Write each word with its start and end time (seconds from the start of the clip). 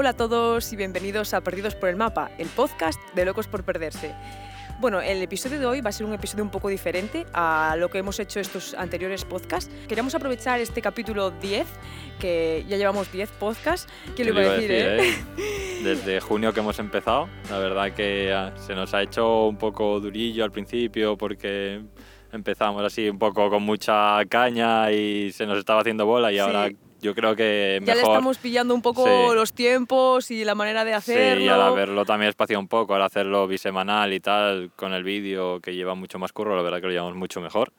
Hola 0.00 0.10
a 0.10 0.16
todos 0.16 0.72
y 0.72 0.76
bienvenidos 0.76 1.34
a 1.34 1.42
Perdidos 1.42 1.74
por 1.74 1.90
el 1.90 1.96
Mapa, 1.96 2.30
el 2.38 2.48
podcast 2.48 2.98
de 3.14 3.26
Locos 3.26 3.48
por 3.48 3.64
Perderse. 3.64 4.14
Bueno, 4.80 5.02
el 5.02 5.20
episodio 5.20 5.60
de 5.60 5.66
hoy 5.66 5.82
va 5.82 5.90
a 5.90 5.92
ser 5.92 6.06
un 6.06 6.14
episodio 6.14 6.42
un 6.42 6.48
poco 6.50 6.70
diferente 6.70 7.26
a 7.34 7.76
lo 7.78 7.90
que 7.90 7.98
hemos 7.98 8.18
hecho 8.18 8.40
estos 8.40 8.72
anteriores 8.72 9.26
podcasts. 9.26 9.70
Queríamos 9.88 10.14
aprovechar 10.14 10.58
este 10.58 10.80
capítulo 10.80 11.32
10, 11.32 11.66
que 12.18 12.64
ya 12.66 12.78
llevamos 12.78 13.12
10 13.12 13.30
podcasts. 13.32 13.92
¿Quién 14.16 14.32
lo 14.32 14.40
iba 14.40 14.52
a 14.52 14.54
decir? 14.54 14.70
eh? 14.72 15.14
Desde 15.84 16.18
junio 16.20 16.54
que 16.54 16.60
hemos 16.60 16.78
empezado, 16.78 17.28
la 17.50 17.58
verdad 17.58 17.92
que 17.92 18.32
ah, 18.32 18.54
se 18.56 18.74
nos 18.74 18.94
ha 18.94 19.02
hecho 19.02 19.48
un 19.48 19.58
poco 19.58 20.00
durillo 20.00 20.44
al 20.44 20.50
principio 20.50 21.18
porque 21.18 21.82
empezamos 22.32 22.82
así 22.82 23.06
un 23.06 23.18
poco 23.18 23.50
con 23.50 23.62
mucha 23.64 24.24
caña 24.30 24.90
y 24.92 25.30
se 25.32 25.44
nos 25.44 25.58
estaba 25.58 25.80
haciendo 25.82 26.06
bola 26.06 26.32
y 26.32 26.36
Sí. 26.36 26.40
ahora 26.40 26.70
yo 27.00 27.14
creo 27.14 27.34
que 27.36 27.80
Ya 27.82 27.94
le 27.94 28.00
mejor... 28.00 28.12
estamos 28.14 28.38
pillando 28.38 28.74
un 28.74 28.82
poco 28.82 29.04
Sí. 29.04 29.34
los 29.34 29.52
tiempos 29.52 30.30
y 30.30 30.44
la 30.44 30.54
manera 30.54 30.84
de 30.84 30.94
hacerlo. 30.94 31.40
Sí, 31.40 31.44
y 31.46 31.48
al 31.48 31.60
haberlo 31.62 32.04
también 32.04 32.28
espaciado 32.28 32.60
un 32.60 32.68
poco, 32.68 32.94
al 32.94 33.02
hacerlo 33.02 33.46
bisemanal 33.46 34.12
y 34.12 34.20
tal, 34.20 34.70
con 34.76 34.92
el 34.92 35.02
vídeo 35.04 35.60
que 35.60 35.74
lleva 35.74 35.94
mucho 35.94 36.18
más 36.18 36.32
curro, 36.32 36.56
la 36.56 36.62
verdad 36.62 36.80
que 36.80 36.86
lo 36.86 36.92
llevamos 36.92 37.16
mucho 37.16 37.40
mejor. 37.40 37.72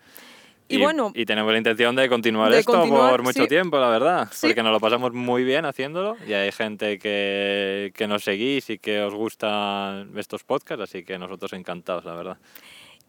Y 0.67 0.77
bueno- 0.77 1.11
y 1.13 1.25
tenemos 1.25 1.51
la 1.51 1.57
intención 1.57 1.97
de 1.97 2.07
continuar 2.07 2.49
De 2.49 2.59
esto 2.59 2.71
continuar, 2.71 3.11
por 3.11 3.23
mucho 3.23 3.43
sí. 3.43 3.49
tiempo, 3.49 3.77
la 3.77 3.89
verdad, 3.89 4.29
Sí. 4.31 4.47
porque 4.47 4.63
nos 4.63 4.71
lo 4.71 4.79
pasamos 4.79 5.11
muy 5.11 5.43
bien 5.43 5.65
haciéndolo 5.65 6.15
y 6.25 6.31
hay 6.31 6.49
gente 6.53 6.97
que, 6.97 7.91
que 7.93 8.07
nos 8.07 8.23
seguís 8.23 8.69
y 8.69 8.77
que 8.77 9.01
os 9.01 9.13
gustan 9.13 10.11
estos 10.15 10.45
podcasts, 10.45 10.83
así 10.83 11.03
que 11.03 11.17
nosotros 11.17 11.51
encantados, 11.51 12.05
la 12.05 12.13
verdad. 12.15 12.37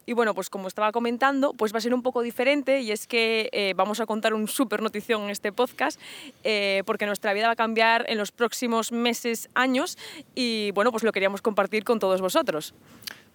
Y 0.05 0.13
bueno, 0.13 0.33
pues 0.33 0.49
como 0.49 0.67
estaba 0.67 0.91
comentando, 0.91 1.53
pues 1.53 1.73
va 1.73 1.77
a 1.77 1.81
ser 1.81 1.93
un 1.93 2.01
poco 2.01 2.21
diferente 2.21 2.81
y 2.81 2.91
es 2.91 3.07
que 3.07 3.49
eh, 3.53 3.73
vamos 3.75 3.99
a 3.99 4.05
contar 4.05 4.33
un 4.33 4.47
súper 4.47 4.81
notición 4.81 5.23
en 5.23 5.29
este 5.29 5.51
podcast 5.51 5.99
eh, 6.43 6.83
porque 6.85 7.05
nuestra 7.05 7.33
vida 7.33 7.47
va 7.47 7.53
a 7.53 7.55
cambiar 7.55 8.05
en 8.09 8.17
los 8.17 8.31
próximos 8.31 8.91
meses, 8.91 9.49
años 9.53 9.97
y 10.35 10.71
bueno, 10.71 10.91
pues 10.91 11.03
lo 11.03 11.11
queríamos 11.11 11.41
compartir 11.41 11.83
con 11.83 11.99
todos 11.99 12.21
vosotros. 12.21 12.73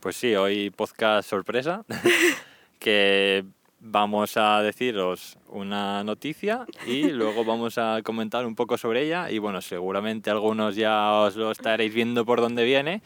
Pues 0.00 0.16
sí, 0.16 0.34
hoy 0.34 0.70
podcast 0.70 1.28
sorpresa, 1.28 1.84
que 2.78 3.44
vamos 3.80 4.36
a 4.36 4.60
deciros 4.62 5.38
una 5.48 6.03
noticia 6.05 6.66
y 6.86 7.05
luego 7.10 7.44
vamos 7.44 7.78
a 7.78 8.00
comentar 8.03 8.44
un 8.47 8.55
poco 8.55 8.77
sobre 8.77 9.05
ella 9.05 9.30
y 9.30 9.38
bueno, 9.38 9.60
seguramente 9.60 10.30
algunos 10.30 10.77
ya 10.77 11.12
os 11.12 11.36
lo 11.36 11.50
estaréis 11.50 11.94
viendo 11.94 12.25
por 12.25 12.41
dónde 12.41 12.64
viene 12.64 13.03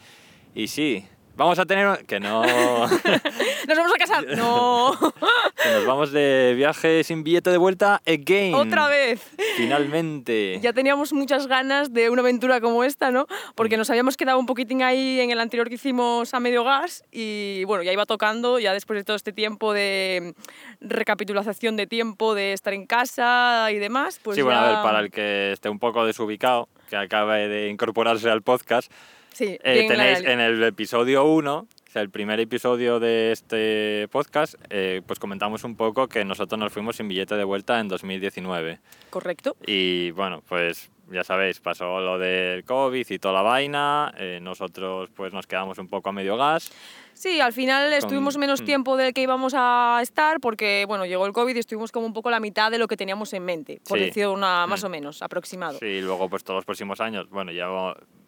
y 0.55 0.67
sí, 0.67 1.05
vamos 1.35 1.57
a 1.59 1.65
tener 1.65 2.05
que 2.05 2.19
no 2.19 2.41
¡Nos 3.67 3.77
vamos 3.77 3.93
a 3.93 3.97
casar! 3.97 4.25
¡No! 4.37 4.91
que 5.63 5.69
nos 5.71 5.85
vamos 5.85 6.11
de 6.11 6.53
viaje 6.55 7.03
sin 7.03 7.23
billete 7.23 7.49
de 7.49 7.57
vuelta 7.57 8.01
again. 8.05 8.53
¡Otra 8.55 8.87
vez! 8.87 9.21
Finalmente. 9.57 10.59
Ya 10.61 10.73
teníamos 10.73 11.13
muchas 11.13 11.47
ganas 11.47 11.93
de 11.93 12.09
una 12.09 12.21
aventura 12.21 12.59
como 12.61 12.83
esta, 12.83 13.11
¿no? 13.11 13.25
Porque 13.55 13.77
nos 13.77 13.89
habíamos 13.89 14.17
quedado 14.17 14.37
un 14.39 14.45
poquitín 14.45 14.83
ahí 14.83 15.19
en 15.21 15.31
el 15.31 15.39
anterior 15.39 15.69
que 15.69 15.75
hicimos 15.75 16.33
a 16.33 16.39
medio 16.39 16.63
gas 16.63 17.03
y 17.11 17.63
bueno, 17.65 17.83
ya 17.83 17.91
iba 17.93 18.05
tocando, 18.05 18.59
ya 18.59 18.73
después 18.73 18.99
de 18.99 19.03
todo 19.03 19.15
este 19.15 19.31
tiempo 19.31 19.73
de 19.73 20.33
recapitulación 20.81 21.75
de 21.77 21.87
tiempo, 21.87 22.35
de 22.35 22.53
estar 22.53 22.73
en 22.73 22.85
casa 22.85 23.69
y 23.71 23.77
demás, 23.79 24.19
pues 24.21 24.35
sí, 24.35 24.41
bueno, 24.41 24.59
a 24.59 24.63
ya- 24.63 24.67
ver, 24.73 24.83
para 24.83 24.99
el 24.99 25.09
que 25.11 25.53
esté 25.53 25.69
un 25.69 25.79
poco 25.79 26.05
desubicado, 26.05 26.67
que 26.89 26.95
acabe 26.97 27.47
de 27.47 27.69
incorporarse 27.69 28.29
al 28.29 28.41
podcast, 28.41 28.91
Sí, 29.33 29.57
Eh, 29.63 29.85
tenéis 29.87 30.19
en 30.21 30.39
el 30.39 30.63
episodio 30.63 31.25
1, 31.25 31.55
o 31.57 31.67
sea, 31.91 32.01
el 32.01 32.09
primer 32.09 32.39
episodio 32.39 32.99
de 32.99 33.31
este 33.31 34.07
podcast, 34.11 34.55
eh, 34.69 35.01
pues 35.05 35.19
comentamos 35.19 35.63
un 35.63 35.75
poco 35.75 36.07
que 36.07 36.23
nosotros 36.23 36.59
nos 36.59 36.71
fuimos 36.71 36.95
sin 36.97 37.07
billete 37.07 37.35
de 37.35 37.43
vuelta 37.43 37.79
en 37.79 37.87
2019. 37.87 38.79
Correcto. 39.09 39.55
Y 39.65 40.11
bueno, 40.11 40.41
pues 40.47 40.89
ya 41.11 41.23
sabéis, 41.23 41.59
pasó 41.59 41.99
lo 41.99 42.17
del 42.17 42.63
COVID 42.63 43.05
y 43.09 43.19
toda 43.19 43.33
la 43.33 43.41
vaina, 43.41 44.13
eh, 44.17 44.39
nosotros 44.41 45.09
pues 45.15 45.33
nos 45.33 45.45
quedamos 45.47 45.77
un 45.77 45.87
poco 45.87 46.09
a 46.09 46.11
medio 46.13 46.37
gas. 46.37 46.71
Sí, 47.13 47.39
al 47.41 47.53
final 47.53 47.93
estuvimos 47.93 48.37
menos 48.37 48.61
mm. 48.61 48.65
tiempo 48.65 48.97
del 48.97 49.13
que 49.13 49.21
íbamos 49.21 49.53
a 49.55 49.99
estar 50.01 50.39
porque, 50.39 50.85
bueno, 50.87 51.05
llegó 51.05 51.27
el 51.27 51.33
COVID 51.33 51.55
y 51.55 51.59
estuvimos 51.59 51.91
como 51.91 52.07
un 52.07 52.13
poco 52.13 52.31
la 52.31 52.39
mitad 52.39 52.71
de 52.71 52.79
lo 52.79 52.87
que 52.87 52.97
teníamos 52.97 53.33
en 53.33 53.45
mente, 53.45 53.81
por 53.87 53.99
Sí. 53.99 54.05
decir 54.05 54.27
una 54.27 54.65
más 54.65 54.81
Mm. 54.83 54.85
o 54.85 54.89
menos, 54.89 55.21
aproximado. 55.21 55.77
Sí, 55.77 55.85
y 55.85 56.01
luego 56.01 56.27
pues 56.29 56.43
todos 56.43 56.57
los 56.57 56.65
próximos 56.65 56.99
años, 57.01 57.29
bueno, 57.29 57.51
ya 57.51 57.67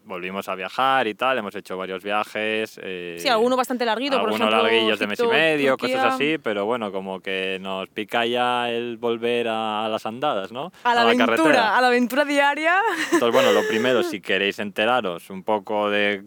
volvimos 0.06 0.48
a 0.48 0.56
viajar 0.56 1.08
y 1.08 1.16
tal, 1.16 1.38
hemos 1.38 1.56
hecho 1.56 1.78
varios 1.78 2.04
viajes. 2.04 2.80
eh, 2.82 3.18
Sí, 3.20 3.28
alguno 3.28 3.58
bastante 3.58 3.86
larguito, 3.86 4.18
por 4.18 4.30
algunos 4.30 4.48
ejemplo, 4.48 4.64
larguillos 4.64 5.00
de 5.00 5.08
mes 5.08 5.20
y 5.20 5.28
medio, 5.28 5.76
Turquía. 5.78 5.98
cosas 5.98 6.14
así, 6.14 6.38
pero 6.38 6.66
bueno, 6.66 6.92
como 6.92 7.20
que 7.20 7.58
nos 7.62 7.90
pica 7.90 8.26
ya 8.26 8.70
el 8.70 8.98
volver 8.98 9.48
a 9.50 9.88
las 9.90 10.06
andadas, 10.06 10.52
¿no? 10.52 10.72
A 10.84 10.96
la, 10.96 11.02
aventura, 11.02 11.36
carretera. 11.36 11.78
a 11.78 11.82
la 11.82 11.88
aventura 11.88 12.26
diaria. 12.26 12.80
Entonces, 13.12 13.34
bueno, 13.34 13.52
lo 13.52 13.68
primero, 13.68 14.04
si 14.04 14.22
queréis 14.22 14.60
enteraros 14.60 15.30
un 15.30 15.44
poco 15.44 15.90
de 15.90 16.24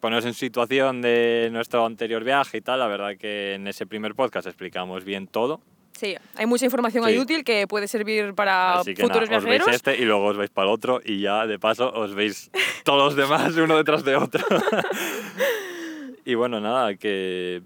poneros 0.00 0.24
en 0.24 0.34
situación 0.34 1.00
de 1.02 1.48
nuestro 1.52 1.84
anterior 1.84 2.24
viaje 2.24 2.58
y 2.58 2.60
tal, 2.60 2.78
la 2.80 2.86
verdad 2.86 3.16
que 3.18 3.54
en 3.54 3.66
ese 3.68 3.86
primer 3.86 4.14
podcast 4.14 4.46
explicamos 4.46 5.04
bien 5.04 5.26
todo. 5.26 5.60
Sí, 5.92 6.16
hay 6.34 6.46
mucha 6.46 6.64
información 6.64 7.04
ahí 7.04 7.14
Sí. 7.14 7.20
útil 7.20 7.44
que 7.44 7.66
puede 7.68 7.86
servir 7.86 8.34
para 8.34 8.80
Así 8.80 8.94
que 8.94 9.02
futuros 9.02 9.28
nada, 9.28 9.38
os 9.38 9.44
veis 9.44 9.58
viajeros. 9.64 9.74
este 9.76 9.96
y 10.02 10.04
luego 10.04 10.24
os 10.26 10.36
veis 10.36 10.50
para 10.50 10.68
el 10.68 10.74
otro 10.74 11.00
y 11.04 11.20
ya 11.20 11.46
de 11.46 11.58
paso 11.58 11.92
os 11.92 12.14
veis 12.14 12.50
todos 12.84 12.98
los 13.04 13.16
demás 13.16 13.54
uno 13.56 13.76
detrás 13.76 14.02
de 14.04 14.16
otro. 14.16 14.42
y 16.24 16.34
bueno, 16.34 16.60
nada, 16.60 16.94
que 16.96 17.62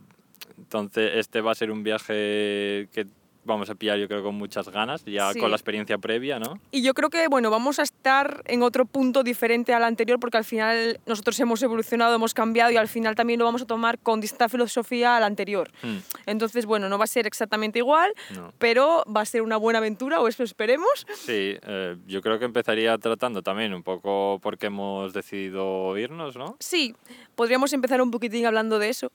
entonces 0.58 1.12
este 1.16 1.40
va 1.40 1.52
a 1.52 1.54
ser 1.54 1.70
un 1.70 1.82
viaje 1.82 2.88
que 2.92 3.06
vamos 3.46 3.70
a 3.70 3.74
pillar 3.74 3.98
yo 3.98 4.08
creo 4.08 4.22
con 4.22 4.34
muchas 4.34 4.68
ganas, 4.68 5.04
ya 5.04 5.32
Sí. 5.32 5.38
con 5.40 5.50
la 5.50 5.56
experiencia 5.56 5.98
previa, 5.98 6.38
¿no? 6.38 6.60
Y 6.70 6.82
yo 6.82 6.92
creo 6.94 7.08
que, 7.10 7.28
bueno, 7.28 7.50
vamos 7.50 7.78
a 7.78 7.82
estar 7.82 8.42
en 8.46 8.62
otro 8.62 8.84
punto 8.84 9.22
diferente 9.22 9.72
al 9.72 9.84
anterior 9.84 10.18
porque 10.20 10.36
al 10.36 10.44
final 10.44 11.00
nosotros 11.06 11.38
hemos 11.40 11.62
evolucionado, 11.62 12.14
hemos 12.14 12.34
cambiado 12.34 12.70
y 12.72 12.76
al 12.76 12.88
final 12.88 13.14
también 13.14 13.38
lo 13.38 13.44
vamos 13.44 13.62
a 13.62 13.66
tomar 13.66 13.98
con 13.98 14.20
distinta 14.20 14.48
filosofía 14.48 15.16
al 15.16 15.22
anterior. 15.24 15.70
Mm, 15.82 15.96
Entonces, 16.26 16.66
bueno, 16.66 16.88
no 16.88 16.98
va 16.98 17.04
a 17.04 17.06
ser 17.06 17.26
exactamente 17.26 17.78
igual, 17.78 18.12
no. 18.34 18.52
pero 18.58 19.04
va 19.14 19.20
a 19.22 19.24
ser 19.24 19.42
una 19.42 19.56
buena 19.56 19.78
aventura, 19.78 20.20
o 20.20 20.28
eso 20.28 20.42
esperemos. 20.42 21.06
Sí, 21.14 21.56
eh, 21.62 21.96
yo 22.06 22.20
creo 22.22 22.38
que 22.38 22.44
empezaría 22.44 22.96
tratando 22.98 23.42
también 23.42 23.72
un 23.74 23.82
poco 23.82 24.38
por 24.42 24.58
qué 24.58 24.66
hemos 24.66 25.12
decidido 25.12 25.96
irnos, 25.96 26.36
¿no? 26.36 26.56
Sí, 26.60 26.94
podríamos 27.34 27.72
empezar 27.72 28.00
un 28.02 28.10
poquitín 28.10 28.46
hablando 28.46 28.78
de 28.78 28.88
eso. 28.88 29.10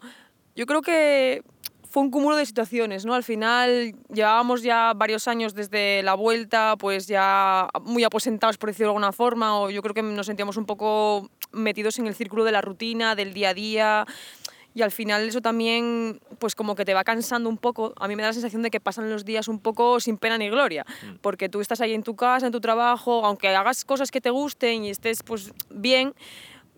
Yo 0.56 0.66
creo 0.66 0.81
que 0.81 1.44
fue 1.91 2.03
un 2.03 2.09
cúmulo 2.09 2.38
de 2.38 2.46
situaciones, 2.46 3.06
¿no? 3.06 3.13
Al 3.13 3.24
final 3.24 3.94
llevábamos 4.13 4.63
ya 4.63 4.94
varios 4.96 5.28
años 5.28 5.53
desde 5.53 6.02
la 6.03 6.13
vuelta, 6.13 6.75
pues 6.79 7.06
ya 7.06 7.68
muy 7.84 8.06
aposentados, 8.06 8.57
por 8.57 8.69
decirlo 8.69 8.88
de 8.88 8.91
alguna 8.91 9.12
forma, 9.12 9.59
o 9.59 9.69
yo 9.69 9.81
creo 9.81 9.94
que 9.94 10.02
nos 10.02 10.25
sentíamos 10.25 10.56
un 10.56 10.66
poco 10.66 11.29
metidos 11.52 12.00
en 12.00 12.07
el 12.07 12.16
círculo 12.16 12.46
de 12.46 12.53
la 12.53 12.62
rutina, 12.62 13.13
del 13.13 13.34
día 13.34 13.50
a 13.50 13.53
día. 13.53 14.06
Y 14.74 14.84
al 14.84 14.91
final 14.91 15.28
eso 15.28 15.41
también, 15.41 16.22
pues 16.40 16.56
como 16.56 16.75
que 16.75 16.85
te 16.85 16.94
va 16.94 17.03
cansando 17.03 17.50
un 17.50 17.57
poco. 17.57 17.94
A 17.97 18.08
mí 18.08 18.16
me 18.16 18.22
da 18.22 18.29
la 18.29 18.34
sensación 18.34 18.62
de 18.62 18.72
que 18.72 18.79
pasan 18.79 19.09
los 19.09 19.25
días 19.25 19.50
un 19.50 19.59
poco 19.59 20.00
sin 20.00 20.18
pena 20.18 20.38
ni 20.38 20.50
gloria, 20.50 20.85
porque 21.19 21.50
tú 21.50 21.59
estás 21.59 21.81
ahí 21.81 21.94
en 21.94 22.03
tu 22.03 22.16
casa, 22.16 22.46
en 22.46 22.53
tu 22.53 22.62
trabajo, 22.62 23.25
aunque 23.25 23.50
hagas 23.50 23.84
cosas 23.84 24.12
que 24.12 24.22
te 24.22 24.29
gusten 24.29 24.85
y 24.85 24.91
estés 24.91 25.23
pues 25.23 25.52
bien 25.69 26.13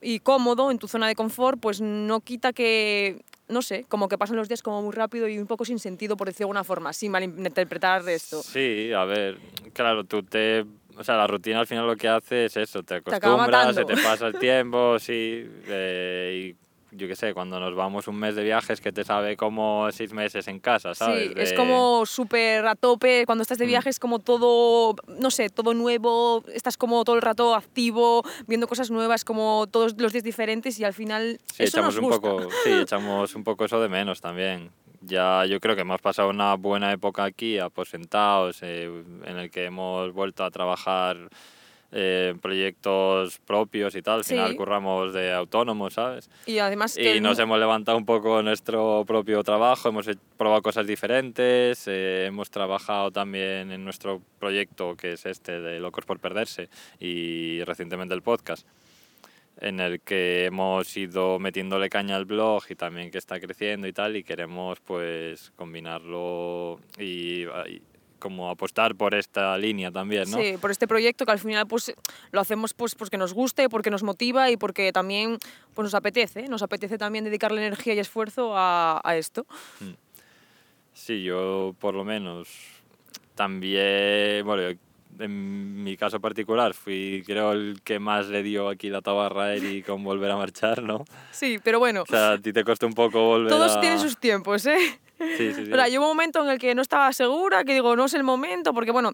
y 0.01 0.21
cómodo 0.21 0.71
en 0.71 0.79
tu 0.79 0.87
zona 0.87 1.07
de 1.07 1.13
confort, 1.13 1.59
pues 1.59 1.81
no 1.81 2.19
quita 2.21 2.51
que, 2.51 3.21
no 3.47 3.61
sé, 3.61 3.85
como 3.89 4.07
que 4.07 4.17
pasan 4.17 4.37
los 4.37 4.47
días 4.47 4.61
como 4.61 4.81
muy 4.81 4.93
rápido 4.93 5.27
y 5.27 5.37
un 5.37 5.47
poco 5.47 5.65
sin 5.65 5.79
sentido, 5.79 6.17
por 6.17 6.27
decirlo 6.27 6.45
de 6.45 6.49
alguna 6.49 6.63
forma, 6.63 6.93
sin 6.93 7.11
malinterpretar 7.11 8.07
esto. 8.07 8.41
Sí, 8.41 8.91
a 8.93 9.05
ver, 9.05 9.37
claro, 9.73 10.03
tú 10.03 10.23
te... 10.23 10.65
O 10.95 11.03
sea, 11.03 11.17
la 11.17 11.25
rutina 11.25 11.59
al 11.59 11.65
final 11.65 11.87
lo 11.87 11.95
que 11.95 12.07
hace 12.07 12.45
es 12.45 12.55
eso, 12.55 12.83
te 12.83 12.95
acostumbras, 12.95 13.73
se 13.73 13.83
te 13.83 13.95
pasa 13.97 14.27
el 14.27 14.37
tiempo, 14.37 14.99
sí, 14.99 15.49
eh, 15.67 16.51
y 16.51 16.55
yo 16.95 17.07
qué 17.07 17.15
sé, 17.15 17.33
cuando 17.33 17.59
nos 17.59 17.75
vamos 17.75 18.07
un 18.07 18.15
mes 18.17 18.35
de 18.35 18.43
viajes 18.43 18.79
que 18.81 18.91
te 18.91 19.03
sabe 19.03 19.35
como 19.37 19.91
seis 19.91 20.13
meses 20.13 20.47
en 20.47 20.59
casa, 20.59 20.93
¿sabes? 20.95 21.29
Sí, 21.29 21.33
es 21.37 21.49
De- 21.51 21.55
como 21.55 22.05
súper 22.05 22.65
a 22.67 22.75
tope, 22.75 23.25
cuando 23.25 23.41
estás 23.41 23.57
de 23.57 23.65
Mm. 23.65 23.69
viaje 23.69 23.89
es 23.89 23.99
como 23.99 24.19
todo, 24.19 24.95
no 25.07 25.31
sé, 25.31 25.49
todo 25.49 25.73
nuevo, 25.73 26.43
estás 26.53 26.77
como 26.77 27.03
todo 27.03 27.15
el 27.15 27.21
rato 27.21 27.55
activo, 27.55 28.23
viendo 28.47 28.67
cosas 28.67 28.91
nuevas, 28.91 29.25
como 29.25 29.67
todos 29.67 29.95
los 29.99 30.11
días 30.13 30.23
diferentes 30.23 30.79
y 30.79 30.83
al 30.83 30.93
final 30.93 31.39
Sí, 31.53 31.63
eso 31.63 31.77
echamos 31.77 31.95
nos 31.95 32.03
un 32.03 32.09
gusta. 32.09 32.21
poco, 32.21 32.49
sí, 32.63 32.69
echamos 32.81 33.35
un 33.35 33.43
poco 33.43 33.65
eso 33.65 33.81
de 33.81 33.89
menos 33.89 34.21
también. 34.21 34.69
Ya 35.05 35.45
yo 35.45 35.59
creo 35.59 35.75
que 35.75 35.81
hemos 35.81 35.99
pasado 35.99 36.29
una 36.29 36.53
buena 36.55 36.93
época 36.93 37.25
aquí, 37.25 37.59
aposentados, 37.59 38.59
eh, 38.61 38.85
en 39.25 39.37
el 39.37 39.51
que 39.51 39.65
hemos 39.65 40.13
vuelto 40.13 40.45
a 40.45 40.51
trabajar 40.51 41.17
eh, 41.95 42.33
proyectos 42.41 43.37
propios 43.45 43.95
y 43.95 44.01
tal. 44.01 44.19
Al 44.19 44.23
final 44.23 44.49
Sí. 44.51 44.55
curramos 44.57 45.13
de 45.13 45.31
autónomos, 45.31 45.93
¿sabes? 45.93 46.29
Y 46.47 46.57
además 46.57 46.95
que 46.95 47.15
Y 47.17 47.21
nos 47.21 47.37
hemos 47.39 47.59
levantado 47.59 47.97
un 47.97 48.05
poco 48.05 48.41
nuestro 48.41 49.03
propio 49.05 49.43
trabajo, 49.43 49.89
hemos 49.89 50.07
he- 50.07 50.17
probado 50.37 50.61
cosas 50.63 50.87
diferentes, 50.87 51.87
eh, 51.87 52.25
hemos 52.25 52.49
trabajado 52.49 53.11
también 53.11 53.71
en 53.71 53.83
nuestro 53.83 54.21
proyecto 54.39 54.95
que 54.95 55.13
es 55.13 55.25
este 55.27 55.61
de 55.61 55.79
Locos 55.79 56.05
por 56.05 56.19
Perderse 56.19 56.69
y 56.99 57.63
recientemente 57.63 58.13
el 58.15 58.21
podcast, 58.23 58.67
en 59.61 59.79
el 59.79 60.01
que 60.01 60.45
hemos 60.45 60.97
ido 60.97 61.37
metiéndole 61.37 61.87
caña 61.89 62.15
al 62.15 62.25
blog 62.25 62.63
y 62.69 62.75
también 62.75 63.11
que 63.11 63.19
está 63.19 63.39
creciendo 63.39 63.87
y 63.87 63.93
tal 63.93 64.15
y 64.15 64.23
queremos 64.23 64.79
pues 64.79 65.51
combinarlo 65.55 66.79
y, 66.97 67.43
y 67.43 67.81
como 68.23 68.49
apostar 68.49 68.95
por 68.95 69.13
esta 69.13 69.57
línea 69.57 69.91
también, 69.91 70.31
¿no? 70.31 70.37
Sí, 70.37 70.55
por 70.59 70.71
este 70.71 70.87
proyecto 70.87 71.25
que 71.25 71.33
al 71.33 71.39
final 71.39 71.67
pues 71.67 71.93
lo 72.31 72.39
hacemos 72.39 72.73
pues 72.73 72.95
porque 72.95 73.17
nos 73.17 73.33
guste, 73.33 73.67
porque 73.67 73.91
nos 73.91 74.01
motiva 74.01 74.49
y 74.49 74.55
porque 74.55 74.93
también 74.93 75.37
pues 75.73 75.83
nos 75.83 75.93
apetece, 75.93 76.47
nos 76.47 76.63
apetece 76.63 76.97
también 76.97 77.25
dedicarle 77.25 77.59
energía 77.59 77.95
y 77.95 77.99
esfuerzo 77.99 78.55
a, 78.55 79.01
a 79.03 79.17
esto. 79.17 79.45
Sí, 80.93 81.21
yo 81.23 81.75
por 81.79 81.95
lo 81.95 82.05
menos 82.05 82.47
también, 83.35 84.45
bueno, 84.45 84.79
en 85.19 85.83
mi 85.83 85.97
caso 85.97 86.21
particular 86.21 86.73
fui 86.73 87.23
creo 87.25 87.51
el 87.51 87.81
que 87.83 87.99
más 87.99 88.27
le 88.29 88.41
dio 88.41 88.69
aquí 88.69 88.89
la 88.89 89.01
tabarra 89.01 89.43
a 89.43 89.53
Eri 89.53 89.83
con 89.83 90.01
volver 90.01 90.31
a 90.31 90.37
marchar, 90.37 90.81
¿no? 90.81 91.03
Sí, 91.31 91.59
pero 91.61 91.79
bueno, 91.79 92.03
O 92.03 92.05
sea, 92.05 92.31
a 92.31 92.37
ti 92.39 92.53
te 92.53 92.63
costó 92.63 92.87
un 92.87 92.93
poco 92.93 93.21
volver 93.21 93.49
todos 93.49 93.75
a... 93.75 93.81
tienen 93.81 93.99
sus 93.99 94.17
tiempos, 94.17 94.65
¿eh? 94.65 94.77
Sí, 95.37 95.53
sí, 95.53 95.65
sí. 95.65 95.71
O 95.73 95.75
sea, 95.75 95.87
llegó 95.87 96.03
un 96.03 96.11
momento 96.11 96.43
en 96.43 96.49
el 96.49 96.59
que 96.59 96.75
no 96.75 96.81
estaba 96.81 97.11
segura, 97.13 97.63
que 97.63 97.73
digo, 97.73 97.95
no 97.95 98.05
es 98.05 98.13
el 98.13 98.23
momento, 98.23 98.73
porque 98.73 98.91
bueno, 98.91 99.13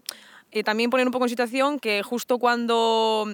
eh, 0.52 0.64
también 0.64 0.90
poner 0.90 1.06
un 1.06 1.12
poco 1.12 1.24
en 1.26 1.30
situación 1.30 1.78
que 1.78 2.02
justo 2.02 2.38
cuando 2.38 3.32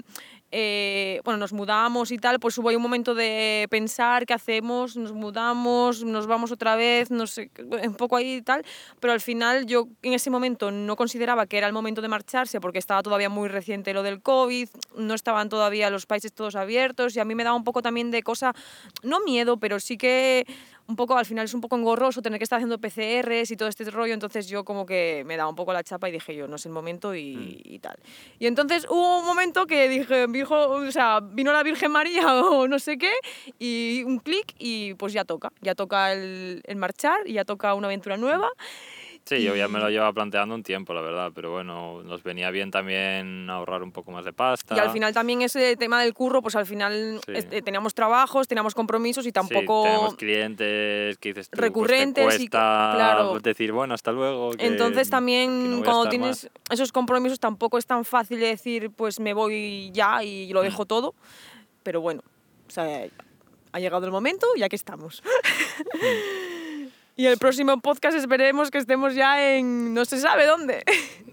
eh, 0.52 1.20
bueno, 1.24 1.38
nos 1.38 1.52
mudamos 1.52 2.12
y 2.12 2.18
tal, 2.18 2.38
pues 2.38 2.56
hubo 2.58 2.68
ahí 2.68 2.76
un 2.76 2.82
momento 2.82 3.14
de 3.14 3.66
pensar 3.68 4.26
qué 4.26 4.34
hacemos, 4.34 4.96
nos 4.96 5.12
mudamos, 5.12 6.04
nos 6.04 6.26
vamos 6.26 6.52
otra 6.52 6.76
vez, 6.76 7.10
no 7.10 7.26
sé, 7.26 7.50
un 7.84 7.94
poco 7.94 8.16
ahí 8.16 8.36
y 8.36 8.42
tal, 8.42 8.64
pero 9.00 9.12
al 9.12 9.20
final 9.20 9.66
yo 9.66 9.88
en 10.02 10.12
ese 10.12 10.30
momento 10.30 10.70
no 10.70 10.96
consideraba 10.96 11.46
que 11.46 11.58
era 11.58 11.66
el 11.66 11.72
momento 11.72 12.00
de 12.00 12.08
marcharse 12.08 12.60
porque 12.60 12.78
estaba 12.78 13.02
todavía 13.02 13.28
muy 13.28 13.48
reciente 13.48 13.92
lo 13.92 14.02
del 14.02 14.22
COVID, 14.22 14.68
no 14.96 15.14
estaban 15.14 15.48
todavía 15.48 15.90
los 15.90 16.06
países 16.06 16.32
todos 16.32 16.54
abiertos 16.54 17.16
y 17.16 17.20
a 17.20 17.24
mí 17.24 17.34
me 17.34 17.44
daba 17.44 17.56
un 17.56 17.64
poco 17.64 17.82
también 17.82 18.10
de 18.10 18.22
cosa, 18.22 18.54
no 19.02 19.20
miedo, 19.20 19.56
pero 19.56 19.80
sí 19.80 19.96
que 19.96 20.46
un 20.88 20.94
poco, 20.94 21.16
al 21.16 21.26
final 21.26 21.44
es 21.44 21.54
un 21.54 21.60
poco 21.60 21.76
engorroso 21.76 22.22
tener 22.22 22.38
que 22.38 22.44
estar 22.44 22.58
haciendo 22.58 22.78
PCRs 22.78 23.50
y 23.50 23.56
todo 23.56 23.68
este 23.68 23.90
rollo, 23.90 24.14
entonces 24.14 24.48
yo 24.48 24.64
como 24.64 24.86
que 24.86 25.24
me 25.26 25.36
daba 25.36 25.48
un 25.50 25.56
poco 25.56 25.72
la 25.72 25.82
chapa 25.82 26.08
y 26.08 26.12
dije 26.12 26.34
yo, 26.34 26.46
no 26.46 26.56
es 26.56 26.66
el 26.66 26.72
momento 26.72 27.14
y, 27.14 27.60
y 27.64 27.78
tal. 27.80 27.96
Y 28.38 28.46
entonces 28.46 28.86
hubo 28.88 29.18
un 29.18 29.26
momento 29.26 29.66
que 29.66 29.88
dije, 29.88 30.26
dijo, 30.36 30.54
o 30.54 30.90
sea, 30.90 31.20
vino 31.20 31.52
la 31.52 31.62
Virgen 31.62 31.92
María 31.92 32.34
o 32.44 32.68
no 32.68 32.78
sé 32.78 32.98
qué, 32.98 33.12
y 33.58 34.02
un 34.04 34.18
clic 34.18 34.54
y 34.58 34.94
pues 34.94 35.12
ya 35.12 35.24
toca, 35.24 35.50
ya 35.60 35.74
toca 35.74 36.12
el, 36.12 36.62
el 36.64 36.76
marchar 36.76 37.26
ya 37.26 37.44
toca 37.44 37.74
una 37.74 37.88
aventura 37.88 38.16
nueva. 38.16 38.50
Sí, 39.28 39.42
yo 39.42 39.56
ya 39.56 39.66
me 39.66 39.80
lo 39.80 39.90
llevaba 39.90 40.12
planteando 40.12 40.54
un 40.54 40.62
tiempo, 40.62 40.94
la 40.94 41.00
verdad, 41.00 41.32
pero 41.34 41.50
bueno, 41.50 42.00
nos 42.04 42.22
venía 42.22 42.48
bien 42.52 42.70
también 42.70 43.50
ahorrar 43.50 43.82
un 43.82 43.90
poco 43.90 44.12
más 44.12 44.24
de 44.24 44.32
pasta. 44.32 44.76
Y 44.76 44.78
al 44.78 44.90
final 44.90 45.12
también 45.12 45.42
ese 45.42 45.76
tema 45.76 46.00
del 46.02 46.14
curro, 46.14 46.40
pues 46.42 46.54
al 46.54 46.64
final 46.64 47.18
Sí. 47.26 47.32
este, 47.34 47.60
teníamos 47.60 47.92
trabajos, 47.92 48.46
teníamos 48.46 48.72
compromisos 48.74 49.26
y 49.26 49.32
tampoco... 49.32 49.82
Sí, 49.82 49.88
tenemos 49.90 50.14
clientes 50.14 51.18
que 51.18 51.30
dices 51.30 51.50
tú, 51.50 51.56
pues, 51.56 51.60
te 51.60 51.66
recurrentes 51.66 52.24
y 52.34 52.48
cuesta 52.48 52.92
claro. 52.94 53.40
decir, 53.40 53.72
bueno, 53.72 53.94
hasta 53.94 54.12
luego. 54.12 54.52
que- 54.52 54.64
Entonces 54.64 55.10
también 55.10 55.80
no 55.80 55.82
cuando 55.84 56.08
tienes 56.08 56.48
esos 56.70 56.92
compromisos 56.92 57.40
tampoco 57.40 57.78
es 57.78 57.86
tan 57.86 58.04
fácil 58.04 58.38
de 58.38 58.46
decir 58.46 58.90
pues 58.90 59.18
me 59.18 59.34
voy 59.34 59.90
ya 59.92 60.22
y 60.22 60.48
Mm. 60.50 60.54
lo 60.54 60.62
dejo 60.62 60.84
todo. 60.86 61.14
Pero 61.82 62.00
bueno, 62.00 62.22
o 62.68 62.70
sea, 62.70 63.06
ha 63.72 63.80
llegado 63.80 64.06
el 64.06 64.12
momento 64.12 64.46
y 64.54 64.62
aquí 64.62 64.76
estamos. 64.76 65.20
Y 67.18 67.26
el 67.26 67.38
próximo 67.38 67.80
podcast 67.80 68.16
esperemos 68.16 68.70
que 68.70 68.76
estemos 68.78 69.14
ya 69.14 69.56
en 69.56 69.94
no 69.94 70.04
se 70.04 70.18
sabe 70.20 70.44
dónde. 70.46 70.84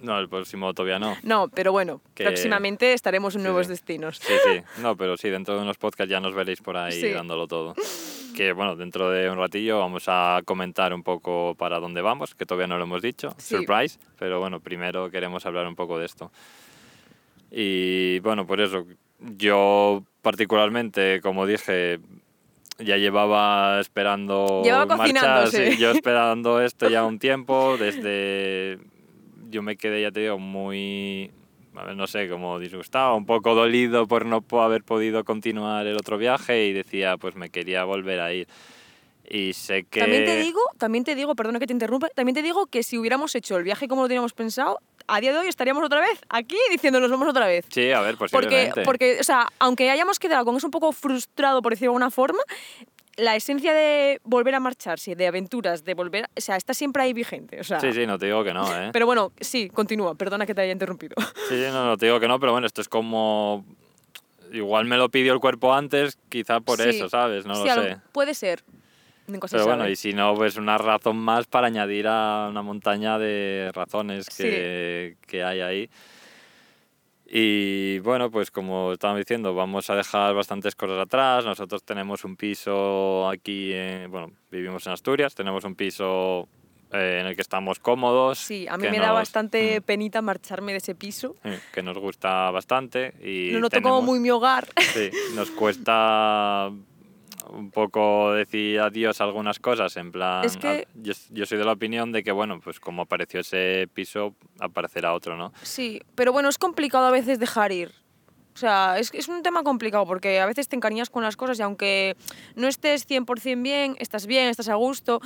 No, 0.01 0.17
el 0.19 0.27
próximo 0.29 0.73
todavía 0.73 0.99
no. 0.99 1.15
no, 1.23 1.47
pero 1.49 1.71
bueno, 1.71 2.01
Que- 2.13 2.23
próximamente 2.25 2.93
estaremos 2.93 3.35
en 3.35 3.41
Sí, 3.41 3.43
nuevos 3.47 3.67
sí. 3.67 3.71
destinos. 3.73 4.17
Sí, 4.17 4.33
sí. 4.45 4.61
No, 4.81 4.95
pero 4.97 5.15
sí, 5.17 5.29
dentro 5.29 5.55
de 5.55 5.61
unos 5.61 5.77
podcasts 5.77 6.09
ya 6.11 6.19
nos 6.19 6.33
veréis 6.33 6.61
por 6.61 6.75
ahí 6.77 6.91
Sí. 6.99 7.09
dándolo 7.11 7.47
todo. 7.47 7.73
Que 8.35 8.51
bueno, 8.53 8.75
dentro 8.75 9.09
de 9.11 9.29
un 9.29 9.37
ratillo 9.37 9.79
vamos 9.79 10.05
a 10.07 10.41
comentar 10.45 10.93
un 10.93 11.03
poco 11.03 11.55
para 11.57 11.79
dónde 11.79 12.01
vamos, 12.01 12.33
que 12.35 12.45
todavía 12.45 12.67
no 12.67 12.77
lo 12.77 12.83
hemos 12.85 13.01
dicho. 13.01 13.33
Surprise. 13.37 13.99
Pero 14.19 14.39
bueno, 14.39 14.59
primero 14.59 15.09
queremos 15.11 15.45
hablar 15.45 15.67
un 15.67 15.75
poco 15.75 15.99
de 15.99 16.05
esto. 16.05 16.31
Y 17.51 18.19
bueno, 18.19 18.47
por 18.47 18.59
eso, 18.61 18.85
yo 19.19 20.03
particularmente, 20.21 21.21
como 21.21 21.45
dije, 21.45 21.99
ya 22.79 22.97
llevaba 22.97 23.79
esperando 23.79 24.61
Llevaba 24.63 25.47
sí, 25.47 25.77
yo 25.77 25.91
esperando 25.91 26.61
esto 26.63 26.89
ya 26.89 27.05
un 27.05 27.19
tiempo, 27.19 27.77
desde 27.77 28.79
yo 29.49 29.61
me 29.61 29.77
quedé, 29.77 30.01
ya 30.01 30.11
te 30.11 30.21
digo, 30.21 30.39
muy, 30.39 31.31
no 31.95 32.07
sé, 32.07 32.27
como 32.27 32.59
disgustado, 32.59 33.15
un 33.15 33.25
poco 33.25 33.55
dolido 33.55 34.07
por 34.07 34.25
no 34.25 34.43
haber 34.59 34.83
podido 34.83 35.23
continuar 35.23 35.85
el 35.87 35.95
otro 35.95 36.17
viaje 36.17 36.65
y 36.65 36.73
decía, 36.73 37.17
pues 37.17 37.35
me 37.35 37.49
quería 37.49 37.83
volver 37.83 38.19
a 38.19 38.33
ir. 38.33 38.47
Y 39.29 39.53
sé 39.53 39.83
que... 39.83 40.01
También 40.01 40.25
te 40.25 40.37
digo, 40.41 40.59
también 40.77 41.03
te 41.03 41.15
digo, 41.15 41.33
perdona 41.35 41.59
que 41.59 41.67
te 41.67 41.73
interrumpa, 41.73 42.09
también 42.09 42.35
te 42.35 42.41
digo 42.41 42.65
que 42.65 42.83
si 42.83 42.97
hubiéramos 42.97 43.33
hecho 43.35 43.57
el 43.57 43.63
viaje 43.63 43.87
como 43.87 44.01
lo 44.01 44.07
teníamos 44.07 44.33
pensado, 44.33 44.79
a 45.07 45.21
día 45.21 45.31
de 45.33 45.39
hoy 45.39 45.47
estaríamos 45.47 45.83
otra 45.83 45.99
vez 46.01 46.19
aquí 46.29 46.57
diciendo 46.71 46.99
nos 46.99 47.09
vamos 47.11 47.27
otra 47.27 47.45
vez. 47.47 47.65
Sí, 47.69 47.91
a 47.91 48.01
ver, 48.01 48.15
Porque, 48.17 48.35
posiblemente. 48.37 48.81
porque, 48.83 49.17
o 49.19 49.23
sea, 49.23 49.47
aunque 49.59 49.89
hayamos 49.91 50.19
quedado 50.19 50.45
con 50.45 50.55
eso 50.55 50.67
un 50.67 50.71
poco 50.71 50.91
frustrado, 50.91 51.61
por 51.61 51.71
decirlo 51.73 51.91
de 51.91 51.95
alguna 51.95 52.11
forma, 52.11 52.39
la 53.15 53.35
esencia 53.35 53.73
de 53.73 54.19
volver 54.23 54.55
a 54.55 54.59
marcharse, 54.59 55.15
de 55.15 55.27
aventuras, 55.27 55.83
de 55.83 55.93
volver, 55.93 56.25
o 56.35 56.41
sea, 56.41 56.55
está 56.55 56.73
siempre 56.73 57.03
ahí 57.03 57.13
vigente. 57.13 57.59
O 57.59 57.63
sea, 57.63 57.79
Sí, 57.79 57.93
sí, 57.93 58.07
no 58.07 58.17
te 58.17 58.25
digo 58.25 58.43
que 58.43 58.53
no, 58.53 58.63
¿eh? 58.81 58.89
Pero 58.91 59.05
bueno, 59.05 59.31
sí, 59.39 59.69
continúa, 59.69 60.15
perdona 60.15 60.45
que 60.45 60.55
te 60.55 60.61
haya 60.61 60.71
interrumpido. 60.73 61.15
Sí, 61.47 61.55
sí, 61.55 61.65
no, 61.71 61.85
no 61.85 61.97
te 61.97 62.07
digo 62.07 62.19
que 62.19 62.27
no, 62.27 62.39
pero 62.39 62.51
bueno, 62.53 62.65
esto 62.67 62.81
es 62.81 62.89
como... 62.89 63.65
Igual 64.51 64.85
me 64.85 64.97
lo 64.97 65.09
pidió 65.09 65.33
el 65.33 65.39
cuerpo 65.39 65.73
antes, 65.73 66.17
quizá 66.29 66.59
por 66.59 66.79
Sí. 66.79 66.89
eso, 66.89 67.09
¿sabes? 67.09 67.43
No 67.45 67.55
Sí, 67.55 67.67
lo- 67.67 67.83
sé. 67.83 67.97
Puede 68.11 68.35
ser. 68.35 68.63
Nunca 69.27 69.47
se 69.47 69.53
Pero 69.55 69.63
sabe. 69.65 69.75
bueno, 69.77 69.89
y 69.89 69.95
si 69.95 70.13
no, 70.13 70.35
pues 70.35 70.57
una 70.57 70.77
razón 70.77 71.17
más 71.17 71.47
para 71.47 71.67
añadir 71.67 72.07
a 72.07 72.47
una 72.49 72.61
montaña 72.61 73.17
de 73.17 73.71
razones 73.73 74.27
que, 74.29 75.15
que 75.27 75.43
hay 75.43 75.61
ahí. 75.61 75.89
Y 77.35 77.99
bueno, 77.99 78.29
pues 78.29 78.51
como 78.51 78.93
estábamos 78.93 79.21
diciendo, 79.21 79.55
vamos 79.55 79.89
a 79.89 79.95
dejar 79.95 80.35
bastantes 80.35 80.75
cosas 80.75 80.99
atrás. 80.99 81.45
Nosotros 81.45 81.83
tenemos 81.83 82.25
un 82.25 82.35
piso 82.35 83.27
aquí, 83.29 83.71
en- 83.73 84.11
bueno, 84.11 84.31
vivimos 84.51 84.85
en 84.85 84.93
Asturias, 84.93 85.33
tenemos 85.33 85.63
un 85.63 85.73
piso 85.75 86.47
eh, 86.91 87.19
en 87.21 87.27
el 87.27 87.35
que 87.35 87.41
estamos 87.41 87.79
cómodos. 87.79 88.37
Sí, 88.37 88.67
a 88.69 88.77
mí 88.77 88.87
me 88.87 88.99
da 88.99 89.07
nos- 89.07 89.15
bastante 89.15 89.79
mm, 89.79 89.83
penita 89.83 90.21
marcharme 90.21 90.73
de 90.73 90.77
ese 90.79 90.93
piso. 90.93 91.35
que 91.73 91.81
nos 91.81 91.97
gusta 91.97 92.51
bastante. 92.51 93.13
Y 93.23 93.49
Lo 93.51 93.61
noto 93.61 93.77
tenemos- 93.77 93.97
como 93.99 94.11
muy 94.11 94.19
mi 94.19 94.29
hogar. 94.29 94.67
Sí, 94.93 95.09
nos 95.33 95.49
cuesta 95.49 96.69
un 97.49 97.71
poco 97.71 98.33
decir 98.33 98.79
adiós 98.79 99.19
a 99.21 99.25
algunas 99.25 99.59
cosas, 99.59 99.95
en 99.97 100.11
plan... 100.11 100.43
Es 100.45 100.57
que- 100.57 100.85
ah, 100.87 100.91
Yo, 100.95 101.13
yo 101.31 101.45
soy 101.45 101.57
de 101.57 101.65
la 101.65 101.73
opinión 101.73 102.11
de 102.11 102.23
que, 102.23 102.31
bueno, 102.31 102.59
pues 102.59 102.79
como 102.79 103.01
apareció 103.03 103.39
ese 103.41 103.87
piso, 103.93 104.35
aparecerá 104.59 105.13
otro, 105.13 105.35
¿no? 105.37 105.51
Sí, 105.61 106.01
pero 106.15 106.31
bueno, 106.31 106.49
es 106.49 106.57
complicado 106.57 107.05
a 107.05 107.11
veces 107.11 107.39
dejar 107.39 107.71
ir. 107.71 107.91
O 108.55 108.57
sea, 108.57 108.99
es, 108.99 109.11
es 109.15 109.27
un 109.29 109.41
tema 109.41 109.63
complicado 109.63 110.05
porque 110.05 110.39
a 110.39 110.45
veces 110.45 110.67
te 110.67 110.75
encariñas 110.75 111.09
con 111.09 111.23
las 111.23 111.35
cosas 111.35 111.57
y 111.57 111.63
aunque 111.63 112.15
no 112.55 112.67
estés 112.67 113.07
100% 113.07 113.61
bien, 113.63 113.95
estás 113.97 114.27
bien, 114.27 114.47
estás 114.47 114.69
a 114.69 114.75
gusto, 114.75 115.21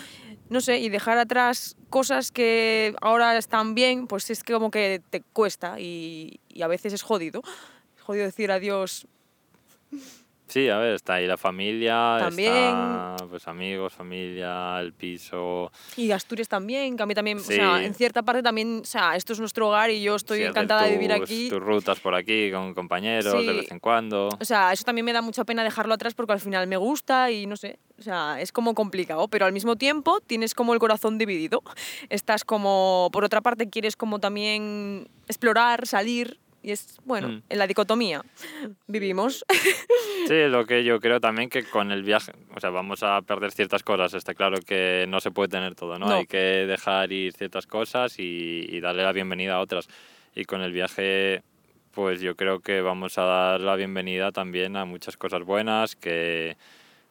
no 0.50 0.62
sé, 0.62 0.80
y 0.80 0.88
dejar 0.88 1.18
atrás 1.18 1.76
cosas 1.90 2.32
que 2.32 2.96
ahora 3.02 3.38
están 3.38 3.76
bien, 3.76 4.08
pues 4.08 4.30
es 4.30 4.44
que 4.44 4.54
como 4.54 4.72
que 4.72 5.02
te 5.10 5.24
cuesta 5.34 5.78
y, 5.78 6.40
y 6.48 6.62
a 6.62 6.68
veces 6.68 6.94
es 6.94 7.02
jodido. 7.02 7.42
Es 7.98 8.02
jodido 8.02 8.24
decir 8.26 8.50
adiós. 8.50 9.06
Sí, 10.48 10.70
a 10.70 10.78
ver, 10.78 10.96
está 10.96 11.16
ahí 11.16 11.28
la 11.28 11.36
familia, 11.38 12.18
También. 12.20 12.54
está 12.54 13.18
pues 13.30 13.48
amigos, 13.50 13.94
familia, 13.94 14.80
el 14.80 14.94
piso... 14.94 15.72
Y 15.98 16.12
Asturias 16.12 16.48
también, 16.48 16.96
que 16.96 17.04
a 17.04 17.06
mí 17.06 17.14
también, 17.14 17.40
o 17.40 17.42
sea, 17.42 17.80
Sí. 17.80 17.86
en 17.86 17.94
cierta 17.94 18.24
parte 18.24 18.42
también, 18.42 18.80
o 18.82 18.86
sea, 18.86 19.16
esto 19.18 19.34
es 19.34 19.40
nuestro 19.42 19.68
hogar 19.68 19.90
y 19.92 20.02
yo 20.02 20.16
estoy 20.16 20.38
sí, 20.40 20.44
encantada 20.46 20.84
de 20.84 20.92
vivir 20.92 21.12
tus- 21.14 21.22
aquí. 21.22 21.50
Tus 21.50 21.60
rutas 21.62 22.00
por 22.00 22.16
aquí 22.16 22.50
con 22.52 22.74
compañeros 22.74 23.34
de 23.34 23.40
Sí. 23.42 23.46
vez 23.48 23.72
en 23.72 23.80
cuando. 23.80 24.30
O 24.40 24.46
sea, 24.46 24.72
eso 24.72 24.84
también 24.86 25.04
me 25.04 25.12
da 25.14 25.22
mucha 25.22 25.44
pena 25.44 25.64
dejarlo 25.66 25.94
atrás 25.94 26.14
porque 26.14 26.32
al 26.34 26.40
final 26.40 26.66
me 26.68 26.78
gusta 26.78 27.30
y 27.30 27.46
no 27.46 27.58
sé, 27.58 27.78
o 28.00 28.02
sea, 28.02 28.40
es 28.40 28.52
como 28.54 28.74
complicado, 28.74 29.28
pero 29.28 29.46
al 29.46 29.52
mismo 29.52 29.76
tiempo 29.76 30.22
tienes 30.22 30.54
como 30.56 30.74
el 30.74 30.80
corazón 30.80 31.18
dividido. 31.18 31.62
Estás 32.10 32.46
como, 32.46 33.10
por 33.12 33.26
otra 33.26 33.42
parte, 33.42 33.70
quieres 33.70 33.98
como 33.98 34.20
también 34.20 35.10
explorar, 35.28 35.86
salir 35.88 36.40
y 36.68 36.72
es, 36.72 36.98
bueno, 37.06 37.30
Mm. 37.30 37.42
en 37.48 37.58
la 37.60 37.66
dicotomía 37.66 38.22
vivimos. 38.88 39.46
Sí, 40.28 40.34
lo 40.50 40.66
que 40.66 40.84
yo 40.84 41.00
creo 41.00 41.22
también 41.22 41.50
que 41.50 41.64
con 41.64 41.92
el 41.94 42.04
viaje, 42.04 42.34
o 42.54 42.60
sea, 42.60 42.70
vamos 42.72 43.04
a 43.04 43.22
perder 43.22 43.52
ciertas 43.54 43.84
cosas, 43.84 44.14
está 44.14 44.34
claro 44.34 44.58
que 44.60 45.06
no 45.08 45.22
se 45.22 45.32
puede 45.32 45.48
tener 45.48 45.76
todo, 45.76 45.98
¿no? 45.98 46.08
No. 46.08 46.16
Hay 46.16 46.26
que 46.28 46.38
dejar 46.68 47.14
ir 47.14 47.32
ciertas 47.32 47.66
cosas 47.68 48.20
y, 48.20 48.66
y 48.68 48.82
darle 48.82 49.04
la 49.04 49.14
bienvenida 49.14 49.56
a 49.56 49.60
otras. 49.62 49.88
Y 50.36 50.44
con 50.44 50.62
el 50.62 50.74
viaje, 50.74 51.42
pues 51.92 52.20
yo 52.20 52.36
creo 52.36 52.60
que 52.60 52.82
vamos 52.82 53.18
a 53.18 53.22
dar 53.24 53.62
la 53.62 53.78
bienvenida 53.78 54.34
también 54.34 54.76
a 54.76 54.84
muchas 54.84 55.16
cosas 55.16 55.44
buenas 55.44 55.96
que, 55.96 56.58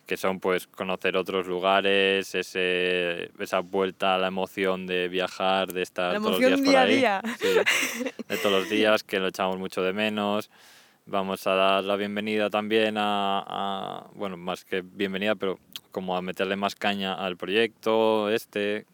que 0.07 0.17
son 0.17 0.39
pues 0.41 0.67
conocer 0.69 1.17
otros 1.17 1.47
lugares, 1.47 2.35
ese, 2.35 3.31
esa 3.41 3.61
vuelta 3.61 4.15
a 4.15 4.19
la 4.19 4.29
emoción 4.29 4.87
de 4.87 5.09
viajar, 5.09 5.73
de 5.73 5.83
estar 5.83 6.13
La 6.15 6.21
todos 6.21 6.41
los 6.41 6.47
días 6.49 6.61
por 6.61 6.77
ahí. 6.77 6.97
día. 6.99 7.23
Sí, 7.41 7.49
de 8.29 8.39
todos 8.39 8.61
los 8.61 8.69
días, 8.71 9.03
que 9.03 9.19
lo 9.19 9.29
echamos 9.29 9.59
mucho 9.59 9.83
de 9.83 9.93
menos. 9.93 10.49
Vamos 11.07 11.47
a 11.47 11.55
dar 11.55 11.85
la 11.85 11.97
bienvenida 11.97 12.51
también 12.51 12.97
a, 12.99 13.45
a- 13.47 14.07
bueno, 14.15 14.37
más 14.37 14.65
que 14.65 14.83
bienvenida, 14.83 15.35
pero 15.35 15.59
como 15.93 16.17
a 16.17 16.23
meterle 16.23 16.57
más 16.57 16.75
caña 16.75 17.15
al 17.15 17.37
proyecto 17.37 18.29
este, 18.31 18.87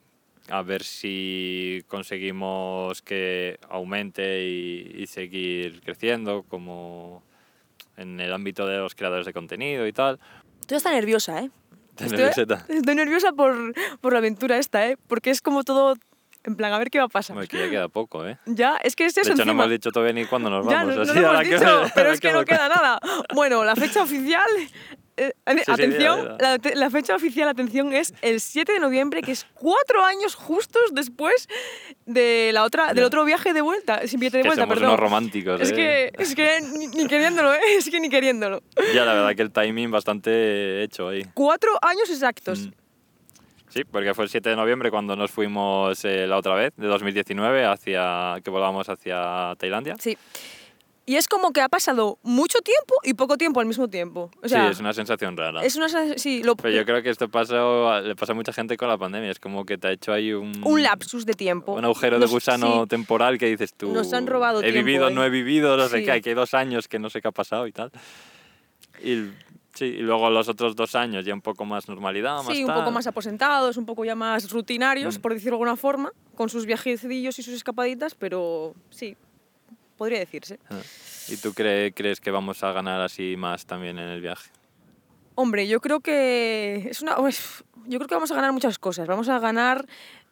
a 0.50 0.62
ver 0.62 0.83
si 0.83 1.83
conseguimos 1.88 3.00
que 3.02 3.59
aumente 3.69 4.45
y, 4.47 4.92
y 5.02 5.07
seguir 5.07 5.81
creciendo 5.83 6.42
como 6.49 7.23
en 7.97 8.21
el 8.21 8.33
ámbito 8.33 8.66
de 8.66 8.78
los 8.78 8.95
creadores 8.95 9.26
de 9.26 9.33
contenido 9.33 9.87
y 9.87 9.92
tal. 9.92 10.19
Tú 10.66 10.75
estás 10.76 10.92
nerviosa, 10.92 11.40
¿eh? 11.40 11.50
¿Te 11.97 12.04
Estoy- 12.04 12.19
nervioseta? 12.19 12.64
Estoy 12.69 12.95
nerviosa 12.95 13.33
por, 13.33 13.75
por 14.00 14.12
la 14.12 14.19
aventura 14.21 14.57
esta, 14.59 14.87
¿eh? 14.87 14.97
Porque 15.09 15.31
es 15.31 15.42
como 15.42 15.62
todo, 15.64 15.95
en 16.45 16.57
plan, 16.57 16.73
a 16.73 16.78
ver 16.78 16.90
qué 16.90 16.99
va 16.99 17.04
a 17.04 17.09
pasar. 17.09 17.35
Hombre, 17.37 17.49
que 17.49 17.59
ya 17.59 17.69
queda 17.71 17.88
poco, 17.88 18.26
¿eh? 18.26 18.38
Ya, 18.47 18.76
es 18.83 18.97
que 18.97 19.04
es 19.04 19.14
De 19.14 19.21
eso 19.23 19.33
hecho, 19.33 19.45
no 19.45 19.52
encima. 19.52 19.64
hemos 19.64 19.71
dicho 19.73 19.90
todavía 19.90 20.12
ni 20.14 20.25
cuándo 20.25 20.49
nos 20.50 20.66
Ya, 20.69 20.85
vamos. 20.85 20.97
no, 20.97 21.04
no 21.04 21.11
así, 21.11 21.21
lo 21.21 21.28
hemos 21.31 21.42
que 21.42 21.54
dicho, 21.59 21.83
me- 21.85 21.90
pero 21.95 22.12
es 22.12 22.21
que 22.21 22.33
no 22.33 22.45
queda 22.45 22.69
nada. 22.69 22.99
Bueno, 23.35 23.62
la 23.64 23.76
fecha 23.76 24.02
oficial... 24.02 24.49
eh, 25.16 25.33
sí, 25.47 25.71
atención, 25.71 26.21
dila, 26.21 26.37
la, 26.40 26.59
la 26.75 26.90
fecha 26.90 27.14
oficial, 27.14 27.49
atención, 27.49 27.92
es 27.92 28.14
el 28.23 28.40
7 28.40 28.73
de 28.73 28.81
noviembre, 28.81 29.23
que 29.23 29.33
es 29.33 29.47
cuatro 29.54 30.04
años 30.04 30.35
justos 30.35 30.83
después 30.92 31.49
de 32.07 32.50
la 32.52 32.64
otra, 32.64 32.95
del 32.95 33.04
otro 33.04 33.25
viaje 33.25 33.52
de 33.52 33.61
vuelta, 33.61 34.07
sin 34.07 34.21
billete 34.21 34.38
de 34.38 34.42
Que 34.42 34.49
vuelta, 34.49 34.62
somos 34.64 34.75
perdón. 34.75 34.90
unos 34.90 35.00
románticos, 35.00 35.61
Es 35.61 35.71
¿eh? 35.73 35.75
que, 35.75 36.12
es 36.23 36.35
que 36.35 36.61
ni, 36.61 36.87
ni 36.88 37.07
queriéndolo, 37.07 37.54
¿eh? 37.54 37.61
Es 37.76 37.88
que 37.90 38.00
ni 38.00 38.09
queriéndolo. 38.09 38.62
Ya, 38.95 39.04
la 39.04 39.14
verdad 39.14 39.35
que 39.37 39.42
el 39.42 39.52
timing 39.52 39.90
bastante 39.90 40.83
hecho 40.83 41.09
ahí. 41.09 41.26
Cuatro 41.35 41.71
años 41.83 42.09
exactos. 42.11 42.66
Mm. 42.69 42.73
Sí, 43.69 43.85
porque 43.85 44.12
fue 44.12 44.25
el 44.25 44.31
7 44.31 44.50
de 44.50 44.57
noviembre 44.57 44.90
cuando 44.90 45.16
nos 45.16 45.31
fuimos 45.31 46.04
eh, 46.04 46.26
la 46.26 46.37
otra 46.37 46.54
vez, 46.54 46.75
de 46.76 46.87
2019, 46.88 47.64
hacia, 47.64 48.35
que 48.45 48.50
volamos 48.50 48.87
hacia 48.90 49.54
Tailandia. 49.59 49.97
Sí. 49.99 50.19
Y 51.05 51.17
es 51.17 51.27
como 51.27 51.53
que 51.53 51.61
ha 51.61 51.69
pasado 51.69 52.19
mucho 52.23 52.61
tiempo 52.61 52.95
y 53.03 53.15
poco 53.15 53.37
tiempo 53.37 53.59
al 53.59 53.67
mismo 53.67 53.89
tiempo. 53.89 54.31
O 54.41 54.49
sea, 54.49 54.67
sí, 54.67 54.73
es 54.73 54.79
una 54.81 54.93
sensación 54.93 55.37
rara. 55.37 55.65
es 55.65 55.75
una 55.75 55.89
sí, 56.17 56.45
lo- 56.45 56.55
Pero 56.55 56.73
yo 56.77 56.85
creo 56.85 57.03
que 57.03 57.11
esto 57.11 57.29
pasó, 57.29 58.01
le 58.01 58.15
pasa 58.15 58.33
a 58.33 58.35
mucha 58.37 58.53
gente 58.53 58.77
con 58.77 58.87
la 58.89 58.97
pandemia. 58.97 59.31
Es 59.33 59.41
como 59.41 59.67
que 59.67 59.79
te 59.79 59.89
ha 59.89 59.91
hecho 59.93 60.13
ahí 60.13 60.33
un, 60.33 60.53
un 60.65 60.83
lapsus 60.83 61.27
de 61.27 61.35
tiempo. 61.35 61.73
un 61.73 61.85
agujero 61.85 62.19
Nos- 62.21 62.31
de 62.31 62.35
gusano 62.35 62.83
sí. 62.83 62.89
temporal 62.89 63.37
que 63.37 63.47
dices 63.47 63.75
tú. 63.75 63.93
Nos 63.93 64.13
han 64.13 64.29
robado 64.29 64.61
He 64.61 64.71
tiempo 64.71 64.87
vivido, 64.87 65.07
ahí". 65.07 65.15
no 65.15 65.25
he 65.25 65.31
vivido, 65.31 65.77
no 65.77 65.89
sé 65.89 65.99
Sí. 65.99 66.05
qué. 66.05 66.13
Aquí 66.13 66.29
hay 66.29 66.35
dos 66.37 66.55
años 66.55 66.87
que 66.87 67.01
no 67.01 67.11
sé 67.11 67.21
qué 67.21 67.27
ha 67.29 67.33
pasado 67.33 67.67
y 67.67 67.73
tal. 67.73 67.91
Y, 69.03 69.31
sí, 69.75 69.87
y 69.87 69.99
luego 70.03 70.31
los 70.31 70.49
otros 70.49 70.77
dos 70.77 70.95
años 70.95 71.25
ya 71.25 71.35
un 71.35 71.41
poco 71.43 71.65
más 71.65 71.89
normalidad, 71.89 72.37
más 72.45 72.55
Sí, 72.55 72.63
un 72.63 72.69
tal. 72.69 72.79
poco 72.81 72.91
más 72.93 73.07
aposentados, 73.09 73.77
un 73.77 73.87
poco 73.87 74.05
ya 74.05 74.15
más 74.15 74.49
rutinarios, 74.51 75.19
Mm. 75.19 75.21
por 75.21 75.33
decirlo 75.35 75.51
de 75.53 75.57
alguna 75.57 75.77
forma, 75.77 76.13
con 76.37 76.49
sus 76.49 76.65
viajecillos 76.67 77.39
y 77.39 77.43
sus 77.43 77.55
escapaditas, 77.55 78.15
pero 78.15 78.75
sí, 78.91 79.17
podría 79.97 80.19
decirse. 80.19 80.59
Ah. 80.71 80.81
¿Y 81.29 81.37
tú 81.37 81.53
cree- 81.55 81.93
crees 81.95 82.21
que 82.21 82.31
vamos 82.31 82.63
a 82.65 82.73
ganar 82.73 83.01
así 83.01 83.37
más 83.37 83.67
también 83.67 83.99
en 83.99 84.09
el 84.09 84.21
viaje? 84.21 84.51
Hombre, 85.35 85.67
yo 85.67 85.81
creo 85.81 86.01
que 86.01 86.89
es 86.91 87.01
una, 87.01 87.17
pues, 87.17 87.65
yo 87.87 87.99
creo 87.99 88.09
que 88.09 88.15
vamos 88.15 88.31
a 88.31 88.35
ganar 88.35 88.53
muchas 88.53 88.79
cosas. 88.79 89.07
Vamos 89.07 89.29
a 89.29 89.39
ganar 89.39 89.87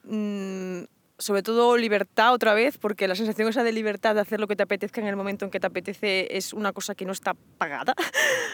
mm, 0.04 0.82
sobre 1.20 1.42
todo 1.42 1.76
libertad 1.76 2.32
otra 2.32 2.54
vez, 2.54 2.78
porque 2.78 3.06
la 3.06 3.14
sensación 3.14 3.48
esa 3.48 3.62
de 3.62 3.72
libertad 3.72 4.14
de 4.14 4.22
hacer 4.22 4.40
lo 4.40 4.48
que 4.48 4.56
te 4.56 4.62
apetezca 4.64 5.00
en 5.00 5.06
el 5.06 5.14
momento 5.16 5.44
en 5.44 5.50
que 5.50 5.60
te 5.60 5.66
apetece 5.66 6.36
es 6.36 6.52
una 6.52 6.72
cosa 6.72 6.94
que 6.94 7.04
no 7.04 7.12
está 7.12 7.34
pagada. 7.58 7.94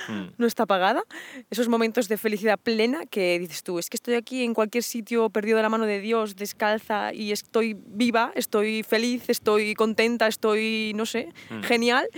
Mm. 0.08 0.26
no 0.38 0.46
está 0.46 0.66
pagada. 0.66 1.02
Esos 1.50 1.68
momentos 1.68 2.08
de 2.08 2.18
felicidad 2.18 2.58
plena 2.58 3.06
que 3.06 3.38
dices 3.38 3.62
tú, 3.62 3.78
es 3.78 3.88
que 3.88 3.96
estoy 3.96 4.14
aquí 4.14 4.42
en 4.44 4.52
cualquier 4.52 4.84
sitio 4.84 5.30
perdido 5.30 5.56
de 5.56 5.62
la 5.62 5.68
mano 5.70 5.86
de 5.86 6.00
Dios, 6.00 6.36
descalza 6.36 7.14
y 7.14 7.32
estoy 7.32 7.74
viva, 7.74 8.32
estoy 8.34 8.82
feliz, 8.82 9.28
estoy 9.28 9.74
contenta, 9.74 10.26
estoy, 10.26 10.92
no 10.94 11.06
sé, 11.06 11.32
Mm. 11.50 11.62
genial. 11.62 12.08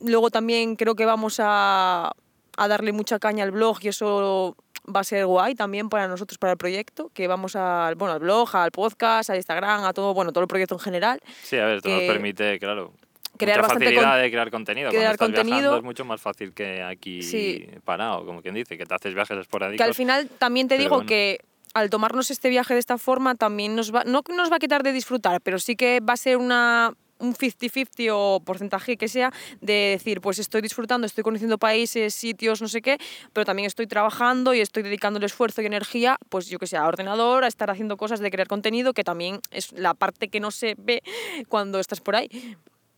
Luego 0.00 0.30
también 0.30 0.76
creo 0.76 0.94
que 0.94 1.06
vamos 1.06 1.38
a, 1.38 2.12
a 2.56 2.68
darle 2.68 2.92
mucha 2.92 3.18
caña 3.18 3.44
al 3.44 3.52
blog 3.52 3.78
y 3.82 3.88
eso 3.88 4.56
va 4.84 5.00
a 5.00 5.04
ser 5.04 5.26
guay 5.26 5.54
también 5.54 5.88
para 5.88 6.08
nosotros, 6.08 6.38
para 6.38 6.52
el 6.52 6.58
proyecto, 6.58 7.10
que 7.14 7.26
vamos 7.28 7.56
al, 7.56 7.94
bueno, 7.94 8.14
al 8.14 8.20
blog, 8.20 8.54
al 8.56 8.70
podcast, 8.70 9.30
al 9.30 9.36
Instagram, 9.36 9.84
a 9.84 9.92
todo, 9.92 10.14
bueno, 10.14 10.32
todo 10.32 10.42
el 10.42 10.48
proyecto 10.48 10.74
en 10.74 10.80
general. 10.80 11.20
Sí, 11.42 11.56
a 11.56 11.64
ver, 11.66 11.76
esto 11.76 11.88
nos 11.88 12.02
permite, 12.02 12.58
claro, 12.58 12.92
crear 13.36 13.58
mucha 13.58 13.62
bastante 13.62 13.84
facilidad 13.86 14.12
con- 14.12 14.22
de 14.22 14.30
crear 14.30 14.50
contenido. 14.50 14.90
crear 14.90 15.16
Cuando 15.16 15.36
estás 15.36 15.50
contenido. 15.50 15.76
es 15.76 15.82
mucho 15.82 16.04
más 16.04 16.20
fácil 16.20 16.52
que 16.52 16.82
aquí 16.82 17.22
Sí. 17.22 17.66
parado, 17.84 18.24
como 18.26 18.42
quien 18.42 18.54
dice, 18.54 18.76
que 18.78 18.84
te 18.86 18.94
haces 18.94 19.14
viajes 19.14 19.38
esporádicos. 19.38 19.78
Que 19.78 19.88
al 19.88 19.94
final 19.94 20.28
también 20.38 20.68
te 20.68 20.76
digo 20.78 20.96
bueno. 20.96 21.06
que 21.08 21.38
al 21.74 21.90
tomarnos 21.90 22.30
este 22.30 22.50
viaje 22.50 22.74
de 22.74 22.80
esta 22.80 22.98
forma 22.98 23.34
también 23.34 23.74
nos 23.74 23.92
va, 23.92 24.04
no 24.04 24.22
nos 24.28 24.52
va 24.52 24.56
a 24.56 24.58
quitar 24.60 24.82
de 24.84 24.92
disfrutar, 24.92 25.40
pero 25.40 25.58
sí 25.58 25.74
que 25.74 25.98
va 26.00 26.12
a 26.12 26.16
ser 26.16 26.36
una 26.36 26.92
un 27.18 27.34
50-50 27.34 28.10
o 28.12 28.40
porcentaje 28.40 28.96
que 28.96 29.08
sea 29.08 29.32
de 29.60 29.96
decir, 29.96 30.20
pues 30.20 30.38
estoy 30.38 30.62
disfrutando, 30.62 31.06
estoy 31.06 31.24
conociendo 31.24 31.58
países, 31.58 32.14
sitios, 32.14 32.60
no 32.60 32.68
sé 32.68 32.82
qué, 32.82 32.98
pero 33.32 33.44
también 33.44 33.66
estoy 33.66 33.86
trabajando 33.86 34.54
y 34.54 34.60
estoy 34.60 34.82
dedicándole 34.82 35.26
esfuerzo 35.26 35.62
y 35.62 35.66
energía, 35.66 36.18
pues 36.28 36.48
yo 36.48 36.58
que 36.58 36.66
sé, 36.66 36.76
a 36.76 36.86
ordenador, 36.86 37.44
a 37.44 37.48
estar 37.48 37.70
haciendo 37.70 37.96
cosas 37.96 38.20
de 38.20 38.30
crear 38.30 38.48
contenido, 38.48 38.92
que 38.92 39.04
también 39.04 39.40
es 39.50 39.72
la 39.72 39.94
parte 39.94 40.28
que 40.28 40.40
no 40.40 40.50
se 40.50 40.74
ve 40.78 41.02
cuando 41.48 41.78
estás 41.78 42.00
por 42.00 42.16
ahí. 42.16 42.28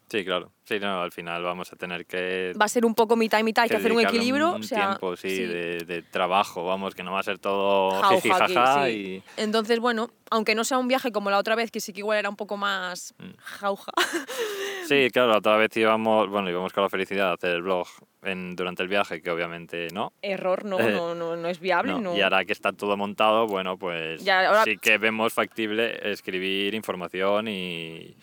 Sí, 0.08 0.24
claro. 0.24 0.52
Sí, 0.64 0.78
no, 0.78 1.02
al 1.02 1.10
final 1.10 1.42
vamos 1.42 1.72
a 1.72 1.76
tener 1.76 2.06
que... 2.06 2.52
Va 2.60 2.66
a 2.66 2.68
ser 2.68 2.84
un 2.84 2.94
poco 2.94 3.16
mitad 3.16 3.40
y 3.40 3.42
mitad, 3.42 3.64
hay 3.64 3.68
que, 3.70 3.76
hacer 3.76 3.92
un 3.92 4.00
equilibrio. 4.00 4.52
Un 4.54 4.60
o 4.60 4.64
sea, 4.64 4.86
tiempo, 4.90 5.16
sí, 5.16 5.30
sí. 5.30 5.42
De, 5.44 5.78
de 5.78 6.02
trabajo, 6.02 6.64
vamos, 6.64 6.94
que 6.94 7.02
no 7.02 7.12
va 7.12 7.20
a 7.20 7.22
ser 7.24 7.38
todo 7.38 8.00
jiji, 8.10 8.28
jaja 8.30 8.84
sí. 8.86 8.90
y... 8.90 9.22
Entonces, 9.40 9.80
bueno, 9.80 10.08
aunque 10.30 10.54
no 10.54 10.62
sea 10.64 10.78
un 10.78 10.86
viaje 10.86 11.10
como 11.10 11.30
la 11.30 11.38
otra 11.38 11.56
vez, 11.56 11.70
que 11.72 11.80
sí 11.80 11.92
que 11.92 12.00
igual 12.00 12.18
era 12.18 12.28
un 12.28 12.36
poco 12.36 12.56
más 12.56 13.14
Mm. 13.18 13.30
jauja. 13.38 13.92
Sí, 14.86 15.08
claro, 15.12 15.30
la 15.32 15.38
otra 15.38 15.56
vez 15.56 15.76
íbamos, 15.76 16.28
bueno, 16.28 16.48
íbamos 16.50 16.72
con 16.72 16.84
la 16.84 16.88
felicidad 16.88 17.28
de 17.28 17.34
hacer 17.34 17.50
el 17.56 17.62
blog 17.62 17.88
en, 18.22 18.54
durante 18.54 18.82
el 18.84 18.88
viaje, 18.88 19.20
que 19.20 19.30
obviamente 19.30 19.88
no. 19.92 20.12
Error, 20.22 20.64
no, 20.64 20.78
Eh, 20.78 20.92
no, 20.92 21.14
no, 21.16 21.34
no 21.36 21.48
es 21.48 21.58
viable. 21.58 21.92
No, 21.92 22.00
No. 22.00 22.16
Y 22.16 22.20
ahora 22.20 22.44
que 22.44 22.52
está 22.52 22.72
todo 22.72 22.96
montado, 22.96 23.46
bueno, 23.48 23.76
pues 23.76 24.22
Ya, 24.24 24.46
ahora- 24.46 24.62
sí 24.64 24.76
que 24.78 24.98
vemos 24.98 25.32
factible 25.32 25.98
escribir 26.12 26.74
información 26.74 27.48
y 27.48 28.16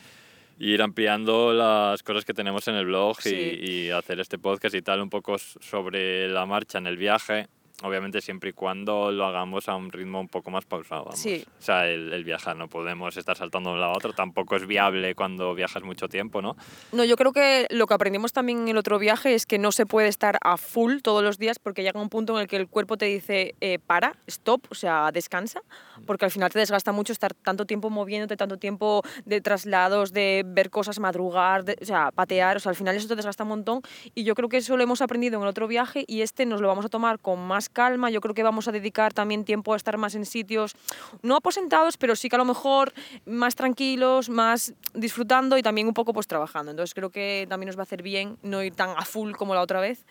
ir 0.63 0.81
ampliando 0.81 1.53
las 1.53 2.01
cosas 2.03 2.25
que 2.25 2.33
tenemos 2.33 2.67
en 2.67 2.75
el 2.75 2.85
blog 2.85 3.17
y- 3.25 3.29
Sí. 3.29 3.59
y, 3.61 3.89
hacer 3.89 4.19
este 4.19 4.37
podcast 4.37 4.73
y 4.75 4.81
tal 4.81 5.01
un 5.01 5.09
poco 5.09 5.37
sobre 5.37 6.27
la 6.29 6.45
marcha 6.45 6.77
en 6.77 6.87
el 6.87 6.97
viaje. 6.97 7.47
Obviamente 7.83 8.21
siempre 8.21 8.49
y 8.49 8.53
cuando 8.53 9.11
lo 9.11 9.25
hagamos 9.25 9.69
a 9.69 9.75
un 9.75 9.91
ritmo 9.91 10.19
un 10.19 10.27
poco 10.29 10.49
más 10.51 10.65
pausado. 10.65 11.03
Vamos. 11.05 11.19
Sí. 11.19 11.45
O 11.59 11.61
sea, 11.61 11.87
el, 11.87 12.11
el 12.13 12.23
viajar 12.23 12.55
no 12.55 12.67
podemos 12.67 13.15
estar 13.17 13.37
saltando 13.37 13.69
de 13.69 13.75
un 13.75 13.81
lado 13.81 13.93
a 13.93 13.97
otro. 13.97 14.13
Tampoco 14.13 14.55
es 14.55 14.65
viable 14.65 15.13
cuando 15.15 15.53
viajas 15.53 15.83
mucho 15.83 16.07
tiempo, 16.07 16.41
¿no? 16.41 16.55
No, 16.91 17.03
yo 17.03 17.15
creo 17.17 17.33
que 17.33 17.67
lo 17.69 17.85
que 17.87 17.93
aprendimos 17.93 18.33
también 18.33 18.59
en 18.63 18.67
el 18.69 18.77
otro 18.77 18.99
viaje 18.99 19.33
es 19.35 19.45
que 19.45 19.59
no 19.59 19.71
se 19.71 19.85
puede 19.85 20.07
estar 20.07 20.37
a 20.41 20.57
full 20.57 20.97
todos 21.01 21.23
los 21.23 21.37
días 21.37 21.59
porque 21.59 21.83
llega 21.83 21.99
un 22.01 22.09
punto 22.09 22.35
en 22.35 22.41
el 22.41 22.47
que 22.47 22.55
el 22.55 22.67
cuerpo 22.67 22.97
te 22.97 23.05
dice 23.05 23.55
eh, 23.61 23.79
para, 23.85 24.15
stop, 24.27 24.65
o 24.69 24.75
sea, 24.75 25.11
descansa, 25.11 25.61
porque 26.07 26.25
al 26.25 26.31
final 26.31 26.51
te 26.51 26.59
desgasta 26.59 26.91
mucho 26.91 27.11
estar 27.13 27.33
tanto 27.33 27.65
tiempo 27.65 27.89
moviéndote, 27.89 28.37
tanto 28.37 28.57
tiempo 28.57 29.01
de 29.25 29.41
traslados, 29.41 30.13
de 30.13 30.43
ver 30.45 30.69
cosas, 30.69 30.99
madrugar, 30.99 31.65
de- 31.65 31.77
o 31.81 31.85
sea, 31.85 32.11
patear, 32.11 32.57
o 32.57 32.59
sea, 32.59 32.69
al 32.69 32.75
final 32.75 32.95
eso 32.95 33.07
te 33.07 33.15
desgasta 33.15 33.43
un 33.43 33.49
montón 33.49 33.81
y 34.15 34.23
yo 34.23 34.35
creo 34.35 34.47
que 34.49 34.57
eso 34.57 34.77
lo 34.77 34.83
hemos 34.83 35.01
aprendido 35.01 35.35
en 35.37 35.43
el 35.43 35.47
otro 35.49 35.67
viaje 35.67 36.05
y 36.07 36.21
este 36.21 36.45
nos 36.45 36.61
lo 36.61 36.67
vamos 36.67 36.85
a 36.85 36.89
tomar 36.89 37.19
con 37.19 37.39
más 37.45 37.69
calma, 37.73 38.09
yo 38.09 38.21
creo 38.21 38.33
que 38.33 38.43
vamos 38.43 38.67
a 38.67 38.71
dedicar 38.71 39.13
también 39.13 39.43
tiempo 39.43 39.73
a 39.73 39.77
estar 39.77 39.97
más 39.97 40.15
en 40.15 40.25
sitios, 40.25 40.75
no 41.21 41.35
aposentados, 41.35 41.97
pero 41.97 42.15
sí 42.15 42.29
que 42.29 42.35
a 42.35 42.39
lo 42.39 42.45
mejor 42.45 42.93
más 43.25 43.55
tranquilos, 43.55 44.29
más 44.29 44.73
disfrutando 44.93 45.57
y 45.57 45.61
también 45.63 45.87
un 45.87 45.93
poco 45.93 46.13
pues 46.13 46.27
trabajando. 46.27 46.71
Entonces 46.71 46.93
creo 46.93 47.09
que 47.09 47.45
también 47.49 47.67
nos 47.67 47.77
va 47.77 47.81
a 47.81 47.83
hacer 47.83 48.01
bien 48.03 48.37
no 48.43 48.63
ir 48.63 48.73
tan 48.75 48.91
a 48.91 49.03
full 49.03 49.33
como 49.33 49.53
la 49.55 49.61
otra 49.61 49.81
vez. 49.81 50.05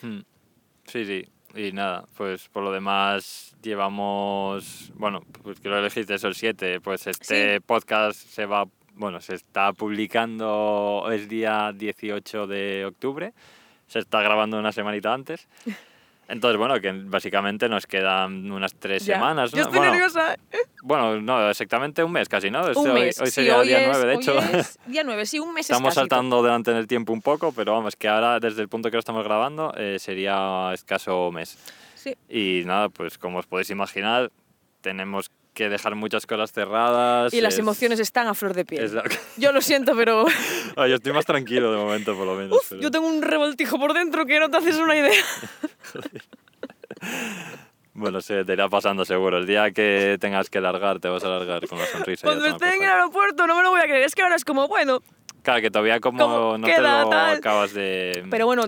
Hmm. 0.00 0.20
Sí, 0.86 1.04
sí. 1.04 1.28
Y 1.54 1.70
nada, 1.72 2.06
pues 2.16 2.48
por 2.48 2.62
lo 2.62 2.72
demás 2.72 3.54
llevamos, 3.62 4.90
bueno, 4.94 5.20
pues 5.42 5.60
que 5.60 5.68
lo 5.68 5.78
elegiste 5.78 6.14
el 6.14 6.34
7, 6.34 6.80
pues 6.80 7.06
este 7.06 7.56
Sí. 7.56 7.60
podcast 7.60 8.18
se 8.18 8.46
va, 8.46 8.64
bueno, 8.94 9.20
se 9.20 9.34
está 9.34 9.72
publicando, 9.74 11.08
es 11.12 11.28
día 11.28 11.72
18 11.74 12.46
de 12.46 12.86
octubre, 12.86 13.34
se 13.86 13.98
está 13.98 14.22
grabando 14.22 14.58
una 14.58 14.72
semanita 14.72 15.12
antes. 15.12 15.46
Entonces, 16.32 16.56
bueno, 16.56 16.80
que 16.80 16.90
básicamente 16.92 17.68
nos 17.68 17.86
quedan 17.86 18.50
unas 18.50 18.74
tres 18.74 19.04
Ya. 19.04 19.16
semanas, 19.16 19.52
Yo 19.52 19.60
estoy 19.64 19.76
bueno, 19.78 19.92
nerviosa. 19.92 20.34
bueno, 20.82 21.20
no, 21.20 21.50
exactamente 21.50 22.02
un 22.02 22.10
mes 22.10 22.26
casi, 22.26 22.50
¿no? 22.50 22.66
Este 22.66 22.78
Un 22.78 22.88
hoy, 22.90 23.00
mes. 23.02 23.20
hoy 23.20 23.26
sí, 23.26 23.32
sería 23.32 23.58
hoy 23.58 23.66
día 23.68 23.82
es- 23.82 23.88
9, 23.88 24.06
de 24.06 24.16
hoy 24.16 24.22
hecho. 24.22 24.38
es 24.56 24.78
día 24.86 25.02
9, 25.04 25.26
sí, 25.26 25.38
un 25.38 25.52
mes 25.52 25.66
Estamos 25.68 25.90
escasito. 25.90 26.00
saltando 26.16 26.42
delante 26.42 26.70
en 26.70 26.78
el 26.78 26.86
tiempo 26.86 27.12
un 27.12 27.20
poco, 27.20 27.52
pero 27.52 27.72
vamos, 27.74 27.96
que 27.96 28.08
ahora 28.08 28.40
desde 28.40 28.62
el 28.62 28.68
punto 28.70 28.88
que 28.90 28.96
lo 28.96 29.00
estamos 29.00 29.24
grabando 29.24 29.74
eh, 29.76 29.98
sería 29.98 30.70
escaso 30.72 31.30
mes. 31.30 31.58
Sí. 31.94 32.16
Y 32.30 32.62
nada, 32.64 32.88
pues 32.88 33.18
como 33.18 33.38
os 33.38 33.46
podéis 33.46 33.68
imaginar, 33.68 34.32
tenemos 34.80 35.30
que 35.54 35.68
dejar 35.68 35.94
muchas 35.94 36.26
cosas 36.26 36.52
cerradas. 36.52 37.32
Y 37.34 37.40
las 37.40 37.54
es- 37.54 37.60
emociones 37.60 38.00
están 38.00 38.26
a 38.26 38.34
flor 38.34 38.54
de 38.54 38.64
piel. 38.64 38.94
la- 38.94 39.02
Yo 39.36 39.52
lo 39.52 39.60
siento, 39.60 39.94
pero 39.96 40.24
Ah, 40.76 40.86
yo 40.88 40.96
estoy 40.96 41.12
más 41.12 41.24
tranquilo 41.26 41.70
de 41.72 41.78
momento, 41.78 42.16
por 42.16 42.26
lo 42.26 42.34
menos. 42.34 42.56
Uf, 42.58 42.66
pero- 42.70 42.80
yo 42.80 42.90
tengo 42.90 43.06
un 43.06 43.20
revoltijo 43.22 43.78
por 43.78 43.92
dentro 43.94 44.24
que 44.26 44.40
no 44.40 44.48
te 44.50 44.56
haces 44.58 44.76
una 44.76 44.96
idea. 44.96 45.12
Bueno, 47.94 48.22
se 48.22 48.44
te 48.46 48.54
irá 48.54 48.68
pasando 48.70 49.04
seguro. 49.04 49.36
El 49.36 49.46
día 49.46 49.70
que 49.70 50.16
tengas 50.18 50.48
que 50.48 50.60
largar, 50.62 50.98
te 50.98 51.08
vas 51.08 51.22
a 51.24 51.28
largar 51.28 51.66
con 51.68 51.78
la 51.78 51.84
sonrisa. 51.86 52.26
Cuando 52.26 52.46
esté 52.46 52.74
en 52.74 52.82
el 52.82 52.88
aeropuerto 52.88 53.46
no 53.46 53.54
me 53.54 53.62
lo 53.62 53.70
voy 53.70 53.80
a 53.80 53.84
creer. 53.84 54.04
Es 54.04 54.14
que 54.14 54.22
ahora 54.22 54.36
es 54.36 54.44
como, 54.46 54.66
bueno, 54.66 55.02
Claro, 55.42 55.60
que 55.60 55.70
todavía 55.70 56.00
como 56.00 56.18
¿Cómo 56.18 56.56
no 56.58 56.66
te 56.66 56.80
lo 56.80 57.08
tal? 57.10 57.36
acabas 57.36 57.74
de... 57.74 58.24
pero 58.30 58.46
bueno, 58.46 58.64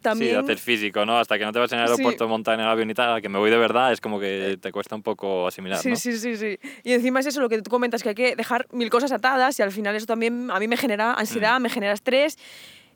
también... 0.00 0.32
Sí, 0.32 0.36
hacer 0.36 0.58
físico, 0.58 1.04
¿no? 1.06 1.18
Hasta 1.18 1.38
que 1.38 1.44
no 1.44 1.52
te 1.52 1.58
vas 1.58 1.70
en 1.72 1.78
el 1.78 1.84
aeropuerto, 1.86 2.24
Sí. 2.24 2.28
montar 2.28 2.54
en 2.54 2.60
el 2.60 2.66
avión 2.66 2.90
y 2.90 2.94
tal, 2.94 3.14
a 3.14 3.20
que 3.20 3.28
me 3.28 3.38
voy 3.38 3.50
de 3.50 3.58
verdad, 3.58 3.92
es 3.92 4.00
como 4.00 4.18
que 4.18 4.58
te 4.60 4.72
cuesta 4.72 4.94
un 4.96 5.02
poco 5.02 5.46
asimilar, 5.46 5.78
Sí, 5.78 5.90
¿no? 5.90 5.96
sí, 5.96 6.16
sí, 6.18 6.36
sí. 6.36 6.58
Y 6.84 6.92
encima 6.92 7.20
es 7.20 7.26
eso 7.26 7.40
lo 7.40 7.48
que 7.48 7.60
tú 7.62 7.70
comentas, 7.70 8.02
que 8.02 8.10
hay 8.10 8.14
que 8.14 8.36
dejar 8.36 8.66
mil 8.72 8.90
cosas 8.90 9.12
atadas 9.12 9.58
y 9.58 9.62
al 9.62 9.72
final 9.72 9.94
eso 9.96 10.06
también 10.06 10.50
a 10.50 10.58
mí 10.58 10.68
me 10.68 10.76
genera 10.76 11.14
ansiedad, 11.14 11.58
Mm. 11.60 11.62
me 11.62 11.70
genera 11.70 11.92
estrés, 11.92 12.38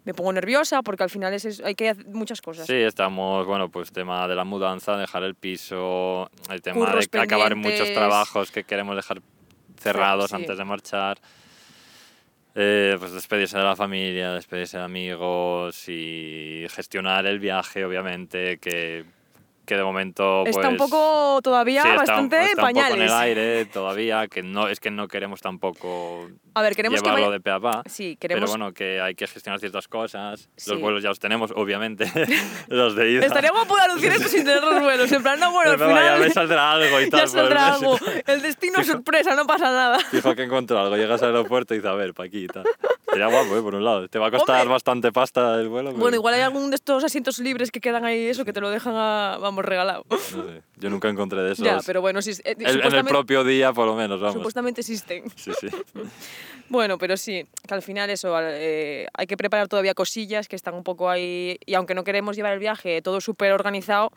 me 0.04 0.12
pongo 0.12 0.32
nerviosa 0.34 0.82
porque 0.82 1.02
al 1.02 1.08
final 1.10 1.32
es, 1.32 1.60
hay 1.64 1.74
que 1.74 1.88
hacer 1.88 2.06
muchas 2.08 2.42
cosas. 2.42 2.66
Sí, 2.66 2.74
estamos, 2.74 3.46
bueno, 3.46 3.70
pues 3.70 3.90
tema 3.90 4.28
de 4.28 4.34
la 4.34 4.44
mudanza, 4.44 4.96
dejar 4.98 5.22
el 5.22 5.34
piso, 5.34 6.30
el 6.50 6.60
tema 6.60 6.76
Curros 6.78 7.10
de 7.10 7.20
acabar 7.20 7.54
muchos 7.56 7.92
trabajos 7.94 8.50
que 8.50 8.64
queremos 8.64 8.96
dejar 8.96 9.22
cerrados 9.80 10.30
sí. 10.30 10.36
antes 10.36 10.58
de 10.58 10.64
marchar. 10.64 11.18
Eh, 12.56 12.96
pues 13.00 13.12
despedirse 13.12 13.58
de 13.58 13.64
la 13.64 13.74
familia, 13.74 14.32
despedirse 14.32 14.78
de 14.78 14.84
amigos 14.84 15.88
y 15.88 16.66
gestionar 16.70 17.26
el 17.26 17.40
viaje, 17.40 17.84
obviamente, 17.84 18.58
que, 18.58 19.04
que 19.66 19.76
de 19.76 19.82
momento 19.84 20.44
Está 20.46 20.68
un 20.68 20.76
pues, 20.76 20.90
poco 20.90 21.40
todavía 21.42 21.82
sí, 21.82 21.88
está- 21.88 21.98
bastante 22.00 22.36
está 22.36 22.48
un 22.48 22.54
poco 22.56 22.62
pañales. 22.66 22.96
en 22.96 23.02
el 23.02 23.12
aire 23.12 23.64
todavía, 23.66 24.28
que 24.28 24.42
no 24.42 24.68
es 24.68 24.80
que 24.80 24.90
no 24.90 25.08
queremos 25.08 25.40
tampoco 25.40 26.28
A 26.54 26.62
ver, 26.62 26.76
queremos 26.76 27.00
que 27.00 27.06
llevarlo 27.08 27.26
vaya- 27.26 27.32
de 27.38 27.40
pe 27.40 27.50
a 27.50 27.60
pa. 27.60 27.82
Sí, 27.86 28.16
Pero 28.20 28.28
queremos... 28.34 28.50
bueno, 28.50 28.72
que 28.72 29.00
hay 29.00 29.14
que 29.14 29.26
gestionar 29.26 29.58
ciertas 29.60 29.88
cosas. 29.88 30.48
Sí. 30.56 30.70
Los 30.70 30.80
vuelos 30.80 31.02
ya 31.02 31.08
los 31.08 31.18
tenemos, 31.18 31.52
obviamente. 31.56 32.10
los 32.68 32.94
de 32.96 33.10
ida. 33.10 33.26
Estaría 33.26 33.50
guapo 33.50 33.76
anunciar 33.76 34.12
esto 34.14 34.28
sin 34.28 34.44
tener 34.44 34.62
los 34.62 34.80
vuelos. 34.82 35.10
En 35.10 35.22
plan, 35.22 35.38
no, 35.40 35.50
bueno, 35.52 35.72
al 35.72 35.78
Pero 35.78 35.90
ya 35.90 35.96
final 35.96 36.20
me 36.20 36.30
saldrá 36.30 36.72
algo 36.72 37.00
y 37.00 37.08
tal. 37.10 37.20
ya 37.20 37.26
saldrá 37.26 37.64
mes. 37.72 37.82
algo. 37.82 37.98
El 38.26 38.42
destino 38.42 38.80
es 38.80 38.86
sorpresa, 38.86 39.34
no 39.34 39.46
pasa 39.46 39.70
nada. 39.70 39.98
Fijo 40.00 40.34
que 40.34 40.42
encuentro 40.44 40.78
algo. 40.78 40.96
Llegas 40.96 41.22
al 41.22 41.30
aeropuerto 41.34 41.74
y 41.74 41.78
dices, 41.78 41.90
a 41.90 41.94
ver, 41.94 42.14
pa' 42.14 42.24
aquí 42.24 42.44
y 42.44 42.46
tal. 42.46 42.64
Sería 43.10 43.26
guapo, 43.28 43.56
¿eh? 43.56 43.62
Por 43.62 43.74
un 43.74 43.84
lado. 43.84 44.08
Te 44.08 44.18
va 44.18 44.28
a 44.28 44.30
costar 44.30 44.62
Hombre. 44.62 44.72
bastante 44.72 45.12
pasta 45.12 45.54
el 45.60 45.68
vuelo. 45.68 45.90
pero 45.90 46.00
Bueno, 46.00 46.16
igual 46.16 46.34
hay 46.34 46.40
algún 46.40 46.70
de 46.70 46.76
estos 46.76 47.04
asientos 47.04 47.38
libres 47.38 47.70
que 47.70 47.80
quedan 47.80 48.04
ahí, 48.04 48.26
eso, 48.26 48.44
que 48.44 48.52
te 48.52 48.60
lo 48.60 48.70
dejan, 48.70 48.94
a, 48.96 49.36
vamos, 49.40 49.64
regalado. 49.64 50.04
No 50.10 50.16
sé, 50.18 50.62
yo 50.76 50.90
nunca 50.90 51.08
encontré 51.08 51.42
de 51.42 51.52
esos. 51.52 51.64
Ya, 51.64 51.80
pero 51.86 52.00
bueno, 52.00 52.22
sí, 52.22 52.30
eh, 52.44 52.56
El- 52.58 52.80
en 52.84 52.94
el 52.94 53.04
propio 53.04 53.44
día, 53.44 53.72
por 53.72 53.86
lo 53.86 53.94
menos, 53.94 54.20
vamos. 54.20 54.34
supuestamente 54.34 54.80
existen. 54.80 55.24
Sí, 55.36 55.52
sí. 55.60 55.68
Bueno, 56.70 56.96
pero 56.96 57.18
sí, 57.18 57.44
que 57.68 57.74
al 57.74 57.82
final 57.82 58.08
eso, 58.08 58.34
eh, 58.40 59.06
hay 59.12 59.26
que 59.26 59.36
preparar 59.36 59.68
todavía 59.68 59.92
cosillas 59.92 60.48
que 60.48 60.56
están 60.56 60.72
un 60.74 60.82
poco 60.82 61.10
ahí, 61.10 61.58
y 61.66 61.74
aunque 61.74 61.94
no 61.94 62.04
queremos 62.04 62.36
llevar 62.36 62.54
el 62.54 62.58
viaje 62.58 63.02
todo 63.02 63.20
súper 63.20 63.52
organizado, 63.52 64.10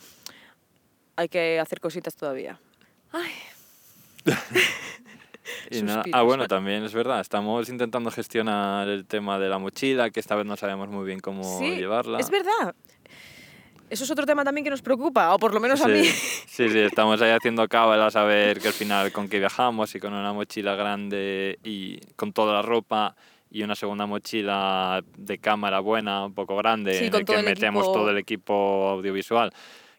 hay 1.18 1.28
que 1.28 1.60
hacer 1.60 1.82
cositas 1.82 2.16
todavía. 2.16 2.58
Ay, 3.12 3.32
Y 5.72 5.80
Suspiros. 5.80 6.06
Ah, 6.14 6.22
bueno, 6.24 6.48
también 6.48 6.84
es 6.84 6.94
verdad. 6.94 7.20
Estamos 7.22 7.70
intentando 7.70 8.12
gestionar 8.12 8.88
el 8.88 9.06
tema 9.06 9.40
de 9.40 9.50
la 9.50 9.58
mochila, 9.60 10.10
que 10.10 10.20
esta 10.20 10.36
vez 10.36 10.46
no 10.46 10.56
sabemos 10.56 10.90
muy 10.90 11.06
bien 11.06 11.20
cómo 11.20 11.60
sí, 11.60 11.76
llevarla. 11.76 12.20
es 12.20 12.30
verdad. 12.30 12.76
Eso 13.90 14.04
es 14.04 14.12
otro 14.12 14.26
tema 14.26 14.44
también 14.44 14.66
que 14.66 14.70
nos 14.70 14.82
preocupa, 14.82 15.34
o 15.34 15.40
por 15.40 15.54
lo 15.54 15.62
menos 15.62 15.80
a 15.82 15.86
Sí, 15.86 15.92
mí. 15.92 16.04
sí, 16.48 16.70
sí, 16.70 16.80
estamos 16.80 17.22
ahí 17.22 17.32
haciendo 17.32 17.66
cábala 17.70 18.08
a 18.08 18.12
saber 18.12 18.60
que 18.60 18.68
al 18.68 18.74
final 18.74 19.12
con 19.14 19.30
qué 19.30 19.40
viajamos 19.40 19.96
y 19.96 20.00
con 20.02 20.14
una 20.14 20.34
mochila 20.34 20.76
grande 20.76 21.58
y 21.64 21.98
con 22.18 22.34
toda 22.34 22.54
la 22.54 22.62
ropa 22.62 23.16
y 23.50 23.64
una 23.64 23.76
segunda 23.76 24.06
mochila 24.06 25.02
de 25.18 25.38
cámara 25.38 25.80
buena, 25.80 26.26
un 26.26 26.34
poco 26.34 26.58
grande, 26.58 26.96
Sí, 26.96 27.06
en 27.06 27.16
el 27.16 27.24
que 27.24 27.42
metemos 27.42 27.86
equipo. 27.86 27.94
todo 27.98 28.10
el 28.10 28.18
equipo 28.18 28.90
audiovisual, 28.90 29.54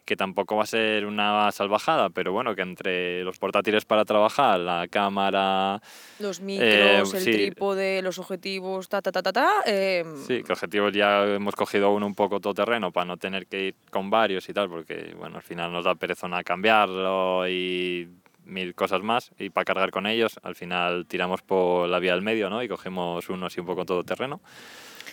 que 0.09 0.17
tampoco 0.17 0.55
va 0.55 0.63
a 0.63 0.65
ser 0.65 1.05
una 1.05 1.51
salvajada, 1.51 2.09
pero 2.09 2.31
bueno, 2.31 2.55
que 2.55 2.63
entre 2.63 3.23
los 3.23 3.37
portátiles 3.37 3.85
para 3.85 4.05
trabajar, 4.05 4.59
la 4.59 4.87
cámara, 4.89 5.79
Los 6.17 6.41
micros, 6.41 7.13
el 7.13 7.21
sí. 7.21 7.31
trípode, 7.31 8.01
los 8.01 8.17
objetivos, 8.17 8.89
ta, 8.89 9.03
ta, 9.03 9.11
ta, 9.11 9.21
ta, 9.21 9.31
ta. 9.31 9.49
eh, 9.67 10.03
Sí, 10.25 10.41
que 10.41 10.51
objetivos 10.51 10.91
ya 10.93 11.25
hemos 11.25 11.55
cogido 11.55 11.91
uno 11.91 12.07
un 12.07 12.15
poco 12.15 12.39
todoterreno 12.39 12.91
para 12.91 13.05
no 13.05 13.17
tener 13.17 13.45
que 13.45 13.67
ir 13.67 13.75
con 13.91 14.09
varios 14.09 14.49
y 14.49 14.53
tal, 14.53 14.67
porque 14.67 15.13
bueno, 15.15 15.35
al 15.35 15.43
final 15.43 15.71
nos 15.71 15.85
da 15.85 15.93
perezona 15.93 16.43
cambiarlo 16.43 17.47
y 17.47 18.09
mil 18.45 18.73
cosas 18.73 19.03
más. 19.03 19.31
Y 19.37 19.51
para 19.51 19.63
cargar 19.65 19.91
con 19.91 20.07
ellos, 20.07 20.39
al 20.41 20.55
final 20.55 21.05
tiramos 21.05 21.43
por 21.43 21.87
la 21.87 21.99
vía 21.99 22.13
del 22.13 22.23
medio, 22.23 22.49
¿no? 22.49 22.63
Y 22.63 22.67
cogemos 22.67 23.29
uno 23.29 23.45
así 23.45 23.59
un 23.59 23.67
poco 23.67 23.85
todoterreno. 23.85 24.41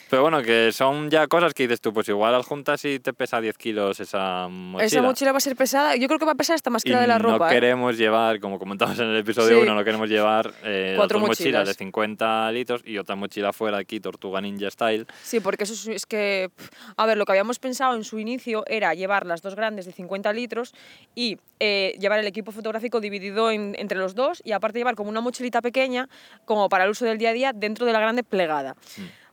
Pero 0.09 0.23
bueno, 0.23 0.41
que 0.43 0.71
son 0.73 1.11
ya 1.11 1.27
cosas 1.27 1.53
que 1.53 1.65
dices 1.65 1.81
tú, 1.81 1.93
pues 1.93 2.09
igual 2.09 2.33
al 2.35 2.43
juntas 2.45 2.85
y 2.85 3.01
te 3.01 3.13
pesa 3.13 3.41
10 3.41 3.59
kilos 3.59 3.99
esa 3.99 4.47
mochila. 4.49 4.87
Esa 4.87 5.03
mochila 5.03 5.33
va 5.33 5.39
a 5.39 5.41
ser 5.41 5.57
pesada. 5.57 5.97
Yo 5.97 6.07
creo 6.07 6.21
que 6.21 6.25
va 6.25 6.33
a 6.33 6.37
pesar 6.37 6.55
hasta 6.55 6.71
más 6.71 6.85
que 6.85 6.91
Y 6.91 6.93
la 6.93 7.01
de 7.01 7.07
la 7.09 7.19
no 7.19 7.31
ropa. 7.33 7.51
¿eh? 7.51 7.55
queremos 7.55 7.99
llevar, 7.99 8.39
como 8.39 8.59
comentamos 8.61 8.97
en 9.01 9.07
el 9.09 9.17
episodio 9.17 9.57
Sí. 9.59 9.63
1, 9.65 9.75
no 9.75 9.85
queremos 9.85 10.09
llevar 10.09 10.53
eh, 10.63 10.95
Cuatro 10.97 11.19
dos 11.19 11.29
mochilas 11.29 11.53
de 11.53 11.59
mochilas. 11.71 11.77
50 11.77 12.53
litros 12.53 12.83
y 12.85 12.99
otra 12.99 13.17
mochila 13.17 13.53
fuera 13.53 13.79
aquí, 13.79 13.99
Tortuga 13.99 14.41
Ninja 14.41 14.71
Style. 14.71 15.07
Sí, 15.23 15.41
porque 15.41 15.65
eso 15.65 15.91
es, 15.91 16.07
que, 16.07 16.51
a 16.97 17.05
ver, 17.07 17.17
lo 17.17 17.25
que 17.25 17.33
habíamos 17.33 17.59
pensado 17.59 17.97
en 17.97 18.05
su 18.05 18.21
inicio 18.21 18.63
era 18.69 18.95
llevar 18.95 19.27
las 19.27 19.43
dos 19.43 19.57
grandes 19.57 19.87
de 19.87 19.93
50 19.93 20.33
litros 20.33 20.73
y 21.17 21.39
eh, 21.59 21.97
llevar 21.99 22.21
el 22.21 22.27
equipo 22.29 22.53
fotográfico 22.53 23.01
dividido 23.01 23.51
en- 23.51 23.75
entre 23.79 23.99
los 23.99 24.15
dos 24.15 24.41
y 24.45 24.53
aparte 24.53 24.79
llevar 24.79 24.95
como 24.95 25.11
una 25.11 25.21
mochilita 25.21 25.61
pequeña, 25.63 26.09
como 26.45 26.69
para 26.69 26.85
el 26.85 26.91
uso 26.91 27.05
del 27.05 27.19
día 27.19 27.31
a 27.31 27.33
día, 27.33 27.53
dentro 27.53 27.87
de 27.87 27.93
la 27.93 27.99
grande 27.99 28.23
plegada. 28.23 28.77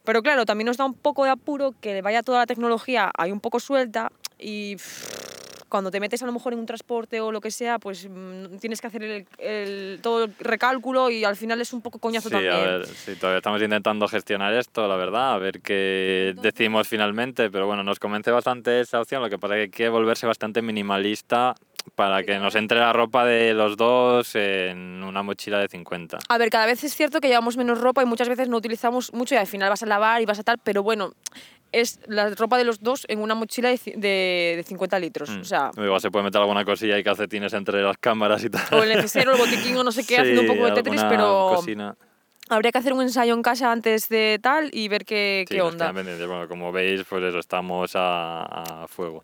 Pero 0.04 0.22
claro, 0.22 0.46
también 0.46 0.68
nos 0.68 0.78
da 0.78 0.86
un 0.86 0.94
poco 0.94 1.24
de 1.24 1.32
apuro 1.32 1.74
que 1.80 2.02
vaya 2.02 2.24
toda 2.24 2.40
la 2.40 2.46
tecnología 2.46 3.12
ahí 3.18 3.32
un 3.32 3.40
poco 3.40 3.60
suelta 3.60 4.12
y 4.38 4.76
cuando 5.74 5.90
te 5.90 6.00
metes 6.00 6.22
a 6.22 6.28
lo 6.28 6.32
mejor 6.32 6.54
en 6.54 6.60
un 6.60 6.68
transporte 6.68 7.20
o 7.20 7.32
lo 7.32 7.42
que 7.42 7.50
sea, 7.50 7.80
pues 7.80 8.08
mm, 8.08 8.58
tienes 8.60 8.80
que 8.80 8.86
hacer 8.86 9.02
el, 9.02 9.26
el- 9.40 10.00
todo 10.04 10.26
el 10.26 10.36
recálculo 10.38 11.10
y 11.10 11.24
al 11.24 11.36
final 11.36 11.60
es 11.62 11.74
un 11.74 11.82
poco 11.82 11.98
coñazo 11.98 12.30
Sí, 12.30 12.34
también. 12.36 12.54
a 12.54 12.60
ver, 12.60 12.86
sí, 12.96 13.16
todavía 13.16 13.38
estamos 13.38 13.60
intentando 13.60 14.08
gestionar 14.08 14.54
esto, 14.54 14.88
la 14.88 14.96
verdad, 14.98 15.34
a 15.34 15.38
ver 15.40 15.62
qué 15.62 16.36
decimos 16.44 16.88
finalmente, 16.88 17.50
pero 17.50 17.66
bueno, 17.66 17.82
nos 17.84 17.98
convence 17.98 18.30
bastante 18.30 18.82
esa 18.82 19.02
opción, 19.02 19.24
lo 19.24 19.32
que 19.32 19.40
pasa 19.40 19.56
es 19.56 19.58
que 19.58 19.64
hay 19.64 19.70
que 19.72 19.90
volverse 19.90 20.28
bastante 20.28 20.62
minimalista 20.62 21.56
para 21.96 22.22
que 22.24 22.38
nos 22.38 22.54
entre 22.54 22.78
la 22.78 22.94
ropa 22.94 23.26
de 23.26 23.56
los 23.56 23.76
dos 23.76 24.36
en 24.36 25.04
una 25.04 25.24
mochila 25.24 25.58
de 25.58 25.70
50. 25.70 26.20
A 26.30 26.38
ver, 26.38 26.52
cada 26.52 26.68
vez 26.68 26.84
es 26.84 26.96
cierto 26.96 27.20
que 27.20 27.30
llevamos 27.30 27.58
menos 27.58 27.82
ropa 27.82 28.04
y 28.04 28.06
muchas 28.06 28.30
veces 28.30 28.48
no 28.48 28.58
utilizamos 28.58 29.12
mucho 29.12 29.34
y 29.34 29.40
al 29.40 29.48
final 29.48 29.70
vas 29.70 29.82
a 29.82 29.88
lavar 29.88 30.22
y 30.22 30.26
vas 30.26 30.38
a 30.38 30.44
tal, 30.44 30.60
pero 30.64 30.84
bueno, 30.84 31.14
es 31.74 32.00
la 32.08 32.30
ropa 32.30 32.58
de 32.58 32.64
los 32.64 32.80
dos 32.82 33.06
en 33.10 33.20
una 33.20 33.36
mochila 33.36 33.70
de, 33.70 33.80
de, 33.98 34.54
de 34.58 34.64
50 34.66 35.00
litros. 35.00 35.30
Mm. 35.30 35.42
O 35.42 35.44
sea, 35.44 35.72
Igual 35.76 36.00
se 36.00 36.10
puede 36.12 36.24
meter 36.24 36.40
alguna 36.40 36.64
cosilla 36.64 36.98
y 36.98 37.04
calcetines 37.04 37.52
entre 37.54 37.82
las 37.82 37.98
cámaras 37.98 38.44
y 38.44 38.50
tal. 38.50 38.62
o 38.72 38.84
el 38.84 38.90
necesario, 38.90 39.32
el 39.34 39.38
botiquín 39.40 39.76
o 39.78 39.84
no 39.84 39.92
sé 39.92 40.06
qué, 40.06 40.18
haciendo 40.20 40.42
un 40.42 40.48
Sí, 40.48 40.54
poco 40.54 40.66
de 40.68 40.72
Tetris, 40.74 41.04
pero 41.10 41.54
cosina. 41.56 41.96
habría 42.50 42.72
que 42.72 42.78
hacer 42.78 42.94
un 42.94 43.02
ensayo 43.02 43.34
en 43.34 43.42
casa 43.42 43.72
antes 43.72 44.08
de 44.10 44.40
tal 44.42 44.70
y 44.72 44.88
ver 44.88 45.04
qué, 45.06 45.46
Sí, 45.50 45.56
qué 45.56 45.62
onda. 45.62 45.92
Bueno, 45.92 46.48
como 46.48 46.72
veis, 46.72 47.04
pues 47.10 47.24
eso, 47.24 47.40
estamos 47.40 47.92
a, 47.96 48.84
a 48.84 48.88
fuego. 48.88 49.24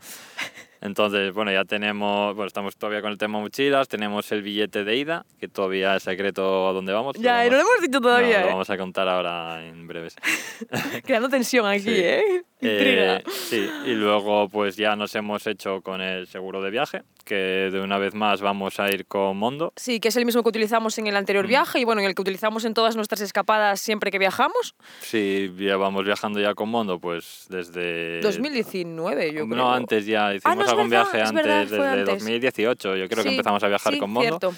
Entonces, 0.82 1.34
bueno, 1.34 1.52
ya 1.52 1.66
tenemos, 1.66 2.36
bueno, 2.36 2.48
estamos 2.48 2.76
todavía 2.78 3.02
con 3.02 3.12
el 3.12 3.18
tema 3.18 3.40
mochilas, 3.40 3.88
tenemos 3.90 4.32
el 4.32 4.42
billete 4.42 4.84
de 4.86 4.96
ida, 4.96 5.26
que 5.40 5.48
todavía 5.48 5.96
es 5.98 6.04
secreto 6.04 6.70
a 6.70 6.74
dónde 6.74 6.94
vamos. 6.94 7.18
Ya, 7.20 7.46
y 7.46 7.50
no 7.50 7.56
lo 7.58 7.62
hemos 7.64 7.82
dicho 7.82 8.00
no, 8.00 8.02
todavía, 8.02 8.42
lo 8.42 8.46
¿eh? 8.48 8.50
vamos 8.52 8.70
a 8.70 8.78
contar 8.78 9.08
ahora 9.10 9.66
en 9.66 9.88
breves. 9.88 10.16
Creando 11.04 11.28
tensión 11.30 11.66
aquí, 11.66 11.82
Sí. 11.84 11.96
¿eh? 11.96 12.44
Eh, 12.62 13.24
sí, 13.30 13.70
y 13.86 13.92
luego 13.94 14.50
pues 14.50 14.76
ya 14.76 14.96
nos 14.96 15.16
hemos 15.16 15.48
hecho 15.48 15.82
con 15.82 16.02
el 16.02 16.28
seguro 16.28 16.62
de 16.62 16.70
viaje, 16.70 17.04
que 17.24 17.36
de 17.72 17.80
una 17.80 17.98
vez 17.98 18.14
más 18.14 18.42
vamos 18.42 18.80
a 18.82 18.90
ir 18.90 19.06
con 19.06 19.38
Mondo. 19.38 19.72
Sí, 19.78 20.00
que 20.02 20.10
es 20.10 20.16
el 20.18 20.26
mismo 20.26 20.44
que 20.44 20.50
utilizamos 20.50 20.98
en 20.98 21.08
el 21.08 21.16
anterior 21.16 21.46
Mm. 21.46 21.48
viaje 21.48 21.80
y 21.80 21.86
bueno, 21.86 22.02
en 22.02 22.08
el 22.08 22.16
que 22.16 22.22
utilizamos 22.22 22.66
en 22.66 22.74
todas 22.74 22.96
nuestras 22.98 23.22
escapadas 23.22 23.80
siempre 23.80 24.12
que 24.12 24.20
viajamos. 24.20 24.76
Si 25.00 25.54
llevamos 25.58 26.04
viajando 26.04 26.40
ya 26.42 26.54
con 26.54 26.70
Mondo, 26.70 27.00
pues 27.00 27.46
desde... 27.50 28.20
2019, 28.22 29.28
yo 29.34 29.46
creo. 29.46 29.56
No, 29.58 29.72
antes 29.74 30.06
ya 30.06 30.34
hicimos 30.34 30.58
no, 30.58 30.64
es 30.64 30.70
algún 30.70 30.90
verdad, 30.90 31.06
viaje 31.12 31.24
es 31.24 31.30
antes, 31.30 31.46
verdad, 31.46 31.62
desde 31.62 31.88
antes. 32.02 32.06
2018. 32.20 32.96
Yo 32.98 33.08
creo 33.08 33.24
que 33.24 33.30
Sí, 33.30 33.36
empezamos 33.36 33.64
a 33.64 33.68
viajar 33.70 33.94
sí, 33.94 34.00
con 34.00 34.12
Mondo. 34.12 34.40
Cierto. 34.40 34.54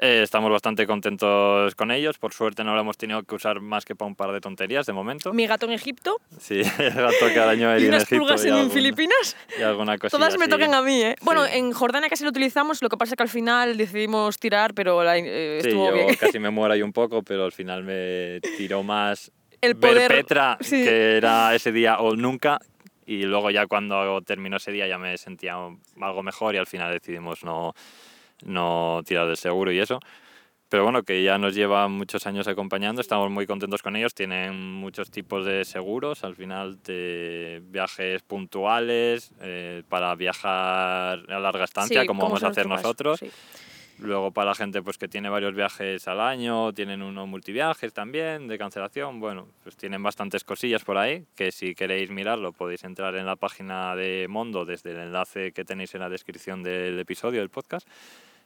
Eh, 0.00 0.22
estamos 0.22 0.50
bastante 0.52 0.86
contentos 0.86 1.74
con 1.74 1.90
ellos. 1.90 2.18
Por 2.18 2.32
suerte 2.32 2.62
no 2.62 2.74
lo 2.74 2.80
hemos 2.80 2.96
tenido 2.96 3.22
que 3.24 3.34
usar 3.34 3.60
más 3.60 3.84
que 3.84 3.96
para 3.96 4.06
un 4.06 4.14
par 4.14 4.30
de 4.32 4.40
tonterías 4.40 4.86
de 4.86 4.92
momento. 4.92 5.32
Mi 5.32 5.46
gato 5.48 5.66
en 5.66 5.72
Egipto 5.72 6.20
Sí, 6.38 6.60
el 6.78 6.92
gato 6.94 7.26
año 7.48 7.68
ahí 7.70 7.82
y 7.82 7.84
en 7.86 7.88
unas 7.90 8.04
Egipto 8.04 8.22
pulgas 8.24 8.44
en 8.44 8.70
Filipinas. 8.70 9.36
Y 9.58 9.62
alguna 9.62 9.98
cosilla 9.98 10.18
Todas 10.18 10.38
me 10.38 10.44
así. 10.44 10.50
tocan 10.52 10.72
a 10.74 10.82
mí, 10.82 11.02
¿eh? 11.02 11.16
Bueno, 11.22 11.44
Sí. 11.46 11.58
en 11.58 11.72
Jordania 11.72 12.08
casi 12.08 12.22
lo 12.22 12.30
utilizamos, 12.30 12.80
lo 12.80 12.88
que 12.88 12.96
pasa 12.96 13.14
es 13.14 13.16
que 13.16 13.22
al 13.24 13.28
final 13.28 13.76
decidimos 13.76 14.38
tirar, 14.38 14.72
pero 14.74 15.02
la- 15.02 15.18
eh, 15.18 15.58
Sí, 15.62 15.68
estuvo 15.68 15.88
yo 15.88 15.94
bien. 15.94 16.14
casi 16.14 16.38
me 16.38 16.50
muero 16.50 16.74
ahí 16.74 16.82
un 16.82 16.92
poco, 16.92 17.22
pero 17.22 17.44
al 17.44 17.52
final 17.52 17.82
me 17.82 18.40
tiró 18.56 18.82
más 18.84 19.32
El 19.60 19.74
ver 19.74 19.94
poder- 19.94 20.08
Petra, 20.12 20.58
sí. 20.60 20.84
que 20.84 21.16
era 21.16 21.54
ese 21.56 21.72
día 21.72 21.98
o 21.98 22.14
nunca. 22.14 22.60
Y 23.04 23.22
luego 23.22 23.50
ya 23.50 23.66
cuando 23.66 24.20
terminó 24.22 24.58
ese 24.58 24.70
día 24.70 24.86
ya 24.86 24.98
me 24.98 25.16
sentía 25.16 25.54
algo 26.00 26.22
mejor 26.22 26.54
y 26.54 26.58
al 26.58 26.66
final 26.66 26.92
decidimos 26.92 27.42
no, 27.42 27.74
no 28.44 29.02
tirar 29.06 29.26
del 29.26 29.36
seguro 29.36 29.72
y 29.72 29.78
eso. 29.78 30.00
Pero 30.68 30.82
bueno, 30.82 31.02
que 31.02 31.22
ya 31.22 31.38
nos 31.38 31.54
lleva 31.54 31.88
muchos 31.88 32.26
años 32.26 32.46
acompañando, 32.46 33.00
estamos 33.00 33.30
muy 33.30 33.46
contentos 33.46 33.80
con 33.82 33.96
ellos, 33.96 34.12
tienen 34.14 34.74
muchos 34.74 35.10
tipos 35.10 35.46
de 35.46 35.64
seguros, 35.64 36.24
al 36.24 36.34
final 36.36 36.82
de 36.82 37.62
viajes 37.64 38.20
puntuales, 38.22 39.32
eh, 39.40 39.82
para 39.88 40.14
viajar 40.14 41.24
a 41.30 41.38
larga 41.38 41.64
estancia, 41.64 42.02
Sí, 42.02 42.06
como 42.06 42.24
vamos 42.24 42.42
a 42.42 42.48
hacer 42.48 42.66
nosotros. 42.66 43.20
sí. 43.20 43.30
Luego 44.00 44.30
para 44.30 44.50
la 44.50 44.54
gente 44.54 44.80
pues 44.80 44.96
que 44.96 45.08
tiene 45.08 45.28
varios 45.28 45.54
viajes 45.56 46.06
al 46.06 46.20
año, 46.20 46.72
tienen 46.72 47.02
unos 47.02 47.26
multiviajes 47.26 47.92
también 47.92 48.46
de 48.46 48.56
cancelación, 48.56 49.18
bueno, 49.18 49.48
pues 49.64 49.76
tienen 49.76 50.00
bastantes 50.04 50.44
cosillas 50.44 50.84
por 50.84 50.98
ahí, 50.98 51.24
que 51.34 51.50
si 51.50 51.74
queréis 51.74 52.08
mirarlo 52.08 52.52
podéis 52.52 52.84
entrar 52.84 53.16
en 53.16 53.26
la 53.26 53.34
página 53.34 53.96
de 53.96 54.26
Mondo 54.28 54.64
desde 54.64 54.92
el 54.92 54.98
enlace 54.98 55.50
que 55.50 55.64
tenéis 55.64 55.96
en 55.96 56.02
la 56.02 56.08
descripción 56.08 56.62
del 56.62 56.96
episodio 57.00 57.40
del 57.40 57.48
podcast. 57.50 57.88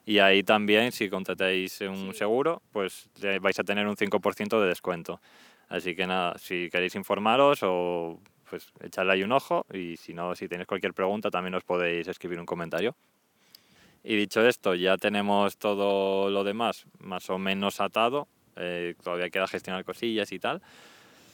Y 0.05 0.19
ahí 0.19 0.43
también, 0.43 0.91
si 0.93 1.09
contratáis 1.09 1.81
un 1.83 2.13
seguro, 2.15 2.63
pues 2.73 3.09
vais 3.41 3.59
a 3.59 3.65
tener 3.65 3.87
un 3.87 3.97
5% 3.97 4.61
de 4.61 4.69
descuento. 4.69 5.21
Así 5.69 5.95
que 5.95 6.07
nada, 6.07 6.37
si 6.39 6.69
queréis 6.71 6.95
informaros 6.97 7.61
o 7.63 8.21
pues 8.51 8.71
echarle 8.83 9.13
ahí 9.15 9.23
un 9.23 9.33
ojo 9.33 9.65
y 9.73 9.97
si 9.97 10.13
no, 10.13 10.35
si 10.35 10.47
tenéis 10.47 10.67
cualquier 10.67 10.93
pregunta 10.93 11.31
también 11.31 11.55
os 11.55 11.65
podéis 11.65 12.07
escribir 12.09 12.39
un 12.39 12.45
comentario. 12.45 12.95
Y 14.05 14.17
dicho 14.17 14.47
esto, 14.47 14.75
ya 14.75 14.99
tenemos 14.99 15.57
todo 15.57 16.29
lo 16.29 16.45
demás 16.45 16.85
más 16.99 17.31
o 17.31 17.39
menos 17.39 17.81
atado. 17.81 18.29
eh, 18.57 18.95
todavía 19.03 19.31
queda 19.31 19.47
gestionar 19.47 19.85
cosillas 19.85 20.31
y 20.33 20.39
tal. 20.39 20.61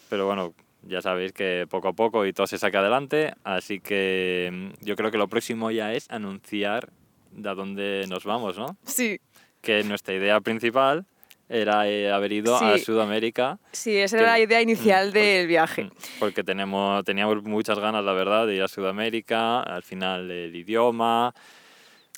Pero 0.09 0.27
bueno, 0.27 0.55
ya 0.83 1.03
sabéis 1.03 1.33
que 1.33 1.67
poco 1.69 1.89
a 1.89 1.93
poco 1.93 2.25
y 2.27 2.33
todo 2.33 2.47
se 2.47 2.59
saca 2.59 2.81
adelante. 2.81 3.33
Así 3.43 3.81
que 3.81 4.51
mm, 4.53 4.85
yo 4.85 4.95
creo 4.95 5.11
que 5.11 5.19
lo 5.19 5.29
próximo 5.29 5.71
ya 5.71 5.95
es 5.95 6.09
anunciar 6.11 6.91
de 7.33 7.49
a 7.49 7.55
dónde 7.55 8.05
nos 8.09 8.25
vamos, 8.25 8.57
¿no? 8.59 8.77
Sí, 8.85 9.19
Que 9.61 9.83
nuestra 9.85 10.15
idea 10.15 10.41
principal 10.41 11.05
era 11.49 11.89
eh, 11.89 12.13
haber 12.13 12.33
ido 12.33 12.57
a 12.57 12.77
Sí. 12.79 12.85
Sudamérica. 12.85 13.59
sí, 13.73 13.97
esa 13.97 14.17
Que- 14.17 14.23
era 14.23 14.33
la 14.33 14.41
idea 14.41 14.61
inicial 14.63 15.09
Mm, 15.09 15.13
del 15.13 15.47
viaje. 15.47 15.85
Mm, 15.85 15.91
Porque 16.21 16.45
tenemos, 16.45 17.05
teníamos 17.05 17.43
muchas 17.45 17.79
ganas, 17.79 18.05
la 18.05 18.13
verdad, 18.13 18.47
de 18.47 18.57
ir 18.57 18.63
a 18.63 18.69
Sudamérica. 18.69 19.61
Al 19.63 19.83
final 19.83 20.31
el 20.31 20.55
idioma. 20.55 21.35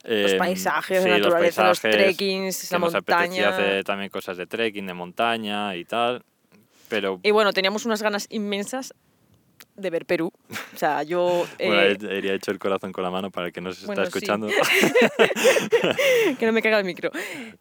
Los 0.03 0.33
em, 0.33 0.39
paisajes, 0.39 1.03
sí, 1.03 1.09
la 1.09 1.19
naturaleza, 1.19 1.69
los, 1.69 1.81
paisajes, 1.81 2.05
trekkings, 2.17 2.69
que 2.69 2.75
la 2.75 2.79
nos 2.79 2.93
montaña. 2.95 3.49
hacer 3.51 3.85
también 3.85 4.11
cosas 4.11 4.37
de 4.39 4.47
trekking, 4.47 4.87
de 4.87 4.95
montaña 4.95 5.77
y 5.77 5.85
tal. 5.85 6.25
Pero 6.89 7.21
Y 7.23 7.31
bueno, 7.31 7.53
teníamos 7.53 7.85
unas 7.87 8.03
ganas 8.03 8.27
inmensas 8.31 8.95
de 9.77 9.91
ver 9.91 10.07
Perú. 10.07 10.33
O 10.75 10.79
sea, 10.79 11.03
yo... 11.03 11.47
bueno, 11.59 11.83
eh, 11.83 11.99
he- 12.01 12.29
he 12.29 12.35
hecho 12.35 12.51
el 12.51 12.59
corazón 12.59 12.93
con 12.93 13.05
la 13.05 13.11
mano 13.11 13.31
para 13.31 13.49
el 13.49 13.53
que 13.53 13.61
nos 13.61 13.85
Bueno, 13.87 14.03
está 14.03 14.13
sí. 14.19 14.25
escuchando. 14.25 14.49
que 16.39 16.47
no 16.47 16.53
me 16.53 16.63
caiga 16.63 16.79
el 16.79 16.85
micro. 16.85 17.11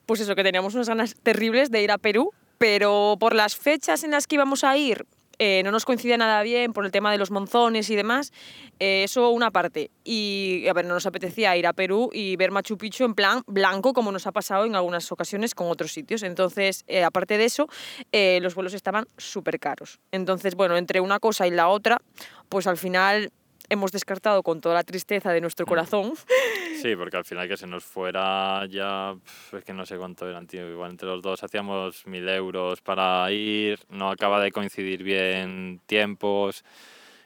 Pues 0.05 0.19
eso, 0.21 0.35
que 0.35 0.43
teníamos 0.43 0.73
unas 0.75 0.87
ganas 0.89 1.15
terribles 1.21 1.71
de 1.71 1.81
ir 1.83 1.91
a 1.91 1.97
Perú, 1.97 2.31
pero 2.57 3.17
por 3.19 3.35
las 3.35 3.55
fechas 3.55 4.03
en 4.03 4.11
las 4.11 4.27
que 4.27 4.35
íbamos 4.35 4.63
a 4.63 4.77
ir 4.77 5.05
eh, 5.39 5.61
no 5.63 5.71
nos 5.71 5.85
coincidía 5.85 6.17
nada 6.17 6.43
bien 6.43 6.73
por 6.73 6.85
el 6.85 6.91
tema 6.91 7.11
de 7.11 7.17
los 7.17 7.31
monzones 7.31 7.89
y 7.89 7.95
demás. 7.95 8.33
Eh, 8.79 9.03
eso 9.03 9.29
una 9.29 9.51
parte. 9.51 9.89
Y 10.03 10.65
a 10.69 10.73
ver, 10.73 10.85
no 10.85 10.93
nos 10.93 11.05
apetecía 11.05 11.55
ir 11.55 11.65
a 11.65 11.73
Perú 11.73 12.09
y 12.13 12.35
ver 12.35 12.51
Machu 12.51 12.77
Picchu 12.77 13.05
en 13.05 13.15
plan 13.15 13.41
blanco, 13.47 13.93
como 13.93 14.11
nos 14.11 14.27
ha 14.27 14.31
pasado 14.31 14.65
en 14.65 14.75
algunas 14.75 15.11
ocasiones 15.11 15.55
con 15.55 15.67
otros 15.69 15.93
sitios. 15.93 16.23
Entonces, 16.23 16.83
eh, 16.87 17.03
aparte 17.03 17.37
de 17.37 17.45
eso, 17.45 17.67
los 18.11 18.53
vuelos 18.53 18.73
estaban 18.73 19.05
súper 19.17 19.59
caros. 19.59 19.99
Entonces, 20.11 20.55
bueno, 20.55 20.77
entre 20.77 20.99
una 20.99 21.19
cosa 21.19 21.47
y 21.47 21.51
la 21.51 21.69
otra, 21.69 21.99
pues 22.49 22.67
al 22.67 22.77
final 22.77 23.31
hemos 23.69 23.91
descartado 23.91 24.43
con 24.43 24.61
toda 24.61 24.75
la 24.75 24.83
tristeza 24.83 25.31
de 25.31 25.41
nuestro 25.41 25.65
corazón 25.65 26.13
Sí, 26.81 26.95
porque 26.95 27.17
al 27.17 27.25
final 27.25 27.47
que 27.47 27.57
se 27.57 27.67
nos 27.67 27.83
fuera 27.83 28.65
ya, 28.67 29.15
es 29.57 29.63
que 29.63 29.73
no 29.73 29.85
sé 29.85 29.97
cuánto 29.97 30.27
eran, 30.29 30.47
tío, 30.47 30.69
igual 30.69 30.91
entre 30.91 31.07
los 31.07 31.21
dos 31.21 31.43
hacíamos 31.43 32.05
mil 32.07 32.27
euros 32.29 32.81
para 32.81 33.31
ir, 33.31 33.79
no 33.89 34.09
acaba 34.11 34.41
de 34.41 34.51
coincidir 34.51 35.03
bien 35.03 35.81
tiempos 35.85 36.63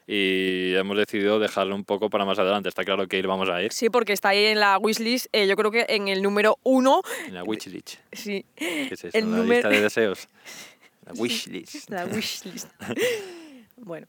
y 0.06 0.74
hemos 0.74 0.96
decidido 0.98 1.38
dejarlo 1.38 1.74
un 1.74 1.84
poco 1.84 2.10
para 2.10 2.24
más 2.26 2.38
adelante. 2.38 2.68
Está 2.68 2.84
claro 2.84 3.06
que 3.08 3.18
ir 3.18 3.26
vamos 3.26 3.48
a 3.48 3.62
ir 3.62 3.72
Sí, 3.72 3.88
porque 3.88 4.12
está 4.12 4.30
ahí 4.30 4.44
en 4.46 4.60
la 4.60 4.76
wishlist, 4.78 5.26
eh, 5.32 5.46
yo 5.46 5.56
creo 5.56 5.70
que 5.70 5.86
en 5.88 6.08
el 6.08 6.22
número 6.22 6.58
uno. 6.62 7.00
en 7.26 7.34
la 7.34 7.42
wishlist. 7.42 7.94
Sí, 8.12 8.44
¿Qué 8.56 8.88
es 8.90 9.04
eso? 9.04 9.16
el 9.16 9.30
la 9.30 9.36
número- 9.38 9.54
lista 9.54 9.68
de 9.70 9.80
deseos. 9.80 10.28
La 11.06 11.12
wishlist. 11.12 11.90
la 11.90 12.06
wishlist. 12.06 12.66
bueno, 13.76 14.06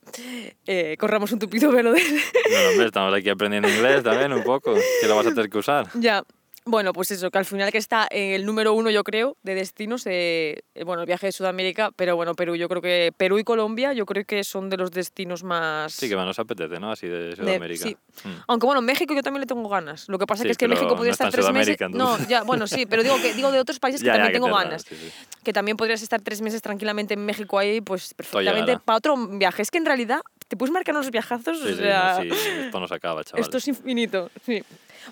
eh, 0.66 0.96
corramos 1.00 1.32
un 1.32 1.40
tupido 1.40 1.72
velo 1.72 1.92
de... 1.92 2.02
No, 2.02 2.70
hombre, 2.72 2.86
estamos 2.86 3.14
aquí 3.14 3.30
aprendiendo 3.30 3.70
inglés 3.70 4.04
también 4.04 4.32
un 4.34 4.44
poco, 4.44 4.74
que 4.74 5.08
lo 5.08 5.16
vas 5.16 5.28
a 5.28 5.30
tener 5.30 5.50
que 5.50 5.58
usar. 5.58 5.88
ya. 5.94 6.24
Bueno, 6.68 6.94
pues 6.94 7.12
eso, 7.12 7.30
que 7.30 7.38
al 7.38 7.46
final 7.46 7.72
que 7.72 7.78
está 7.78 8.08
en 8.10 8.32
el 8.34 8.44
número 8.44 8.74
uno, 8.74 8.90
yo 8.90 9.04
creo, 9.04 9.38
de 9.44 9.54
destinos, 9.54 10.04
eh, 10.08 10.64
eh, 10.74 10.84
bueno, 10.84 11.04
el 11.04 11.06
viaje 11.06 11.28
de 11.28 11.32
Sudamérica, 11.32 11.92
pero 11.96 12.16
bueno, 12.16 12.34
Perú, 12.34 12.56
yo 12.56 12.68
creo 12.68 12.82
que 12.82 13.14
Perú 13.16 13.38
y 13.38 13.44
Colombia, 13.44 13.94
yo 13.94 14.08
creo 14.08 14.26
que 14.26 14.44
son 14.44 14.72
de 14.72 14.78
los 14.78 14.90
destinos 14.90 15.44
más... 15.44 15.94
Sí, 15.94 16.10
que 16.10 16.16
más 16.16 16.26
nos 16.26 16.40
apetece, 16.40 16.80
¿no? 16.80 16.92
Así 16.92 17.08
de 17.08 17.30
de- 17.30 17.36
Sudamérica. 17.36 17.84
sí. 17.88 17.96
Mm. 18.24 18.30
Aunque 18.48 18.66
bueno, 18.66 18.82
México 18.82 19.14
yo 19.14 19.22
también 19.22 19.42
le 19.42 19.46
tengo 19.48 19.70
ganas. 19.70 20.10
Lo 20.10 20.18
que 20.18 20.26
pasa 20.26 20.42
Sí, 20.42 20.48
que 20.48 20.52
es 20.54 20.58
que 20.58 20.68
México 20.68 20.90
podría 20.96 21.10
no 21.12 21.14
estar 21.14 21.32
tres 21.32 21.52
meses. 21.52 21.78
No, 21.92 22.18
ya, 22.28 22.42
bueno, 22.42 22.66
sí, 22.66 22.88
pero 22.88 23.04
digo 23.04 23.16
que 23.22 23.34
digo 23.36 23.52
de 23.52 23.60
otros 23.60 23.80
países 23.80 24.02
que 24.02 24.08
Ya, 24.08 24.14
ya, 24.14 24.24
también 24.24 24.42
que 24.42 24.46
tengo 24.48 24.58
te- 24.58 24.64
ganas. 24.64 24.82
sí, 24.82 24.96
sí. 24.96 25.12
que 25.44 25.54
también 25.54 25.78
podrías 25.78 26.02
estar 26.02 26.20
tres 26.22 26.42
meses 26.42 26.64
tranquilamente 26.64 27.14
en 27.14 27.24
México 27.26 27.60
ahí, 27.60 27.80
pues 27.82 28.16
perfectamente 28.16 28.80
para 28.80 28.98
otro 28.98 29.16
viaje. 29.16 29.62
Es 29.62 29.70
que 29.70 29.78
en 29.78 29.86
realidad 29.86 30.22
te 30.48 30.58
puedes 30.58 30.74
marcar 30.74 30.96
unos 30.96 31.12
viajazos, 31.12 31.62
o 31.62 31.76
sea, 31.76 32.24
esto 32.24 32.80
no 32.80 32.88
se 32.88 32.96
acaba, 32.96 33.24
chaval. 33.24 33.42
esto 33.44 33.58
es 33.58 33.68
infinito. 33.68 34.32
Sí. 34.44 34.64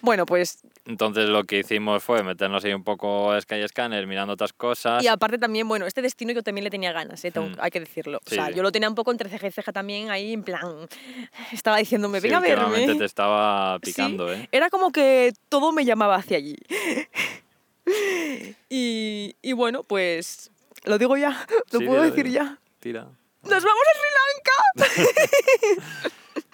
Bueno, 0.01 0.25
pues, 0.25 0.59
Entonces 0.85 1.29
lo 1.29 1.43
que 1.43 1.59
hicimos 1.59 2.03
fue 2.03 2.23
meternos 2.23 2.63
ahí 2.65 2.73
un 2.73 2.83
poco 2.83 3.31
a 3.31 3.39
Sky 3.41 3.67
Scanner 3.67 4.05
mirando 4.07 4.33
otras 4.33 4.53
cosas. 4.53 5.03
y 5.03 5.07
aparte 5.07 5.37
también, 5.37 5.67
bueno, 5.67 5.85
este 5.85 6.01
destino 6.01 6.31
yo 6.33 6.43
también 6.43 6.63
le 6.63 6.69
tenía 6.69 6.91
ganas, 6.91 7.23
¿eh? 7.25 7.31
Mm. 7.35 7.55
hay 7.59 7.71
que 7.71 7.79
decirlo. 7.79 8.19
Sí, 8.25 8.35
o 8.35 8.35
sea, 8.35 8.47
sí. 8.47 8.53
yo 8.55 8.63
lo 8.63 8.71
tenía 8.71 8.89
un 8.89 8.95
poco 8.95 9.11
entre 9.11 9.29
ceja 9.29 9.47
y 9.47 9.51
ceja 9.51 9.71
también 9.71 10.09
ahí, 10.09 10.33
en 10.33 10.43
plan, 10.43 10.87
estaba 11.51 11.77
diciéndome, 11.77 12.19
Sí, 12.21 12.27
venga 12.27 12.37
a 12.37 12.41
verme. 12.41 12.95
te 12.97 13.05
estaba 13.05 13.75
Sí, 13.83 13.91
picando, 13.91 14.31
¿eh? 14.31 14.47
Era 14.51 14.69
como 14.69 14.91
que 14.91 15.33
todo 15.49 15.71
me 15.71 15.85
llamaba 15.85 16.15
hacia 16.15 16.37
allí. 16.37 16.57
y, 18.69 19.35
y 19.41 19.53
bueno, 19.53 19.83
pues, 19.83 20.51
lo 20.85 20.97
digo 20.97 21.17
ya, 21.17 21.45
lo 21.71 21.79
Sí, 21.79 21.85
puedo 21.85 22.01
decir 22.03 22.27
ya. 22.29 22.57
Tira. 22.79 23.07
¡Nos 23.43 23.63
vamos 23.63 23.83
a 23.87 23.93
Sri 23.99 24.09
Lanka! 24.87 26.09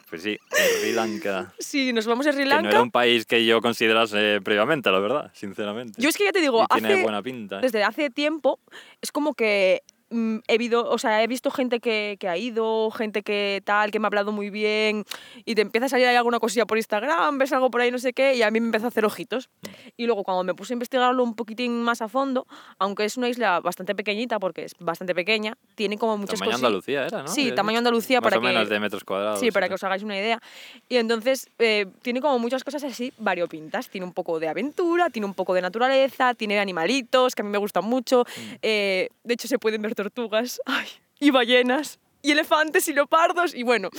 Pues 0.10 0.24
sí, 0.24 0.38
Sri 0.82 0.93
Lanka. 0.93 1.54
Sí, 1.60 1.93
nos 1.93 2.08
vamos 2.08 2.26
a 2.26 2.32
Sri 2.34 2.43
Que 2.43 2.50
no 2.50 2.56
era 2.56 2.62
Lanka. 2.63 2.82
un 2.82 2.91
país 2.91 3.26
que 3.26 3.45
yo 3.45 3.62
considerase 3.62 4.41
previamente, 4.41 4.89
la 4.91 5.00
verdad, 5.00 5.32
sinceramente. 5.34 6.02
Yo 6.02 6.10
es 6.10 6.17
que 6.17 6.26
ya 6.26 6.32
te 6.32 6.41
digo, 6.41 6.63
Y 6.63 6.74
tiene 6.74 6.93
hace, 6.93 7.04
buena 7.04 7.22
pinta. 7.22 7.58
¿eh? 7.58 7.62
desde 7.62 7.84
hace 7.84 8.10
tiempo 8.10 8.60
es 9.02 9.12
como 9.12 9.34
que 9.36 9.84
he, 10.10 10.58
visto, 10.58 10.89
o 10.89 10.98
sea, 10.98 11.24
he 11.24 11.28
visto 11.28 11.52
gente 11.52 11.80
que, 11.80 12.17
que 12.19 12.28
ha 12.28 12.38
ido, 12.38 12.89
gente 12.91 13.22
que 13.22 13.62
tal, 13.63 13.91
que 13.91 14.00
me 14.00 14.06
ha 14.06 14.10
hablado 14.10 14.32
muy 14.32 14.50
bien 14.50 15.06
y 15.45 15.56
te 15.56 15.62
empieza 15.62 15.86
a 15.86 15.89
salir 15.89 16.08
ahí 16.08 16.15
alguna 16.15 16.39
cosilla 16.39 16.65
por 16.65 16.78
Instagram, 16.78 17.38
ves 17.38 17.54
algo 17.54 17.69
por 17.69 17.82
ahí, 17.82 17.91
no 17.91 18.00
sé 18.00 18.13
qué, 18.13 18.36
y 18.36 18.41
a 18.41 18.52
mí 18.52 18.60
me 18.60 18.67
empezó 18.67 18.86
a 18.86 18.89
hacer 18.89 19.06
ojitos. 19.06 19.50
Mm. 19.62 19.67
Y 19.98 20.06
luego 20.06 20.24
cuando 20.24 20.43
me 20.43 20.54
puse 20.54 20.74
a 20.74 20.76
investigarlo 20.76 21.24
un 21.24 21.36
poquitín 21.36 21.82
más 21.82 22.02
a 22.02 22.08
fondo, 22.08 22.48
aunque 22.78 23.06
es 23.06 23.17
una 23.17 23.30
isla 23.30 23.60
bastante 23.60 23.95
pequeñita, 23.95 24.39
porque 24.39 24.65
es 24.65 24.76
bastante 24.80 25.13
pequeña, 25.13 25.58
tiene 25.76 25.98
como 25.98 26.17
muchas 26.17 26.39
Tamaño 26.39 26.52
cosas. 26.52 26.65
Andalucía 26.65 27.06
era, 27.06 27.24
¿no? 27.24 27.28
Sí, 27.28 27.52
tamaño. 27.52 27.80
Andalucía 27.80 28.19
Más 28.19 28.30
para 28.30 28.39
o 28.39 28.41
menos 28.41 28.67
que... 28.67 28.74
de 28.74 28.80
metros 28.80 29.04
cuadrados. 29.04 29.39
Sí, 29.39 29.52
para 29.52 29.67
que 29.67 29.76
os 29.76 29.84
hagáis 29.84 30.04
una 30.04 30.17
idea. 30.17 30.41
Y 30.88 30.98
entonces 30.98 31.50
eh, 31.60 31.86
tiene 32.02 32.22
como 32.22 32.39
muchas 32.39 32.63
cosas 32.63 32.84
así 32.84 33.13
variopintas. 33.17 33.89
Tiene 33.89 34.06
un 34.06 34.13
poco 34.13 34.39
de 34.39 34.48
aventura, 34.48 35.10
tiene 35.10 35.26
un 35.26 35.34
poco 35.34 35.54
de 35.54 35.62
naturaleza, 35.62 36.34
tiene 36.34 36.60
animalitos 36.60 37.36
que 37.36 37.41
a 37.41 37.45
mí 37.45 37.52
me 37.52 37.58
gustan 37.58 37.86
mucho. 37.86 38.26
Mm. 38.26 38.54
Eh, 38.62 39.10
de 39.24 39.34
hecho, 39.34 39.48
se 39.48 39.60
pueden 39.60 39.82
ver 39.82 39.95
tortugas 39.99 40.62
ay, 40.65 40.88
y 41.19 41.29
ballenas. 41.31 41.99
Y 42.21 42.31
elefantes 42.31 42.85
y 42.89 42.93
leopardos, 42.93 43.55
y 43.55 43.63
bueno, 43.63 43.89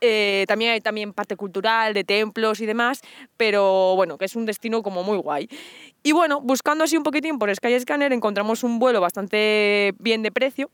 eh, 0.00 0.44
también 0.48 0.72
hay 0.72 0.80
también 0.80 1.12
parte 1.12 1.36
cultural, 1.36 1.94
de 1.94 2.02
templos 2.02 2.60
y 2.60 2.66
demás, 2.66 3.02
pero 3.36 3.94
bueno, 3.94 4.18
que 4.18 4.24
es 4.24 4.34
un 4.34 4.46
destino 4.46 4.82
como 4.82 5.04
muy 5.04 5.16
guay. 5.16 5.48
Y 6.02 6.10
bueno, 6.10 6.40
buscando 6.40 6.82
así 6.82 6.96
un 6.96 7.04
poquitín 7.04 7.38
por 7.38 7.54
Skyscanner 7.54 8.12
encontramos 8.12 8.64
un 8.64 8.80
vuelo 8.80 9.00
bastante 9.00 9.94
bien 10.00 10.24
de 10.24 10.32
precio, 10.32 10.70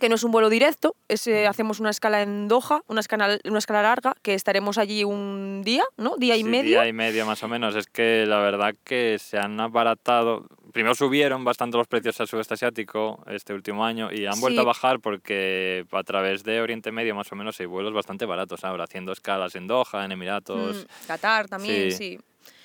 que 0.00 0.08
no 0.08 0.16
es 0.16 0.24
un 0.24 0.32
vuelo 0.32 0.48
directo, 0.48 0.96
es, 1.06 1.24
eh, 1.28 1.46
hacemos 1.46 1.78
una 1.78 1.90
escala 1.90 2.22
en 2.22 2.48
Doha, 2.48 2.82
una 2.88 3.00
escala, 3.00 3.38
una 3.44 3.58
escala 3.58 3.82
larga, 3.82 4.14
que 4.22 4.34
estaremos 4.34 4.76
allí 4.76 5.04
un 5.04 5.62
día, 5.64 5.84
¿no? 5.96 6.16
Día 6.16 6.34
y 6.34 6.42
Sí, 6.42 6.44
medio. 6.48 6.80
Día 6.80 6.88
y 6.88 6.92
medio 6.92 7.26
más 7.26 7.42
o 7.44 7.48
menos. 7.48 7.76
Es 7.76 7.86
que 7.86 8.24
la 8.26 8.38
verdad 8.38 8.74
que 8.84 9.18
se 9.20 9.38
han 9.38 9.60
abaratado. 9.60 10.46
Primero 10.72 10.94
subieron 10.94 11.44
bastante 11.44 11.76
los 11.78 11.86
precios 11.88 12.20
al 12.20 12.28
sudeste 12.28 12.54
asiático 12.54 13.22
este 13.26 13.54
último 13.54 13.84
año 13.84 14.10
y 14.12 14.26
han 14.26 14.38
vuelto 14.40 14.60
Sí. 14.60 14.64
a 14.64 14.66
bajar 14.66 15.00
porque 15.00 15.84
a 15.90 16.02
través 16.02 16.44
de 16.44 16.60
Oriente 16.60 16.92
Medio 16.92 17.14
más 17.14 17.30
o 17.32 17.36
menos 17.36 17.58
hay 17.60 17.66
vuelos 17.66 17.92
bastante 17.94 18.26
baratos 18.26 18.64
ahora, 18.64 18.84
haciendo 18.84 19.12
escalas 19.12 19.54
en 19.54 19.66
Doha, 19.66 20.04
en 20.04 20.12
Emiratos. 20.12 20.84
Mm, 20.84 21.06
Qatar 21.06 21.48
también, 21.48 21.90
Sí. 21.92 22.16
sí. 22.16 22.18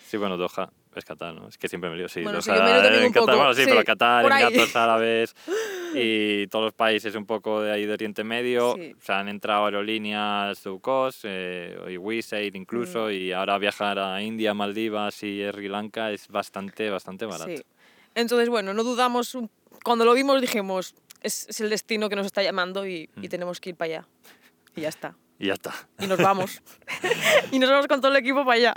Sí, 0.08 0.18
bueno, 0.18 0.38
Doha 0.38 0.70
es 0.96 1.06
Qatar, 1.06 1.34
¿no? 1.34 1.48
Es 1.48 1.58
que 1.58 1.68
siempre 1.68 1.90
me 1.90 1.96
lío, 1.98 2.08
sí. 2.08 2.22
Bueno, 2.22 2.40
sí, 2.42 2.52
en 2.52 2.58
Qatar, 2.58 3.14
poco, 3.14 3.26
bueno, 3.38 3.54
sí, 3.56 3.64
sí, 3.64 3.68
pero 3.70 3.84
Qatar. 3.84 4.26
Emiratos 4.26 4.76
Árabes 4.76 5.36
y 5.96 6.46
todos 6.48 6.66
los 6.66 6.74
países 6.74 7.16
un 7.16 7.26
poco 7.26 7.62
de 7.62 7.72
ahí 7.72 7.86
de 7.88 7.94
Oriente 7.94 8.24
Medio. 8.24 8.76
Sí. 8.76 8.94
Se 9.00 9.12
han 9.14 9.28
entrado 9.28 9.66
aerolíneas 9.66 10.64
low 10.66 10.80
cost, 10.80 11.26
eh, 11.28 11.78
y 11.90 12.58
incluso, 12.58 13.08
Mm. 13.08 13.12
y 13.12 13.32
ahora 13.32 13.58
viajar 13.58 13.98
a 13.98 14.22
India, 14.22 14.54
Maldivas 14.54 15.24
y 15.24 15.42
Sri 15.52 15.68
Lanka 15.68 16.12
es 16.12 16.28
bastante, 16.28 16.90
bastante 16.92 17.26
barato. 17.26 17.58
Sí. 17.58 17.64
Entonces, 18.16 18.50
bueno, 18.50 18.74
no 18.74 18.84
dudamos, 18.84 19.38
cuando 19.84 20.06
lo 20.06 20.14
vimos 20.14 20.40
dijimos, 20.42 20.96
es, 21.22 21.48
es 21.50 21.60
el 21.62 21.70
destino 21.70 22.10
que 22.10 22.16
nos 22.16 22.26
está 22.26 22.44
llamando 22.44 22.86
y, 22.86 23.10
Mm. 23.16 23.24
y 23.24 23.30
tenemos 23.30 23.60
que 23.60 23.70
ir 23.70 23.76
para 23.76 23.86
allá. 24.00 24.08
Y 24.76 24.82
ya 24.82 24.90
está. 24.90 25.16
Y 25.40 25.48
ya 25.48 25.54
está. 25.54 25.74
Y 26.00 26.08
nos 26.08 26.20
vamos. 26.20 26.62
y 27.52 27.60
nos 27.60 27.70
vamos 27.70 27.88
con 27.88 28.00
todo 28.02 28.12
el 28.12 28.18
equipo 28.18 28.46
para 28.46 28.54
allá. 28.58 28.74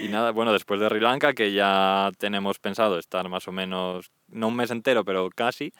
Y 0.00 0.08
nada, 0.08 0.30
bueno, 0.32 0.52
después 0.52 0.80
de 0.80 0.88
Sri 0.88 1.00
Lanka, 1.00 1.32
que 1.34 1.52
ya 1.52 2.10
tenemos 2.18 2.58
pensado 2.58 2.98
estar 2.98 3.28
más 3.28 3.46
o 3.48 3.52
menos, 3.52 4.10
no 4.28 4.48
un 4.48 4.56
mes 4.56 4.70
entero, 4.70 5.04
pero 5.04 5.28
casi, 5.30 5.72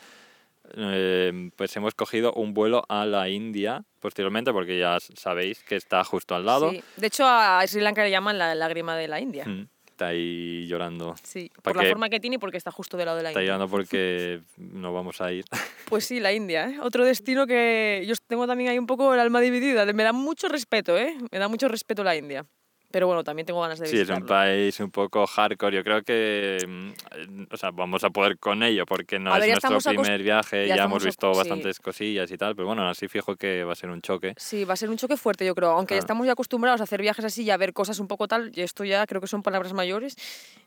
eh, 0.76 1.50
pues 1.56 1.74
hemos 1.76 1.94
cogido 1.94 2.32
un 2.34 2.52
vuelo 2.54 2.84
a 2.88 3.04
la 3.06 3.28
India 3.28 3.82
posteriormente, 4.00 4.52
porque 4.52 4.78
ya 4.78 4.98
sabéis 5.00 5.62
que 5.64 5.76
está 5.76 6.02
justo 6.04 6.34
al 6.34 6.46
lado. 6.46 6.70
Sí. 6.70 6.82
De 6.96 7.06
hecho, 7.06 7.24
a 7.26 7.62
Sri 7.66 7.80
Lanka 7.80 8.02
le 8.02 8.10
llaman 8.10 8.38
la 8.38 8.54
lágrima 8.54 8.96
de 8.96 9.08
la 9.08 9.20
India. 9.20 9.44
Mm, 9.46 9.68
Está 10.00 10.08
ahí 10.08 10.66
llorando. 10.66 11.14
Sí, 11.22 11.50
por 11.62 11.76
la 11.76 11.86
forma 11.86 12.08
que 12.08 12.20
tiene 12.20 12.36
y 12.36 12.38
porque 12.38 12.56
está 12.56 12.70
justo 12.70 12.96
del 12.96 13.04
lado 13.04 13.18
de 13.18 13.22
la 13.24 13.28
Está 13.28 13.40
India. 13.42 13.52
llorando 13.52 13.70
porque 13.70 14.40
no 14.56 14.94
vamos 14.94 15.20
a 15.20 15.30
ir. 15.30 15.44
Pues 15.90 16.06
sí, 16.06 16.20
la 16.20 16.32
India, 16.32 16.70
¿eh? 16.70 16.78
Otro 16.80 17.04
destino 17.04 17.46
que 17.46 18.04
yo 18.06 18.14
tengo 18.26 18.46
también 18.46 18.70
ahí 18.70 18.78
un 18.78 18.86
poco 18.86 19.12
el 19.12 19.20
alma 19.20 19.40
dividida. 19.40 19.84
Me 19.92 20.04
da 20.04 20.12
mucho 20.12 20.48
respeto, 20.48 20.96
¿eh? 20.96 21.18
Me 21.32 21.38
da 21.38 21.48
mucho 21.48 21.68
respeto 21.68 22.02
la 22.02 22.16
India. 22.16 22.46
Pero 22.92 23.06
bueno, 23.06 23.22
también 23.22 23.46
tengo 23.46 23.60
ganas 23.60 23.78
de 23.78 23.86
Sí, 23.86 23.94
es 23.96 24.00
visitarlo. 24.00 24.24
un 24.24 24.28
país 24.28 24.80
un 24.80 24.90
poco 24.90 25.24
hardcore. 25.26 25.76
Yo 25.76 25.84
creo 25.84 26.02
que 26.02 26.58
mm, 26.66 27.42
o 27.52 27.56
sea, 27.56 27.70
vamos 27.70 28.02
a 28.02 28.10
poder 28.10 28.36
con 28.38 28.62
ello 28.64 28.84
porque 28.84 29.18
no 29.20 29.32
es 29.34 29.40
ver, 29.40 29.48
ya 29.60 29.68
nuestro 29.68 29.92
primer 29.92 30.22
viaje, 30.22 30.66
ya 30.66 30.76
ya, 30.76 30.84
hemos 30.84 31.04
visto 31.04 31.32
sí. 31.32 31.38
bastantes 31.38 31.78
cosillas 31.78 32.30
y 32.32 32.36
tal, 32.36 32.56
pero 32.56 32.66
bueno, 32.66 32.88
así 32.88 33.06
fijo 33.06 33.36
que 33.36 33.62
va 33.62 33.72
a 33.74 33.76
ser 33.76 33.90
un 33.90 34.02
choque. 34.02 34.34
Sí, 34.36 34.64
va 34.64 34.74
a 34.74 34.76
ser 34.76 34.90
un 34.90 34.96
choque 34.96 35.16
fuerte, 35.16 35.46
yo 35.46 35.54
creo. 35.54 35.70
Aunque 35.70 35.94
Ah. 35.94 35.98
estamos 35.98 36.26
ya 36.26 36.32
acostumbrados 36.32 36.80
a 36.80 36.84
hacer 36.84 37.00
viajes 37.00 37.24
así 37.24 37.44
y 37.44 37.50
a 37.50 37.56
ver 37.56 37.72
cosas 37.72 38.00
un 38.00 38.08
poco 38.08 38.26
tal, 38.26 38.50
y 38.54 38.62
esto 38.62 38.84
ya 38.84 39.06
creo 39.06 39.20
que 39.20 39.28
son 39.28 39.42
palabras 39.44 39.72
mayores. 39.72 40.16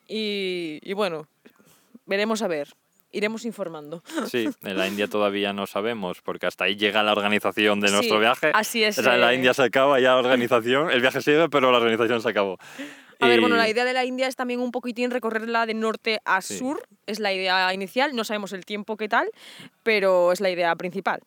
Y, 0.08 0.80
y 0.82 0.94
bueno, 0.94 1.28
veremos 2.06 2.42
a 2.42 2.48
ver. 2.48 2.70
Iremos 3.14 3.46
informando. 3.46 4.04
Sí, 4.28 4.50
en 4.64 4.78
la 4.78 4.88
India 4.88 5.08
todavía 5.08 5.54
no 5.54 5.68
sabemos 5.68 6.22
porque 6.22 6.48
hasta 6.48 6.66
ahí 6.66 6.76
llega 6.76 7.04
la 7.04 7.12
organización 7.12 7.80
de 7.80 7.92
nuestro 7.92 8.16
Sí, 8.18 8.20
viaje. 8.20 8.52
así 8.54 8.84
es, 8.84 8.98
O 8.98 9.04
sea, 9.04 9.14
en 9.16 9.22
la 9.22 9.32
eh. 9.34 9.36
India 9.36 9.54
se 9.54 9.64
acaba 9.64 10.00
ya 10.00 10.10
la 10.10 10.18
organización, 10.18 10.90
el 10.90 11.00
viaje 11.00 11.22
sigue, 11.22 11.48
pero 11.50 11.72
la 11.72 11.78
organización 11.78 12.22
se 12.22 12.30
acabó. 12.30 12.58
A 13.20 13.28
ver, 13.28 13.40
bueno, 13.40 13.56
la 13.56 13.70
idea 13.70 13.86
de 13.86 13.94
la 13.94 14.04
India 14.04 14.28
es 14.28 14.36
también 14.36 14.60
un 14.60 14.72
poquitín 14.72 15.10
recorrerla 15.12 15.66
de 15.66 15.76
norte 15.76 16.20
a 16.26 16.42
Sí. 16.42 16.58
sur. 16.58 16.86
Es 17.06 17.20
la 17.22 17.32
idea 17.32 17.74
inicial. 17.74 18.16
No 18.16 18.24
sabemos 18.26 18.52
el 18.52 18.66
tiempo 18.66 18.98
qué 18.98 19.08
tal, 19.08 19.30
pero 19.84 20.32
es 20.34 20.42
la 20.42 20.50
idea 20.50 20.76
principal. 20.76 21.22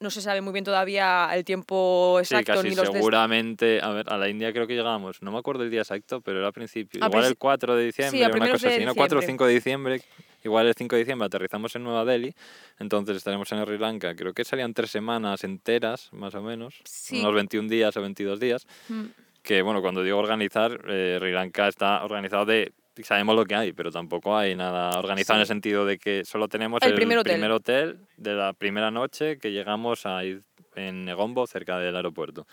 No 0.00 0.10
se 0.10 0.20
sabe 0.22 0.42
muy 0.42 0.52
bien 0.52 0.64
todavía 0.64 1.28
el 1.32 1.42
tiempo 1.44 2.20
Sí, 2.22 2.34
exacto 2.34 2.52
casi 2.54 2.68
ni 2.68 2.76
los 2.76 2.86
seguramente. 2.88 3.80
A 3.82 3.88
ver, 3.90 4.12
a 4.12 4.16
la 4.16 4.28
India 4.28 4.52
creo 4.52 4.68
que 4.68 4.74
llegamos, 4.76 5.20
no 5.22 5.32
me 5.32 5.38
acuerdo 5.38 5.64
el 5.64 5.70
día 5.70 5.80
exacto, 5.80 6.20
pero 6.20 6.38
era 6.38 6.48
a 6.48 6.52
principio. 6.52 7.02
A 7.02 7.08
igual 7.08 7.24
el 7.24 7.30
princi- 7.32 7.38
4 7.38 7.74
de 7.74 7.84
diciembre, 7.86 8.24
a 8.24 8.28
una 8.28 8.50
cosa 8.50 8.68
de 8.68 8.74
así, 8.76 8.84
¿no? 8.84 8.94
4 8.94 9.18
o 9.18 9.20
diciembre. 9.20 9.26
5 9.26 9.46
de 9.46 9.54
diciembre. 9.54 10.02
Igual 10.44 10.66
el 10.68 10.74
5 10.74 10.94
de 10.96 11.00
diciembre 11.00 11.26
aterrizamos 11.26 11.74
en 11.76 11.82
Nueva 11.84 12.04
Delhi, 12.04 12.34
entonces 12.78 13.16
estaremos 13.16 13.50
en 13.52 13.64
Sri 13.64 13.78
Lanka. 13.78 14.14
Creo 14.14 14.32
que 14.32 14.44
salían 14.44 14.72
tres 14.74 14.90
semanas 14.90 15.42
enteras, 15.44 16.10
más 16.12 16.34
o 16.34 16.42
menos, 16.42 16.80
Sí. 16.84 17.20
unos 17.20 17.34
21 17.34 17.68
días 17.68 17.96
o 17.96 18.00
22 18.02 18.38
días. 18.38 18.66
Mm. 18.88 19.04
Que 19.42 19.62
bueno, 19.62 19.80
cuando 19.82 20.02
digo 20.02 20.18
organizar, 20.18 20.80
eh, 20.88 21.16
Sri 21.18 21.32
Lanka 21.32 21.68
está 21.68 22.04
organizado 22.04 22.44
de. 22.46 22.72
Sabemos 23.04 23.36
lo 23.36 23.44
que 23.44 23.54
hay, 23.54 23.72
pero 23.72 23.92
tampoco 23.92 24.36
hay 24.36 24.56
nada 24.56 24.98
organizado 24.98 25.36
en 25.38 25.42
el 25.42 25.46
sentido 25.46 25.86
de 25.86 25.98
que 25.98 26.24
solo 26.24 26.48
tenemos 26.48 26.82
El 26.82 26.90
el, 26.90 26.94
primer 26.96 27.18
hotel. 27.18 27.32
primer 27.34 27.52
hotel 27.52 27.98
de 28.16 28.34
la 28.34 28.52
primera 28.52 28.90
noche 28.90 29.38
que 29.38 29.52
llegamos 29.52 30.04
a 30.04 30.24
ir 30.24 30.42
en 30.74 31.04
Negombo, 31.04 31.46
cerca 31.46 31.78
del 31.78 31.94
aeropuerto. 31.94 32.46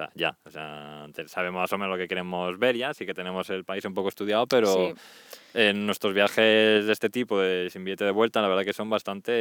Sea, 0.00 0.10
ya, 0.14 0.38
o 0.44 0.50
sea, 0.50 1.06
sabemos 1.26 1.60
más 1.60 1.72
o 1.72 1.76
menos 1.78 1.92
lo 1.94 1.98
que 2.02 2.08
queremos 2.08 2.58
ver 2.58 2.74
ya, 2.76 2.94
sí 2.94 3.04
que 3.04 3.12
tenemos 3.12 3.50
el 3.50 3.64
país 3.64 3.84
un 3.84 3.92
poco 3.92 4.08
estudiado, 4.08 4.46
pero 4.46 4.72
Sí. 4.74 4.94
en 5.52 5.84
nuestros 5.84 6.14
viajes 6.14 6.86
de 6.86 6.92
este 6.92 7.10
tipo, 7.10 7.38
de 7.38 7.68
sin 7.70 7.84
billete 7.84 8.04
de 8.06 8.10
vuelta, 8.10 8.40
la 8.40 8.48
verdad 8.48 8.64
que 8.64 8.72
son 8.72 8.88
bastante 8.88 9.32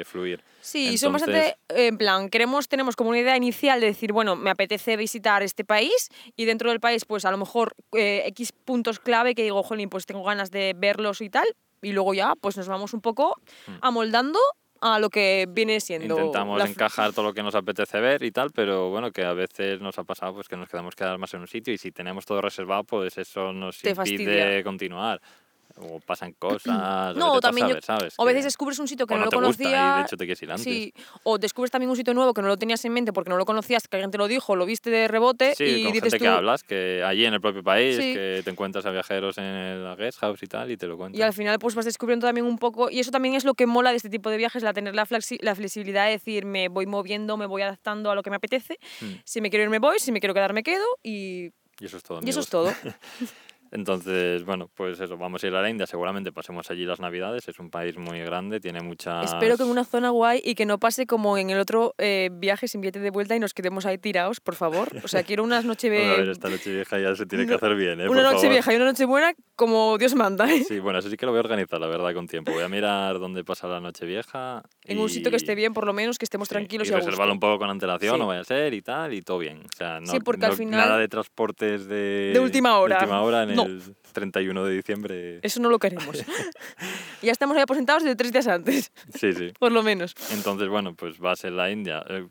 eh, 0.00 0.04
fluir. 0.04 0.40
Sí, 0.60 0.90
y 0.90 0.98
son 0.98 1.14
Entonces- 1.16 1.54
bastante, 1.68 1.86
en 1.88 1.98
plan, 1.98 2.28
queremos, 2.28 2.68
tenemos 2.68 2.94
como 2.94 3.10
una 3.10 3.18
idea 3.18 3.36
inicial 3.36 3.80
de 3.80 3.86
decir, 3.86 4.12
bueno, 4.12 4.36
me 4.36 4.50
apetece 4.50 4.96
visitar 4.96 5.42
este 5.42 5.64
país 5.64 6.10
y 6.36 6.44
dentro 6.44 6.70
del 6.70 6.78
país, 6.80 7.04
pues 7.04 7.24
a 7.24 7.30
lo 7.32 7.36
mejor 7.38 7.74
eh, 7.96 8.22
X 8.26 8.52
puntos 8.52 9.00
clave 9.00 9.34
que 9.34 9.42
digo, 9.42 9.62
jolín, 9.64 9.88
pues 9.90 10.06
tengo 10.06 10.22
ganas 10.22 10.52
de 10.52 10.74
verlos 10.76 11.20
y 11.22 11.30
tal, 11.30 11.46
y 11.82 11.92
luego 11.92 12.14
ya, 12.14 12.34
pues 12.40 12.56
nos 12.56 12.68
vamos 12.68 12.94
un 12.94 13.00
poco 13.00 13.34
amoldando 13.80 14.38
a 14.86 14.98
lo 14.98 15.08
que 15.08 15.46
viene 15.48 15.80
siendo. 15.80 16.14
Intentamos 16.16 16.58
la- 16.58 16.66
encajar 16.66 17.12
todo 17.12 17.24
lo 17.24 17.32
que 17.32 17.42
nos 17.42 17.54
apetece 17.54 18.00
ver 18.00 18.22
y 18.22 18.30
tal, 18.30 18.50
pero 18.50 18.90
bueno, 18.90 19.10
que 19.12 19.24
a 19.24 19.32
veces 19.32 19.80
nos 19.80 19.98
ha 19.98 20.04
pasado 20.04 20.34
pues 20.34 20.46
que 20.46 20.56
nos 20.58 20.68
quedamos 20.68 20.94
quedar 20.94 21.16
más 21.16 21.32
en 21.32 21.40
un 21.40 21.46
sitio 21.48 21.72
y 21.72 21.78
si 21.78 21.90
tenemos 21.90 22.26
todo 22.26 22.42
reservado, 22.42 22.84
pues 22.84 23.16
eso 23.16 23.52
nos 23.54 23.78
Te 23.78 23.90
impide 23.90 23.94
fastidia. 23.94 24.62
continuar. 24.62 25.20
O 25.76 25.98
pasan 26.00 26.32
cosas, 26.34 26.64
No, 27.16 27.32
o 27.34 27.40
también 27.40 27.68
yo- 27.68 27.80
¿sabes? 27.82 28.14
O 28.16 28.22
a 28.22 28.26
veces 28.26 28.44
descubres 28.44 28.78
un 28.78 28.86
sitio 28.86 29.06
que 29.06 29.14
o 29.14 29.16
no, 29.18 29.24
no 29.24 29.30
lo 29.30 29.30
te 29.30 29.46
gusta 29.46 29.62
y 29.62 29.66
conocías. 29.66 29.96
de 29.96 30.02
hecho 30.02 30.16
te 30.16 30.24
quieres 30.24 30.42
ir 30.42 30.50
antes. 30.52 30.64
Sí, 30.64 30.94
o 31.24 31.36
descubres 31.38 31.70
también 31.72 31.90
un 31.90 31.96
sitio 31.96 32.14
nuevo 32.14 32.32
que 32.32 32.42
no 32.42 32.48
lo 32.48 32.56
tenías 32.56 32.84
en 32.84 32.92
mente 32.92 33.12
porque 33.12 33.28
no 33.30 33.36
lo 33.36 33.44
conocías, 33.44 33.88
que 33.88 33.96
alguien 33.96 34.10
te 34.12 34.18
lo 34.18 34.28
dijo, 34.28 34.54
lo 34.56 34.66
viste 34.66 34.90
de 34.90 35.08
rebote 35.08 35.54
Sí, 35.56 35.64
y 35.64 35.82
con 35.84 35.92
dices 35.92 36.12
gente 36.12 36.18
tú. 36.18 36.24
que 36.24 36.28
hablas, 36.28 36.62
que 36.62 37.02
allí 37.04 37.24
en 37.26 37.34
el 37.34 37.40
propio 37.40 37.62
país, 37.64 37.96
Sí. 37.96 38.14
que 38.14 38.42
te 38.44 38.50
encuentras 38.50 38.86
a 38.86 38.90
viajeros 38.90 39.36
en 39.38 39.44
el 39.44 39.96
guest 39.96 40.18
house 40.20 40.42
y 40.42 40.46
tal, 40.46 40.70
y 40.70 40.76
te 40.76 40.86
lo 40.86 40.96
cuentan. 40.96 41.18
Y 41.18 41.22
al 41.22 41.32
final 41.32 41.58
pues 41.58 41.74
vas 41.74 41.84
descubriendo 41.86 42.26
también 42.26 42.46
un 42.46 42.58
poco, 42.58 42.88
y 42.90 43.00
eso 43.00 43.10
también 43.10 43.34
es 43.34 43.44
lo 43.44 43.54
que 43.54 43.66
mola 43.66 43.90
de 43.90 43.96
este 43.96 44.10
tipo 44.10 44.30
de 44.30 44.36
viajes, 44.36 44.62
la 44.62 44.72
tener 44.72 44.94
la, 44.94 45.06
flexi- 45.06 45.40
la 45.42 45.54
flexibilidad 45.56 46.04
de 46.06 46.12
decir, 46.12 46.44
me 46.44 46.68
voy 46.68 46.86
moviendo, 46.86 47.36
me 47.36 47.46
voy 47.46 47.62
adaptando 47.62 48.10
a 48.12 48.14
lo 48.14 48.22
que 48.22 48.30
me 48.30 48.36
apetece, 48.36 48.78
Mm. 49.00 49.06
si 49.24 49.40
me 49.40 49.50
quiero 49.50 49.64
ir 49.64 49.70
me 49.70 49.80
voy, 49.80 49.98
si 49.98 50.12
me 50.12 50.20
quiero 50.20 50.34
quedar 50.34 50.52
me 50.52 50.62
quedo, 50.62 50.84
y, 51.02 51.50
Y 51.80 51.86
eso 51.86 51.96
es 51.96 52.02
todo. 52.04 52.20
y 52.24 52.30
eso 52.30 52.38
es 52.40 52.48
todo. 52.48 52.72
Entonces, 53.74 54.44
bueno, 54.44 54.70
pues 54.72 55.00
eso, 55.00 55.16
vamos 55.18 55.42
a 55.42 55.48
ir 55.48 55.54
a 55.56 55.60
la 55.60 55.68
India, 55.68 55.84
seguramente 55.86 56.30
pasemos 56.30 56.70
allí 56.70 56.84
las 56.84 57.00
Navidades, 57.00 57.48
es 57.48 57.58
un 57.58 57.70
país 57.70 57.98
muy 57.98 58.20
grande, 58.20 58.60
tiene 58.60 58.80
muchas... 58.80 59.32
Espero 59.32 59.56
que 59.56 59.64
en 59.64 59.68
una 59.68 59.84
zona 59.84 60.10
guay 60.10 60.40
y 60.44 60.54
que 60.54 60.64
no 60.64 60.78
pase 60.78 61.06
como 61.08 61.36
en 61.38 61.50
el 61.50 61.58
otro 61.58 61.92
eh, 61.98 62.30
viaje 62.32 62.68
sin 62.68 62.80
billete 62.80 63.00
de 63.00 63.10
vuelta 63.10 63.34
y 63.34 63.40
nos 63.40 63.52
quedemos 63.52 63.84
ahí 63.84 63.98
tirados, 63.98 64.38
por 64.38 64.54
favor. 64.54 64.88
O 65.02 65.08
sea, 65.08 65.24
quiero 65.24 65.42
unas 65.42 65.64
noche 65.64 65.90
Bueno, 65.90 66.12
a 66.12 66.16
ver, 66.18 66.28
esta 66.28 66.48
noche 66.48 66.72
vieja 66.72 67.00
ya 67.00 67.16
se 67.16 67.26
tiene 67.26 67.46
que 67.48 67.54
hacer 67.54 67.74
bien, 67.74 68.00
¿eh? 68.00 68.08
una 68.08 68.22
Por 68.22 68.22
noche 68.22 68.34
favor. 68.36 68.50
vieja 68.50 68.72
y 68.72 68.76
una 68.76 68.84
noche 68.84 69.04
buena 69.06 69.34
como 69.56 69.98
Dios 69.98 70.14
manda, 70.14 70.48
¿eh? 70.52 70.62
Sí, 70.62 70.78
bueno, 70.78 71.00
eso 71.00 71.10
sí 71.10 71.16
que 71.16 71.26
lo 71.26 71.32
voy 71.32 71.38
a 71.38 71.40
organizar, 71.42 71.80
la 71.80 71.88
verdad, 71.88 72.14
con 72.14 72.28
tiempo. 72.28 72.52
Voy 72.52 72.62
a 72.62 72.68
mirar 72.68 73.18
dónde 73.18 73.42
pasa 73.42 73.66
la 73.66 73.80
noche 73.80 74.06
vieja. 74.06 74.62
En 74.84 75.00
un 75.00 75.08
sitio 75.10 75.30
que 75.32 75.36
esté 75.36 75.56
bien, 75.56 75.74
por 75.74 75.84
lo 75.84 75.92
menos, 75.92 76.16
que 76.18 76.24
estemos 76.24 76.46
sí, 76.46 76.54
tranquilos 76.54 76.86
y 76.88 76.92
y, 76.92 76.94
a 76.94 76.98
reservarlo 76.98 77.32
un 77.34 77.40
poco 77.40 77.58
con 77.58 77.70
antelación, 77.70 78.14
Sí. 78.14 78.20
no 78.20 78.26
vaya 78.28 78.40
a 78.40 78.44
ser 78.44 78.72
y 78.72 78.82
tal, 78.82 79.12
y 79.14 79.22
todo 79.22 79.38
bien. 79.38 79.62
O 79.64 79.76
sea, 79.76 79.98
no, 79.98 80.06
Sí, 80.06 80.20
porque 80.20 80.46
al 80.46 80.52
final- 80.52 80.78
Nada 80.80 80.98
de 80.98 81.08
transportes 81.08 81.86
de, 81.88 82.30
De 82.32 82.38
última 82.40 82.78
hora. 82.78 82.98
última 83.00 83.20
hora 83.22 83.42
en 83.42 83.54
No. 83.54 83.63
El 83.66 83.82
31 84.12 84.64
de 84.64 84.74
diciembre. 84.74 85.38
Eso 85.42 85.60
no 85.60 85.68
lo 85.70 85.78
queremos. 85.78 86.16
ya 87.22 87.32
estamos 87.32 87.56
ahí 87.56 87.62
aposentados 87.62 88.02
de 88.04 88.16
tres 88.16 88.32
días 88.32 88.46
antes, 88.46 88.92
Sí, 89.14 89.32
sí. 89.32 89.52
por 89.58 89.72
lo 89.72 89.82
menos. 89.82 90.14
Entonces, 90.32 90.68
bueno, 90.68 90.94
pues 90.94 91.16
va 91.22 91.32
a 91.32 91.36
ser 91.36 91.52
la 91.52 91.70
India. 91.70 92.04
Eh, 92.08 92.26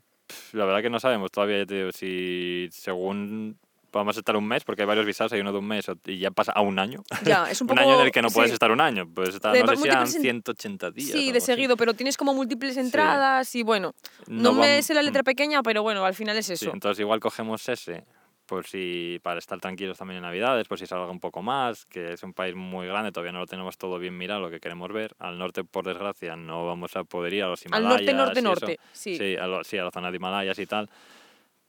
La 0.52 0.64
verdad 0.64 0.82
que 0.82 0.90
no 0.90 1.00
sabemos 1.00 1.30
todavía, 1.30 1.58
ya 1.58 1.66
te 1.66 1.74
digo, 1.74 1.92
si 1.92 2.68
según 2.72 3.58
vamos 3.92 4.16
a 4.16 4.20
estar 4.20 4.36
un 4.36 4.44
mes, 4.48 4.64
porque 4.64 4.82
hay 4.82 4.86
varios 4.88 5.06
visados, 5.06 5.32
hay 5.34 5.40
uno 5.40 5.52
de 5.52 5.58
un 5.58 5.68
mes 5.68 5.86
y 6.06 6.18
ya 6.18 6.32
pasa 6.32 6.50
a 6.50 6.62
un 6.62 6.80
año. 6.80 7.04
Ya, 7.24 7.48
es 7.48 7.60
un 7.60 7.68
poco... 7.68 7.78
año 7.80 7.94
en 8.00 8.06
el 8.06 8.10
que 8.10 8.22
no 8.22 8.28
puedes 8.30 8.50
sí. 8.50 8.54
estar 8.54 8.72
un 8.72 8.80
año, 8.80 9.06
puedes 9.08 9.36
estar, 9.36 9.52
De 9.52 9.62
no 9.62 9.68
sé 9.68 9.76
si 9.76 9.86
eran 9.88 9.98
múltiples 10.00 10.16
en- 10.16 10.22
180 10.42 10.90
días. 10.90 11.10
Sí, 11.10 11.30
de 11.30 11.38
así. 11.38 11.46
seguido, 11.46 11.76
pero 11.76 11.94
tienes 11.94 12.16
como 12.16 12.34
múltiples 12.34 12.76
entradas 12.76 13.54
y 13.54 13.62
bueno, 13.62 13.94
no, 14.26 14.52
No 14.52 14.52
me 14.60 14.82
sé 14.82 14.94
la 14.94 15.02
letra 15.02 15.22
mm. 15.22 15.24
pequeña, 15.26 15.62
pero 15.62 15.82
bueno, 15.84 16.04
al 16.04 16.14
final 16.14 16.36
es 16.36 16.46
Sí, 16.46 16.54
eso. 16.54 16.72
entonces 16.72 16.98
igual 17.00 17.20
cogemos 17.20 17.68
ese, 17.68 18.04
por 18.46 18.66
si 18.66 19.18
para 19.22 19.38
estar 19.38 19.58
tranquilos 19.60 19.98
también 19.98 20.18
en 20.18 20.22
Navidades, 20.22 20.68
por 20.68 20.78
si 20.78 20.86
salga 20.86 21.10
un 21.10 21.20
poco 21.20 21.42
más, 21.42 21.86
que 21.86 22.12
es 22.12 22.22
un 22.22 22.32
país 22.34 22.54
muy 22.54 22.86
grande, 22.86 23.12
todavía 23.12 23.32
no 23.32 23.40
lo 23.40 23.46
tenemos 23.46 23.76
todo 23.78 23.98
bien 23.98 24.16
mirado, 24.16 24.40
lo 24.40 24.50
que 24.50 24.60
queremos 24.60 24.92
ver. 24.92 25.14
Al 25.18 25.38
norte, 25.38 25.64
por 25.64 25.84
desgracia, 25.86 26.36
no 26.36 26.66
vamos 26.66 26.94
a 26.96 27.04
poder 27.04 27.32
ir 27.34 27.44
a 27.44 27.48
los 27.48 27.64
Al 27.66 27.68
Himalayas. 27.82 28.14
norte, 28.14 28.14
norte, 28.14 28.38
eso. 28.40 28.48
norte, 28.48 28.78
sí. 28.92 29.16
Sí, 29.16 29.36
a, 29.36 29.46
lo- 29.46 29.64
sí, 29.64 29.78
a 29.78 29.84
la 29.84 29.90
zona 29.90 30.10
de 30.10 30.16
Himalayas 30.16 30.58
y 30.58 30.66
tal, 30.66 30.88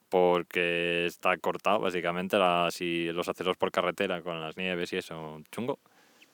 porque 0.09 1.05
está 1.05 1.37
cortado, 1.37 1.79
básicamente, 1.79 2.37
las, 2.37 2.79
y 2.81 3.11
los 3.11 3.27
accesos 3.27 3.57
por 3.57 3.71
carretera 3.71 4.21
con 4.21 4.39
las 4.39 4.55
nieves 4.57 4.93
y 4.93 4.97
eso, 4.97 5.41
chungo. 5.51 5.79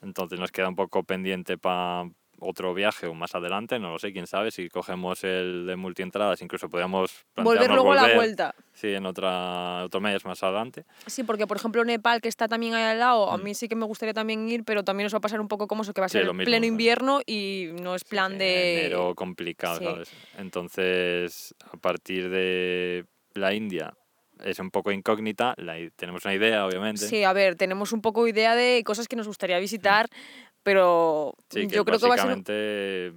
Entonces 0.01 0.39
nos 0.39 0.51
queda 0.51 0.67
un 0.69 0.75
poco 0.75 1.04
pendiente 1.04 1.58
para 1.58 2.10
otro 2.43 2.73
viaje 2.73 3.06
o 3.06 3.13
más 3.13 3.36
adelante, 3.36 3.77
no 3.80 3.91
lo 3.91 3.99
sé, 3.99 4.12
quién 4.12 4.25
sabe, 4.25 4.49
si 4.51 4.67
cogemos 4.67 5.23
el 5.23 5.65
de 5.67 5.75
multientradas, 5.75 6.41
incluso 6.41 6.69
podríamos 6.69 7.12
Volver 7.36 7.69
luego 7.69 7.91
a 7.91 7.95
la 7.95 8.01
volver, 8.01 8.15
vuelta. 8.17 8.56
Sí, 8.73 8.88
en 8.93 9.06
otra, 9.06 9.84
otro 9.86 10.01
mes 10.01 10.25
más 10.25 10.41
adelante. 10.41 10.86
Sí, 11.06 11.23
porque 11.23 11.45
por 11.45 11.58
ejemplo 11.58 11.84
Nepal, 11.86 12.19
que 12.19 12.30
está 12.30 12.47
también 12.47 12.73
ahí 12.73 12.84
al 12.84 12.99
lado, 12.99 13.32
a 13.32 13.38
Mm. 13.38 13.43
mí 13.43 13.54
sí 13.54 13.67
que 13.67 13.75
me 13.75 13.86
gustaría 13.86 14.13
también 14.13 14.49
ir, 14.49 14.63
pero 14.65 14.84
también 14.84 15.06
nos 15.06 15.13
va 15.13 15.19
a 15.19 15.21
pasar 15.21 15.39
un 15.39 15.47
poco 15.47 15.67
como 15.67 15.84
eso, 15.84 15.93
que 15.93 16.01
va 16.01 16.06
a 16.08 16.10
Sí, 16.10 16.17
ser 16.17 16.25
mismo, 16.25 16.43
pleno 16.43 16.62
¿no? 16.62 16.65
invierno 16.65 17.21
y 17.25 17.69
no 17.80 17.93
es 17.95 18.04
plan 18.04 18.32
Sí, 18.34 18.38
de... 18.39 18.86
Enero 18.86 19.13
complicado, 19.13 19.77
sí. 19.77 19.86
¿sabes? 19.86 20.12
Entonces, 20.38 21.54
a 21.71 21.77
partir 21.77 22.30
de 22.30 23.06
la 23.34 23.54
India 23.54 23.93
es 24.43 24.58
un 24.60 24.71
poco 24.71 24.91
incógnita, 24.91 25.54
la 25.58 25.75
tenemos 25.95 26.25
una 26.25 26.34
idea, 26.34 26.65
obviamente. 26.65 27.06
Sí, 27.06 27.23
a 27.23 27.34
ver, 27.34 27.56
tenemos 27.56 27.91
un 27.91 28.01
poco 28.01 28.27
idea 28.27 28.56
de 28.56 28.84
cosas 28.84 29.08
que 29.08 29.15
nos 29.15 29.27
gustaría 29.27 29.60
visitar, 29.60 30.08
pero. 30.63 31.34
Sí, 31.50 31.67
que 31.67 31.76
yo 31.76 31.86
creo 31.86 32.00
que 32.00 32.08
va 32.08 32.15
a 32.15 32.17
ser... 32.17 32.28
básicamente 32.28 33.13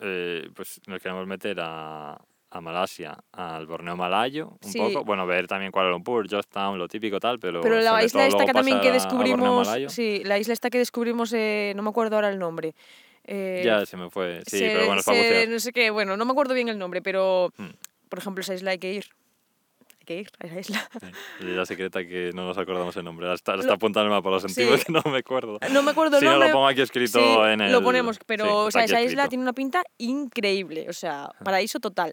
eh, 0.00 0.48
pues 0.54 0.80
nos 0.86 1.00
queremos 1.00 1.26
meter 1.26 1.58
a, 1.60 2.18
a 2.50 2.60
Malasia, 2.60 3.16
al 3.32 3.66
Borneo 3.66 3.96
Malayo, 3.96 4.56
un 4.62 4.72
Sí. 4.72 4.78
poco. 4.78 5.04
Bueno, 5.04 5.26
ver 5.26 5.46
también 5.46 5.70
Kuala 5.72 5.90
Lumpur, 5.90 6.28
Georgetown, 6.28 6.78
lo 6.78 6.88
típico 6.88 7.18
tal, 7.20 7.38
pero. 7.38 7.60
Pero 7.60 7.80
la 7.80 8.02
isla 8.04 8.26
esta 8.26 8.44
que 8.44 8.52
también 8.52 8.80
que 8.80 8.90
descubrimos, 8.92 9.68
sí, 9.88 10.22
la 10.24 10.38
isla 10.38 10.52
esta 10.52 10.70
que 10.70 10.78
descubrimos, 10.78 11.32
eh, 11.32 11.72
no 11.76 11.82
me 11.82 11.90
acuerdo 11.90 12.16
ahora 12.16 12.28
el 12.30 12.38
nombre. 12.38 12.74
eh, 13.26 13.62
Ya 13.64 13.86
se 13.86 13.96
me 13.96 14.10
fue. 14.10 14.42
Sí, 14.46 14.58
se- 14.58 14.70
pero 14.70 14.86
bueno, 14.86 15.02
se- 15.02 15.46
no 15.48 15.58
sé 15.58 15.72
qué, 15.72 15.90
bueno, 15.90 16.16
no 16.16 16.24
me 16.26 16.32
acuerdo 16.32 16.52
bien 16.54 16.68
el 16.68 16.78
nombre, 16.78 17.00
pero 17.00 17.52
Mm. 17.56 17.68
por 18.10 18.18
ejemplo 18.18 18.42
esa 18.42 18.54
isla 18.54 18.72
hay 18.72 18.78
que 18.78 18.92
ir. 18.92 19.06
Que 20.04 20.20
ir 20.20 20.28
a 20.38 20.46
esa 20.46 20.60
isla. 20.60 20.88
Sí, 21.40 21.46
la 21.46 21.66
secreta 21.66 22.04
que 22.06 22.30
no 22.34 22.46
nos 22.46 22.58
acordamos 22.58 22.96
el 22.96 23.04
nombre. 23.04 23.32
Está, 23.32 23.54
en 23.54 23.60
el 23.60 24.08
mapa, 24.08 24.30
lo 24.30 24.40
sentimos 24.40 24.80
Sí. 24.80 24.86
que 24.86 24.92
no 24.92 25.02
me 25.10 25.18
acuerdo. 25.18 25.58
No 25.72 25.82
me 25.82 25.90
acuerdo 25.90 26.16
el 26.16 26.20
Si 26.20 26.24
no, 26.26 26.32
nombre. 26.32 26.48
lo 26.48 26.54
pongo 26.54 26.68
aquí 26.68 26.80
escrito 26.80 27.18
Sí, 27.18 27.50
en 27.52 27.60
el... 27.60 27.72
Lo 27.72 27.82
ponemos, 27.82 28.18
pero 28.26 28.64
o 28.64 28.70
sea, 28.70 28.84
esa 28.84 29.00
isla 29.02 29.28
tiene 29.28 29.42
una 29.42 29.52
pinta 29.52 29.82
increíble, 29.98 30.86
o 30.88 30.92
sea, 30.92 31.30
paraíso 31.44 31.80
total. 31.80 32.12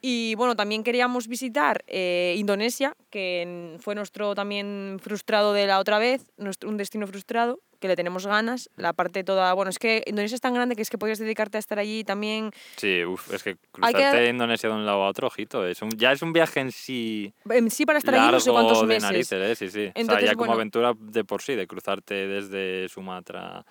Y 0.00 0.34
bueno, 0.36 0.54
también 0.56 0.84
queríamos 0.84 1.26
visitar 1.28 1.84
eh, 1.86 2.34
Indonesia, 2.36 2.94
que 3.10 3.76
fue 3.80 3.94
nuestro 3.94 4.34
también 4.34 4.98
frustrado 5.02 5.52
de 5.52 5.66
la 5.66 5.78
otra 5.78 5.98
vez, 5.98 6.26
nuestro, 6.36 6.68
un 6.68 6.76
destino 6.76 7.06
frustrado, 7.06 7.60
que 7.80 7.88
le 7.88 7.96
tenemos 7.96 8.26
ganas. 8.26 8.68
La 8.76 8.92
parte 8.92 9.22
toda, 9.24 9.52
bueno, 9.54 9.70
es 9.70 9.78
que 9.78 10.02
Indonesia 10.06 10.34
es 10.34 10.40
tan 10.40 10.52
grande 10.54 10.74
que 10.76 10.82
es 10.82 10.90
que 10.90 10.98
podrías 10.98 11.18
dedicarte 11.18 11.58
a 11.58 11.60
estar 11.60 11.78
allí 11.78 12.02
también. 12.04 12.50
Sí, 12.76 13.04
uf, 13.04 13.32
es 13.32 13.42
que 13.42 13.50
Hay 13.50 13.56
que- 13.56 13.68
cruzarte 13.70 14.28
Indonesia 14.28 14.68
de 14.68 14.74
un 14.74 14.84
lado 14.84 15.02
a 15.04 15.08
otro, 15.08 15.28
ojito, 15.28 15.66
es 15.66 15.80
un, 15.82 15.90
ya 15.92 16.12
es 16.12 16.22
un 16.22 16.32
viaje 16.32 16.60
en 16.60 16.72
sí 16.72 17.32
En 17.48 17.70
sí, 17.70 17.86
para 17.86 17.98
estar 17.98 18.14
allí 18.14 18.32
no 18.32 18.40
sé 18.40 18.50
cuántos 18.50 18.80
de 18.82 18.86
meses. 18.86 19.02
narices, 19.02 19.32
¿eh? 19.50 19.54
sí, 19.54 19.70
sí. 19.70 19.78
o 19.80 19.92
sea, 19.92 19.92
Entonces, 19.94 20.26
ya 20.30 20.34
como 20.34 20.52
aventura 20.52 20.92
de 20.98 21.24
por 21.24 21.40
sí, 21.42 21.54
de 21.54 21.66
cruzarte 21.66 22.14
desde 22.26 22.88
Sumatra 22.88 23.64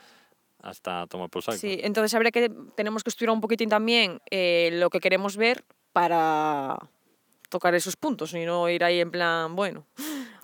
hasta 0.61 1.05
tomar 1.07 1.29
por 1.29 1.43
saco. 1.43 1.57
Sí, 1.57 1.79
entonces 1.83 2.13
habría 2.13 2.31
que 2.31 2.49
tenemos 2.75 3.03
que 3.03 3.09
estudiar 3.09 3.31
un 3.31 3.41
poquitín 3.41 3.69
también 3.69 4.19
eh, 4.31 4.69
lo 4.73 4.89
que 4.89 4.99
queremos 4.99 5.37
ver 5.37 5.63
para 5.93 6.77
tocar 7.49 7.73
esos 7.75 7.95
puntos 7.95 8.33
y 8.33 8.45
no 8.45 8.69
ir 8.69 8.83
ahí 8.83 8.99
en 8.99 9.11
plan, 9.11 9.55
bueno. 9.55 9.85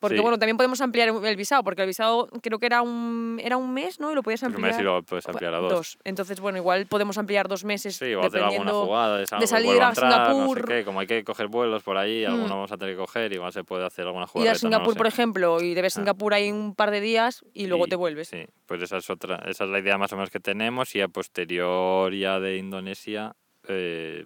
Porque 0.00 0.16
Sí. 0.16 0.22
bueno, 0.22 0.38
también 0.38 0.56
podemos 0.56 0.80
ampliar 0.80 1.10
el 1.10 1.36
visado, 1.36 1.62
porque 1.62 1.82
el 1.82 1.86
visado 1.86 2.26
creo 2.40 2.58
que 2.58 2.64
era 2.64 2.80
un 2.80 3.38
era 3.44 3.58
un 3.58 3.74
mes, 3.74 4.00
¿no? 4.00 4.10
Y 4.10 4.14
lo 4.14 4.22
podías 4.22 4.40
Un 4.40 4.46
ampliar. 4.46 4.70
mes 4.72 4.80
y 4.80 4.82
lo 4.82 5.02
puedes 5.02 5.28
ampliar 5.28 5.52
a 5.52 5.58
dos. 5.58 5.98
Entonces, 6.04 6.40
bueno, 6.40 6.56
igual 6.56 6.86
podemos 6.86 7.18
ampliar 7.18 7.48
dos 7.48 7.64
meses 7.64 7.96
Sí, 7.96 8.14
o 8.14 8.20
hacer 8.20 8.36
alguna 8.42 8.50
dependiendo 8.50 8.86
jugada 8.86 9.16
de, 9.18 9.26
de 9.40 9.46
salir 9.46 9.66
vuelvo 9.66 9.84
a 9.84 9.88
entrar, 9.90 10.10
no 10.10 10.16
sé 10.26 10.32
Singapur. 10.32 10.64
qué, 10.68 10.84
como 10.86 11.00
hay 11.00 11.06
que 11.06 11.22
coger 11.22 11.48
vuelos 11.48 11.82
por 11.82 11.98
ahí, 11.98 12.24
Mm. 12.24 12.30
alguno 12.30 12.48
vamos 12.48 12.72
a 12.72 12.78
tener 12.78 12.94
que 12.94 12.98
coger, 12.98 13.30
igual 13.34 13.52
se 13.52 13.62
puede 13.62 13.84
hacer 13.84 14.06
alguna 14.06 14.24
ir 14.24 14.28
jugada. 14.30 14.52
a 14.52 14.54
Singapur, 14.54 14.96
por 14.96 15.06
ejemplo, 15.06 15.60
y 15.60 15.74
debes 15.74 15.94
Ah. 15.98 16.00
Singapur 16.00 16.32
ahí 16.32 16.50
un 16.50 16.74
par 16.74 16.90
de 16.92 17.02
días 17.02 17.44
y 17.52 17.66
luego 17.66 17.86
te 17.86 17.96
vuelves. 17.96 18.28
Sí, 18.28 18.46
pues 18.64 18.80
esa 18.80 18.96
es 18.96 19.10
otra, 19.10 19.42
esa 19.48 19.64
es 19.64 19.70
la 19.70 19.80
idea 19.80 19.98
más 19.98 20.10
o 20.14 20.16
menos 20.16 20.30
que 20.30 20.40
tenemos 20.40 20.94
y 20.96 21.02
a 21.02 21.08
posterior 21.08 22.14
ya 22.14 22.40
de 22.40 22.56
Indonesia, 22.56 23.36
eh, 23.68 24.24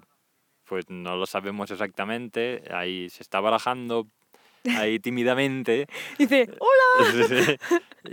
pues 0.69 0.89
no 0.89 1.17
lo 1.17 1.27
sabemos 1.27 1.71
exactamente, 1.71 2.63
ahí 2.71 3.09
se 3.11 3.23
está 3.23 3.41
barajando 3.41 4.07
ahí 4.77 4.99
tímidamente. 5.01 5.87
Dice, 6.19 6.49
¡hola! 6.59 7.59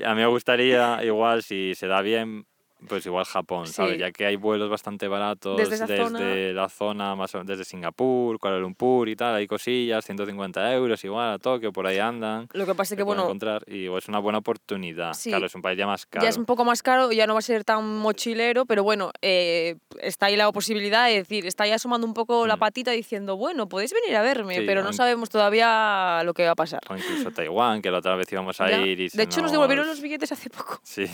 A 0.06 0.16
mí 0.16 0.22
me 0.22 0.28
gustaría, 0.28 1.04
igual, 1.04 1.44
si 1.44 1.76
se 1.76 1.88
da 1.88 2.02
bien, 2.02 2.46
pues 2.88 3.06
igual 3.06 3.26
Japón, 3.26 3.68
¿sabes? 3.68 3.98
Ya 3.98 4.12
que 4.12 4.26
hay 4.26 4.36
vuelos 4.36 4.70
bastante 4.70 5.08
baratos 5.08 5.58
Desde 5.58 5.76
esa 5.76 5.86
desde 5.88 6.04
zona. 6.04 6.20
la 6.54 6.70
zona, 6.70 7.16
más 7.16 7.34
o 7.36 7.44
desde 7.44 7.64
Singapur, 7.64 8.40
Kuala 8.40 8.58
Lumpur 8.58 9.08
y 9.10 9.16
tal, 9.16 9.36
hay 9.36 9.48
cosillas, 9.48 10.04
150 10.06 10.74
euros 10.74 11.04
igual 11.04 11.32
a 11.34 11.40
Tokio, 11.40 11.72
por 11.72 11.86
ahí 11.88 12.00
andan. 12.00 12.48
Lo 12.54 12.66
que 12.66 12.74
pasa 12.76 12.94
es 12.94 12.98
que, 12.98 13.04
bueno, 13.04 13.24
encontrar 13.24 13.64
y 13.68 13.84
igual 13.84 14.00
es 14.00 14.08
una 14.08 14.20
buena 14.20 14.40
oportunidad. 14.40 15.14
Sí. 15.14 15.30
Claro, 15.30 15.46
es 15.46 15.56
un 15.56 15.62
país 15.62 15.78
ya 15.78 15.86
más 15.88 16.06
caro. 16.06 16.24
Ya 16.24 16.30
es 16.30 16.38
un 16.38 16.46
poco 16.46 16.66
más 16.66 16.82
caro, 16.84 17.12
ya 17.12 17.28
no 17.28 17.34
va 17.34 17.40
a 17.40 17.44
ser 17.44 17.64
tan 17.64 17.86
mochilero, 18.00 18.66
pero 18.66 18.84
bueno, 18.84 19.12
eh, 19.22 19.76
está 20.00 20.28
ahí 20.28 20.36
la 20.36 20.52
posibilidad 20.52 21.08
de 21.08 21.14
decir, 21.16 21.46
está 21.46 21.64
ahí 21.66 21.72
asomando 21.72 22.06
un 22.08 22.14
poco 22.14 22.48
la 22.48 22.56
Mm. 22.56 22.60
patita 22.60 22.92
diciendo, 22.92 23.38
bueno, 23.38 23.68
podéis 23.70 23.94
venir 23.94 24.16
a 24.18 24.22
verme, 24.22 24.56
Sí, 24.56 24.64
pero 24.66 24.84
no 24.84 24.92
sabemos 24.94 25.30
todavía 25.30 26.22
lo 26.26 26.34
que 26.34 26.46
va 26.46 26.52
a 26.52 26.56
pasar. 26.56 26.82
O 26.90 26.96
incluso 26.96 27.32
Taiwán, 27.32 27.82
que 27.82 27.92
la 27.92 28.00
otra 28.00 28.16
vez 28.16 28.32
íbamos 28.32 28.60
a 28.62 28.70
Ya. 28.70 28.82
ir 28.82 29.00
y 29.00 29.10
De 29.10 29.24
hecho, 29.24 29.42
nos 29.42 29.52
devolvieron 29.52 29.86
nos- 29.86 29.98
los 29.98 30.02
billetes 30.02 30.32
hace 30.32 30.50
poco. 30.50 30.80
Sí, 30.84 31.06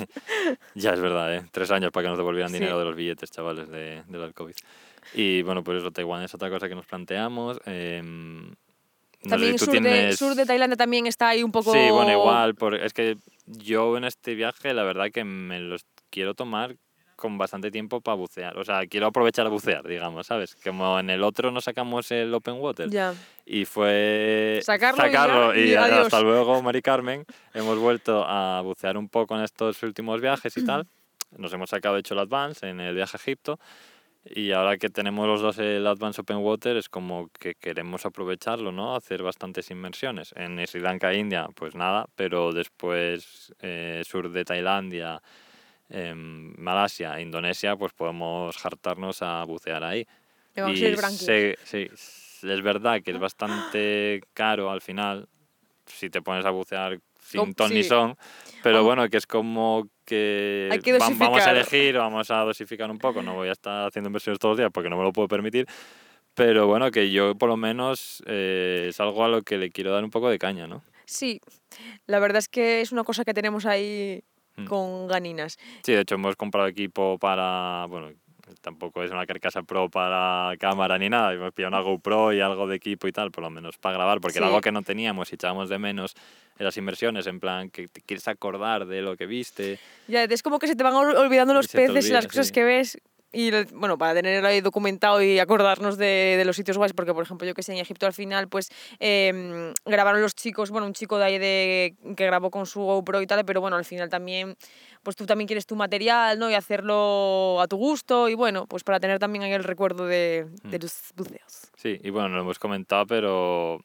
ya 0.75 0.93
es 0.93 0.99
verdad, 0.99 1.34
¿eh? 1.36 1.45
Tres 1.58 1.72
años 1.72 1.91
para 1.91 2.04
que 2.04 2.10
nos 2.10 2.17
devolvieran 2.17 2.52
Sí. 2.52 2.60
dinero 2.60 2.78
de 2.78 2.86
los 2.86 2.96
billetes, 2.96 3.32
chavales, 3.32 3.67
de, 3.70 4.04
de 4.08 4.17
del 4.20 4.34
COVID. 4.34 4.54
Y 5.15 5.41
bueno, 5.41 5.63
pues 5.63 5.80
eso, 5.80 5.91
Taiwán 5.91 6.22
es 6.24 6.34
otra 6.36 6.50
cosa 6.50 6.67
que 6.70 6.76
nos 6.76 6.86
planteamos. 6.86 7.60
em, 7.65 8.50
no 9.24 9.30
También 9.30 9.58
si 9.58 9.65
sur, 9.65 9.74
de, 9.74 9.80
tienes- 9.82 10.15
sur 10.17 10.36
de 10.36 10.46
Tailandia 10.46 10.78
también 10.78 11.08
está 11.08 11.30
ahí 11.30 11.41
un 11.43 11.52
poco... 11.52 11.74
Sí, 11.74 11.80
bueno, 11.91 12.12
igual, 12.12 12.56
es 12.82 12.93
que 12.93 13.17
yo 13.46 13.98
en 13.98 14.04
este 14.04 14.36
viaje 14.36 14.74
la 14.74 14.84
verdad 14.84 15.08
que 15.12 15.24
me 15.24 15.60
los 15.60 15.86
quiero 16.12 16.34
tomar 16.36 16.76
con 17.15 17.39
bastante 17.39 17.72
tiempo 17.72 18.00
para 18.00 18.13
bucear. 18.15 18.56
O 18.60 18.63
sea, 18.63 18.86
quiero 18.86 19.08
aprovechar 19.08 19.48
a 19.48 19.50
bucear, 19.50 19.88
digamos, 19.88 20.28
¿sabes? 20.28 20.56
Como 20.63 21.00
en 21.00 21.10
el 21.10 21.24
otro 21.24 21.50
no 21.50 21.62
sacamos 21.62 22.12
el 22.12 22.32
Open 22.32 22.56
Water 22.60 22.91
Ya. 22.91 23.15
y 23.43 23.65
fue 23.65 24.60
Sacarlo 24.62 25.56
y 25.56 25.72
ya, 25.72 25.88
y, 25.88 25.91
y 25.91 25.93
hasta 25.96 26.22
luego, 26.22 26.62
Mari 26.62 26.84
Carmen. 26.84 27.26
Hemos 27.56 27.80
vuelto 27.80 28.24
a 28.28 28.62
bucear 28.62 28.98
un 28.98 29.10
poco 29.10 29.36
en 29.36 29.43
estos 29.43 29.82
últimos 29.82 30.22
viajes 30.22 30.56
y 30.58 30.63
tal. 30.65 30.86
Nos 31.32 31.54
hemos 31.54 31.70
sacado, 31.70 31.96
de 31.96 32.02
hecho, 32.02 32.13
el 32.13 32.22
Advance 32.22 32.68
en 32.68 32.80
el 32.80 32.96
viaje 32.96 33.18
a 33.18 33.20
Egipto. 33.20 33.60
Y 34.26 34.52
ahora 34.52 34.78
que 34.78 34.90
tenemos 34.90 35.26
los 35.28 35.42
dos 35.42 35.58
el 35.60 35.88
Advance 35.88 36.20
Open 36.22 36.38
Water, 36.38 36.76
es 36.78 36.90
como 36.90 37.30
que 37.40 37.56
queremos 37.56 38.06
aprovecharlo, 38.06 38.72
¿no? 38.72 38.96
Hacer 38.96 39.24
bastantes 39.24 39.72
inmersiones. 39.72 40.34
En 40.36 40.66
Sri 40.68 40.82
Lanka, 40.82 41.13
India, 41.13 41.48
pues 41.56 41.76
nada, 41.76 42.08
pero 42.16 42.52
después 42.52 43.54
eh, 43.62 44.02
sur 44.06 44.30
de 44.30 44.44
Tailandia, 44.44 45.22
em, 45.90 46.54
Malasia, 46.58 47.22
Indonesia, 47.22 47.76
pues 47.78 47.94
podemos 47.94 48.66
hartarnos 48.66 49.22
a 49.22 49.44
bucear 49.46 49.84
ahí. 49.84 50.06
Le 50.56 50.62
vamos 50.63 50.82
a 50.82 50.84
Y 50.84 50.88
ir 50.88 50.96
branquios. 50.98 51.22
sé- 51.22 51.58
sí, 51.63 51.88
es 52.48 52.62
verdad 52.62 53.02
que 53.02 53.12
es 53.12 53.20
bastante 53.20 54.22
caro 54.34 54.70
al 54.72 54.82
final 54.82 55.28
si 55.86 56.10
te 56.10 56.22
pones 56.22 56.46
a 56.46 56.50
bucear 56.52 57.00
sin 57.22 57.54
ton 57.54 57.74
ni 57.74 57.84
son, 57.84 58.18
pero 58.63 58.84
bueno, 58.84 59.08
que 59.10 59.17
es 59.17 59.26
como 59.28 59.88
que, 60.06 60.70
Hay 60.72 60.80
que 60.80 60.93
va- 60.93 61.00
vamos 61.00 61.46
a 61.46 61.52
elegir, 61.52 61.98
vamos 61.98 62.30
a 62.32 62.38
dosificar 62.43 62.89
un 62.91 62.98
poco, 62.98 63.22
no 63.22 63.36
voy 63.36 63.50
a 63.50 63.52
estar 63.54 63.88
haciendo 63.88 64.10
inversiones 64.10 64.39
todos 64.39 64.54
los 64.54 64.58
días 64.60 64.72
porque 64.74 64.89
no 64.89 64.98
me 64.98 65.04
lo 65.04 65.12
puedo 65.13 65.28
permitir, 65.28 65.65
pero 66.34 66.67
bueno, 66.67 66.91
que 66.91 67.12
yo 67.12 67.36
por 67.36 67.50
lo 67.50 67.58
menos 67.58 68.22
eh, 68.26 68.88
es 68.89 69.00
algo 69.00 69.24
a 69.24 69.28
lo 69.28 69.41
que 69.41 69.58
le 69.58 69.70
quiero 69.72 69.91
dar 69.91 70.04
un 70.04 70.10
poco 70.12 70.30
de 70.30 70.38
caña, 70.39 70.67
¿no? 70.67 70.84
Sí, 71.06 71.39
la 72.06 72.20
verdad 72.20 72.38
es 72.39 72.50
que 72.50 72.82
es 72.82 72.91
una 72.91 73.04
cosa 73.04 73.24
que 73.26 73.34
tenemos 73.34 73.65
ahí 73.65 74.24
Mm. 74.60 74.65
con 74.65 75.08
ganinas. 75.08 75.58
Sí, 75.84 75.91
de 75.93 76.02
hecho 76.02 76.15
hemos 76.15 76.36
comprado 76.36 76.65
equipo 76.67 77.20
para, 77.20 77.86
bueno, 77.88 78.10
tampoco 78.62 79.04
es 79.04 79.12
una 79.12 79.26
carcasa 79.26 79.64
pro 79.64 79.90
para 79.90 80.56
cámara 80.60 80.98
ni 80.98 81.10
nada, 81.10 81.34
hemos 81.34 81.54
pillado 81.54 81.76
una 81.76 81.82
GoPro 81.84 82.34
y 82.34 82.42
algo 82.42 82.68
de 82.68 82.76
equipo 82.76 83.08
y 83.08 83.12
tal, 83.12 83.32
por 83.32 83.44
lo 83.44 83.50
menos 83.50 83.78
para 83.78 83.96
grabar, 83.98 84.20
porque 84.22 84.38
era 84.40 84.48
Sí. 84.48 84.50
algo 84.52 84.62
que 84.62 84.72
no 84.72 84.82
teníamos 84.82 85.32
y 85.32 85.36
echábamos 85.36 85.70
de 85.70 85.78
menos 85.80 86.16
en 86.60 86.66
las 86.66 86.78
inversiones, 86.78 87.28
en 87.28 87.40
plan 87.40 87.70
que 87.70 87.88
te 87.88 88.02
quieres 88.02 88.28
acordar 88.28 88.86
de 88.86 89.02
lo 89.02 89.16
que 89.18 89.26
viste. 89.26 89.80
Ya, 90.08 90.24
es 90.24 90.42
como 90.44 90.60
que 90.60 90.68
se 90.68 90.76
te 90.76 90.84
van 90.84 90.94
ol- 90.94 91.16
olvidando 91.16 91.54
los 91.54 91.68
peces 91.68 92.08
y 92.08 92.12
las 92.14 92.26
olvida, 92.26 92.30
cosas 92.30 92.48
sí. 92.48 92.54
que 92.54 92.64
ves. 92.64 92.98
Y 93.34 93.52
bueno, 93.74 93.98
para 93.98 94.13
tenerlo 94.13 94.48
ahí 94.48 94.62
documentado 94.62 95.22
y 95.22 95.38
acordarnos 95.40 95.98
de, 95.98 96.36
de 96.38 96.46
los 96.46 96.56
sitios 96.56 96.78
guays, 96.78 96.94
porque 96.94 97.13
por 97.13 97.24
ejemplo, 97.24 97.46
yo 97.46 97.54
que 97.54 97.62
sé, 97.62 97.74
en 97.74 97.80
Egipto 97.80 98.06
al 98.06 98.13
final, 98.13 98.48
pues 98.48 98.70
em, 99.00 99.74
grabaron 99.86 100.22
los 100.22 100.34
chicos, 100.34 100.72
bueno, 100.72 100.88
un 100.88 100.94
chico 100.94 101.18
de 101.18 101.26
ahí 101.26 101.38
de, 101.38 101.96
que 102.16 102.26
grabó 102.26 102.50
con 102.50 102.66
su 102.66 102.80
GoPro 102.80 103.22
y 103.22 103.28
tal, 103.28 103.44
pero 103.44 103.60
bueno, 103.60 103.76
al 103.76 103.84
final 103.84 104.10
también, 104.10 104.56
pues 105.04 105.16
tú 105.18 105.26
también 105.26 105.46
quieres 105.48 105.66
tu 105.66 105.76
material, 105.76 106.40
¿no? 106.40 106.50
Y 106.50 106.54
hacerlo 106.54 107.60
a 107.62 107.68
tu 107.68 107.76
gusto 107.76 108.30
y 108.30 108.34
bueno, 108.34 108.66
pues 108.66 108.84
para 108.86 109.00
tener 109.00 109.20
también 109.20 109.44
ahí 109.44 109.52
el 109.52 109.63
recuerdo 109.66 110.06
de, 110.06 110.46
de 110.63 110.78
Mm. 110.78 110.82
tus 110.82 110.94
buceos. 111.16 111.72
Sí, 111.76 112.00
y 112.02 112.10
bueno, 112.10 112.30
lo 112.30 112.42
hemos 112.42 112.60
comentado, 112.60 113.06
pero 113.08 113.80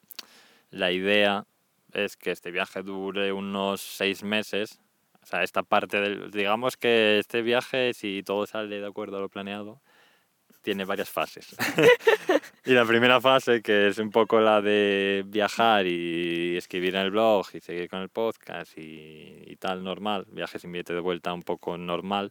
la 0.71 0.93
idea 0.93 1.45
es 1.93 2.17
que 2.17 2.31
este 2.31 2.51
viaje 2.53 2.83
dure 2.83 3.33
unos 3.33 3.81
seis 3.81 4.23
meses. 4.23 4.79
O 5.23 5.27
sea, 5.27 5.43
esta 5.43 5.63
parte 5.63 6.01
del. 6.01 6.31
Digamos 6.31 6.77
que 6.77 7.19
este 7.19 7.43
viaje, 7.43 7.95
si 7.95 8.23
todo 8.23 8.47
sale 8.47 8.81
de 8.81 8.87
acuerdo 8.87 9.19
a 9.19 9.21
lo 9.21 9.29
planeado, 9.29 9.81
tiene 10.63 10.85
varias 10.85 11.11
fases. 11.11 11.57
y 12.65 12.73
la 12.73 12.85
primera 12.85 13.21
fase, 13.21 13.63
que 13.63 13.89
es 13.89 13.99
un 13.99 14.11
poco 14.11 14.41
la 14.41 14.61
de 14.61 15.25
viajar 15.27 15.87
y 15.87 16.57
escribir 16.57 16.97
en 16.97 17.03
el 17.03 17.11
blog 17.11 17.47
y 17.55 17.61
seguir 17.61 17.89
con 17.89 18.01
el 18.01 18.09
podcast 18.09 18.77
y, 18.79 19.45
y 19.47 19.57
tal, 19.57 19.85
normal, 19.85 20.27
viaje 20.29 20.59
sin 20.59 20.73
billete 20.73 20.95
de 20.95 21.01
vuelta 21.01 21.33
un 21.33 21.43
poco 21.43 21.77
normal, 21.77 22.31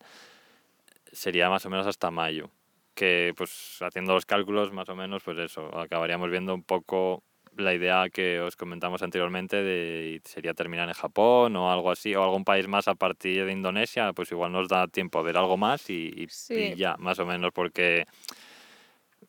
sería 1.11 1.49
más 1.49 1.65
o 1.65 1.69
menos 1.69 1.87
hasta 1.87 2.11
mayo 2.11 2.49
que 2.93 3.33
pues 3.37 3.77
haciendo 3.81 4.13
los 4.13 4.25
cálculos 4.25 4.71
más 4.71 4.89
o 4.89 4.95
menos 4.95 5.23
pues 5.23 5.37
eso 5.37 5.75
acabaríamos 5.77 6.29
viendo 6.29 6.53
un 6.53 6.63
poco 6.63 7.23
la 7.57 7.73
idea 7.73 8.09
que 8.09 8.39
os 8.39 8.55
comentamos 8.55 9.01
anteriormente 9.03 9.57
de 9.61 10.21
sería 10.23 10.53
terminar 10.53 10.87
en 10.87 10.93
Japón 10.93 11.55
o 11.57 11.71
algo 11.71 11.91
así 11.91 12.15
o 12.15 12.23
algún 12.23 12.45
país 12.45 12.67
más 12.67 12.87
a 12.87 12.95
partir 12.95 13.45
de 13.45 13.51
Indonesia 13.51 14.13
pues 14.13 14.31
igual 14.31 14.51
nos 14.53 14.67
da 14.69 14.87
tiempo 14.87 15.19
a 15.19 15.21
ver 15.23 15.37
algo 15.37 15.57
más 15.57 15.89
y, 15.89 15.93
y- 16.15 16.23
y 16.23 16.27
Sí. 16.29 16.75
ya 16.75 16.95
más 16.97 17.19
o 17.19 17.25
menos 17.25 17.51
porque 17.53 18.05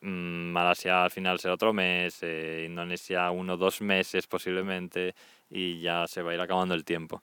mm, 0.01 0.53
Malasia 0.53 1.05
al 1.05 1.11
final 1.11 1.39
será 1.39 1.55
otro 1.55 1.73
mes 1.73 2.19
eh, 2.23 2.65
Indonesia 2.69 3.31
uno 3.31 3.55
o 3.55 3.57
dos 3.57 3.81
meses 3.81 4.27
posiblemente 4.27 5.15
y 5.51 5.81
ya 5.81 6.07
se 6.07 6.23
va 6.23 6.31
a 6.31 6.35
ir 6.35 6.41
acabando 6.41 6.75
el 6.75 6.85
tiempo 6.85 7.23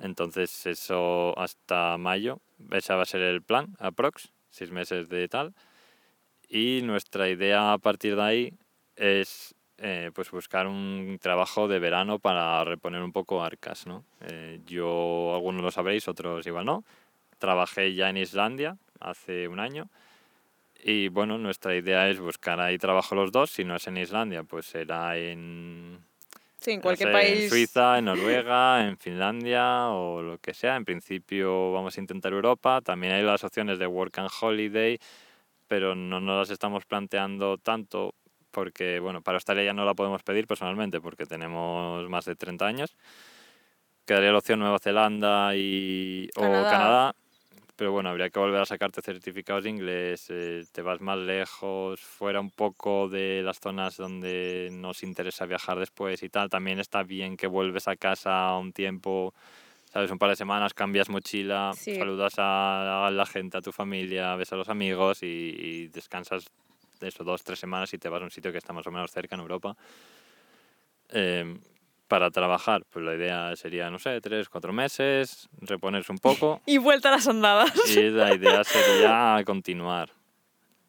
entonces 0.00 0.66
eso 0.66 1.38
hasta 1.38 1.96
mayo 1.98 2.40
ese 2.72 2.94
va 2.94 3.02
a 3.02 3.06
ser 3.06 3.22
el 3.22 3.42
plan 3.42 3.76
aprox 3.78 4.32
seis 4.50 4.70
meses 4.70 5.08
de 5.08 5.28
tal 5.28 5.54
y 6.48 6.80
nuestra 6.82 7.28
idea 7.28 7.72
a 7.72 7.78
partir 7.78 8.16
de 8.16 8.22
ahí 8.22 8.52
es 8.96 9.53
eh, 9.78 10.10
pues 10.14 10.30
buscar 10.30 10.66
un 10.66 11.18
trabajo 11.20 11.68
de 11.68 11.78
verano 11.78 12.18
para 12.18 12.62
reponer 12.64 13.02
un 13.02 13.12
poco 13.12 13.42
arcas, 13.42 13.86
¿no? 13.86 14.04
Eh, 14.20 14.60
yo, 14.66 15.32
algunos 15.34 15.62
lo 15.62 15.70
sabréis, 15.70 16.08
otros 16.08 16.46
igual 16.46 16.64
no. 16.66 16.84
Trabajé 17.38 17.94
ya 17.94 18.08
en 18.10 18.16
Islandia 18.18 18.76
hace 19.00 19.48
un 19.48 19.60
año 19.60 19.88
Y 20.82 21.08
bueno, 21.08 21.38
nuestra 21.38 21.74
idea 21.76 22.08
es 22.08 22.20
buscar 22.20 22.60
ahí 22.60 22.78
trabajo 22.78 23.14
los 23.14 23.32
dos. 23.32 23.50
Si 23.50 23.64
no 23.64 23.76
es 23.76 23.86
en 23.86 23.96
Islandia, 23.96 24.44
pues 24.44 24.66
será 24.66 25.16
en, 25.18 25.98
Sí, 26.60 26.72
en 26.72 26.78
no 26.78 26.82
cualquier 26.82 27.08
sé, 27.08 27.12
país. 27.12 27.42
En 27.44 27.48
Suiza, 27.50 27.98
en 27.98 28.04
Noruega, 28.06 28.86
en 28.86 28.96
Finlandia 28.98 29.88
o 29.88 30.22
lo 30.22 30.38
que 30.38 30.54
sea. 30.54 30.76
En 30.76 30.84
principio 30.84 31.72
vamos 31.72 31.96
a 31.96 32.00
intentar 32.00 32.32
Europa. 32.32 32.80
También 32.82 33.14
hay 33.14 33.22
las 33.22 33.44
opciones 33.44 33.78
de 33.78 33.86
Work 33.86 34.18
and 34.18 34.30
Holiday, 34.40 34.98
pero 35.68 35.94
no 35.94 36.20
nos 36.20 36.38
las 36.48 36.50
estamos 36.50 36.84
planteando 36.86 37.58
tanto 37.58 38.14
porque, 38.54 39.00
bueno, 39.00 39.20
para 39.20 39.36
Australia 39.36 39.64
ya 39.64 39.72
no 39.74 39.84
la 39.84 39.94
podemos 39.94 40.22
pedir 40.22 40.46
personalmente 40.46 41.00
porque 41.00 41.26
tenemos 41.26 42.08
más 42.08 42.24
de 42.24 42.36
30 42.36 42.66
años. 42.66 42.96
Quedaría 44.06 44.32
la 44.32 44.38
opción 44.38 44.60
Nueva 44.60 44.78
Zelanda 44.78 45.56
y, 45.56 46.28
o 46.36 46.40
Canadá. 46.70 47.14
Pero 47.76 47.90
bueno, 47.90 48.08
habría 48.10 48.30
que 48.30 48.38
volver 48.38 48.60
a 48.60 48.66
sacarte 48.66 49.02
certificados 49.02 49.64
de 49.64 49.70
inglés, 49.70 50.26
eh, 50.30 50.64
te 50.70 50.80
vas 50.80 51.00
más 51.00 51.18
lejos, 51.18 52.00
fuera 52.00 52.38
un 52.38 52.50
poco 52.52 53.08
de 53.08 53.42
las 53.42 53.58
zonas 53.58 53.96
donde 53.96 54.68
nos 54.70 55.02
interesa 55.02 55.44
viajar 55.44 55.80
después 55.80 56.22
y 56.22 56.28
tal. 56.28 56.48
También 56.48 56.78
está 56.78 57.02
bien 57.02 57.36
que 57.36 57.48
vuelves 57.48 57.88
a 57.88 57.96
casa 57.96 58.56
un 58.56 58.72
tiempo, 58.72 59.34
sabes, 59.92 60.08
un 60.12 60.18
par 60.20 60.30
de 60.30 60.36
semanas, 60.36 60.72
cambias 60.72 61.08
mochila, 61.08 61.72
Sí. 61.74 61.96
saludas 61.96 62.34
a, 62.38 63.08
a 63.08 63.10
la 63.10 63.26
gente, 63.26 63.58
a 63.58 63.60
tu 63.60 63.72
familia, 63.72 64.36
ves 64.36 64.52
a 64.52 64.56
los 64.56 64.68
amigos 64.68 65.24
y, 65.24 65.26
y 65.26 65.88
descansas 65.88 66.44
de 66.44 66.50
eso 67.04 67.24
dos, 67.24 67.42
tres 67.44 67.58
semanas 67.58 67.92
y 67.94 67.98
te 67.98 68.08
vas 68.08 68.20
a 68.20 68.24
un 68.24 68.30
sitio 68.30 68.52
que 68.52 68.58
está 68.58 68.72
más 68.72 68.86
o 68.86 68.90
menos 68.90 69.10
cerca 69.10 69.34
en 69.34 69.40
Europa. 69.40 69.76
Em, 71.10 71.60
para 72.08 72.30
trabajar, 72.30 72.84
pues 72.90 73.04
la 73.04 73.14
idea 73.14 73.56
sería, 73.56 73.90
no 73.90 73.98
sé, 73.98 74.20
tres, 74.20 74.48
cuatro 74.48 74.72
meses, 74.72 75.48
reponerse 75.60 76.12
un 76.12 76.18
poco 76.18 76.60
Y 76.66 76.78
vuelta 76.78 77.08
a 77.08 77.12
las 77.12 77.26
andadas. 77.28 77.72
y 77.88 78.10
la 78.10 78.34
idea 78.34 78.62
sería 78.64 79.42
continuar. 79.44 80.10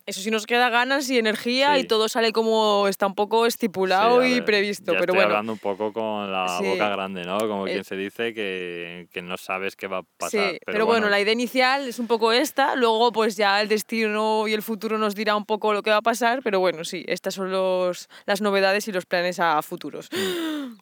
Eso 0.07 0.21
sí 0.21 0.29
nos 0.29 0.45
queda 0.45 0.69
ganas 0.69 1.09
y 1.09 1.17
energía 1.17 1.77
y 1.79 1.81
Sí. 1.81 1.87
todo 1.87 2.07
sale 2.09 2.31
como 2.31 2.87
está 2.87 3.07
un 3.07 3.15
poco 3.15 3.47
estipulado 3.47 4.21
Sí, 4.21 4.27
a 4.27 4.29
y 4.29 4.33
ver, 4.35 4.45
previsto. 4.45 4.93
ya 4.93 4.99
pero 4.99 5.13
estoy 5.13 5.15
bueno, 5.15 5.29
hablando 5.31 5.53
un 5.53 5.59
poco 5.59 5.91
con 5.93 6.31
la 6.31 6.47
Sí. 6.59 6.63
boca 6.67 6.89
grande, 6.89 7.23
¿no? 7.23 7.39
Como 7.39 7.65
Eh, 7.67 7.71
quien 7.71 7.83
se 7.83 7.95
dice 7.95 8.33
que, 8.35 9.07
que 9.11 9.21
no 9.23 9.35
sabes 9.37 9.75
qué 9.75 9.87
va 9.87 9.97
a 9.99 10.01
sí, 10.01 10.07
pasar. 10.17 10.59
pero, 10.65 10.85
bueno, 10.85 11.09
la 11.09 11.19
idea 11.19 11.33
inicial 11.33 11.87
es 11.87 11.97
un 11.97 12.05
poco 12.05 12.31
esta, 12.31 12.75
luego 12.75 13.11
pues 13.11 13.35
ya 13.35 13.59
el 13.61 13.67
destino 13.67 14.47
y 14.47 14.53
el 14.53 14.61
futuro 14.61 14.99
nos 14.99 15.15
dirá 15.15 15.35
un 15.35 15.45
poco 15.45 15.73
lo 15.73 15.81
que 15.81 15.89
va 15.89 15.97
a 15.97 16.01
pasar, 16.03 16.41
pero 16.43 16.59
bueno, 16.59 16.83
sí, 16.83 17.03
estas 17.07 17.33
son 17.33 17.49
los, 17.51 18.07
las 18.27 18.41
novedades 18.41 18.87
y 18.87 18.91
los 18.91 19.07
planes 19.07 19.39
a 19.39 19.59
futuros. 19.63 20.09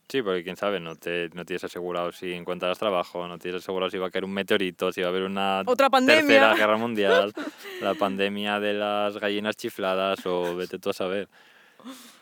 Sí, 0.09 0.21
porque 0.21 0.43
quién 0.43 0.57
sabe, 0.57 0.79
no, 0.81 0.95
te, 0.97 1.29
no 1.33 1.45
tienes 1.45 1.63
asegurado 1.63 2.11
si 2.11 2.33
encuentras 2.33 2.77
trabajo, 2.77 3.25
no 3.27 3.39
tienes 3.39 3.63
asegurado 3.63 3.89
si 3.89 3.97
va 3.97 4.07
a 4.07 4.11
caer 4.11 4.25
un 4.25 4.33
meteorito, 4.33 4.91
si 4.91 4.99
va 5.01 5.07
a 5.07 5.09
haber 5.11 5.23
una 5.23 5.63
Otra 5.65 5.89
pandemia. 5.89 6.21
tercera 6.23 6.53
guerra 6.55 6.77
mundial, 6.77 7.31
la 7.81 7.95
pandemia 7.95 8.59
de 8.59 8.73
las 8.73 9.12
gallinas 9.17 9.55
chifladas 9.55 10.25
o 10.25 10.55
vete 10.55 10.79
tú 10.79 10.89
a 10.89 10.93
saber. 10.93 11.27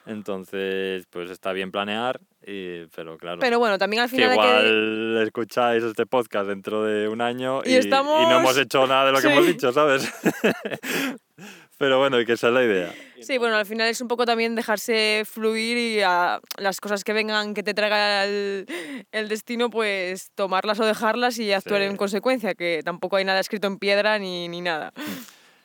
Entonces, 0.07 1.05
pues 1.11 1.29
está 1.29 1.53
bien 1.53 1.71
planear, 1.71 2.19
y- 2.45 2.85
pero 2.95 3.17
claro. 3.17 3.39
Pero 3.39 3.59
bueno, 3.59 3.77
también 3.77 4.01
al 4.01 4.09
que 4.09 4.15
final 4.15 4.29
que... 4.29 4.33
igual 4.33 5.19
escucháis 5.23 5.83
este 5.83 6.07
podcast 6.07 6.47
dentro 6.47 6.83
de 6.83 7.07
un 7.07 7.21
año 7.21 7.61
Y 7.63 7.73
y, 7.73 7.75
estamos- 7.75 8.23
y 8.23 8.25
no 8.25 8.39
hemos 8.39 8.57
hecho 8.57 8.87
nada 8.87 9.05
de 9.05 9.11
lo 9.11 9.17
que 9.19 9.27
Sí. 9.27 9.33
hemos 9.33 9.45
dicho, 9.45 9.71
¿sabes? 9.71 10.11
Pero 11.77 11.97
bueno, 11.97 12.19
y 12.19 12.25
que 12.27 12.33
esa 12.33 12.47
es 12.49 12.53
la 12.53 12.63
idea. 12.63 12.93
Sí, 13.21 13.39
bueno, 13.39 13.55
al 13.55 13.65
final 13.65 13.87
es 13.87 13.99
un 14.01 14.07
poco 14.07 14.25
también 14.25 14.53
dejarse 14.55 15.23
fluir 15.25 15.77
y 15.77 16.01
a 16.01 16.39
las 16.57 16.79
cosas 16.79 17.03
que 17.03 17.11
vengan, 17.13 17.55
que 17.55 17.63
te 17.63 17.73
traiga 17.73 18.23
el, 18.25 18.67
el 19.11 19.27
destino, 19.27 19.69
pues 19.71 20.29
tomarlas 20.35 20.79
o 20.79 20.85
dejarlas 20.85 21.39
y 21.39 21.51
actuar 21.51 21.81
Sí. 21.81 21.87
en 21.87 21.97
consecuencia, 21.97 22.53
que 22.53 22.81
tampoco 22.85 23.15
hay 23.15 23.25
nada 23.25 23.39
escrito 23.39 23.65
en 23.67 23.77
piedra 23.79 24.19
ni, 24.19 24.47
ni 24.47 24.61
nada. 24.61 24.93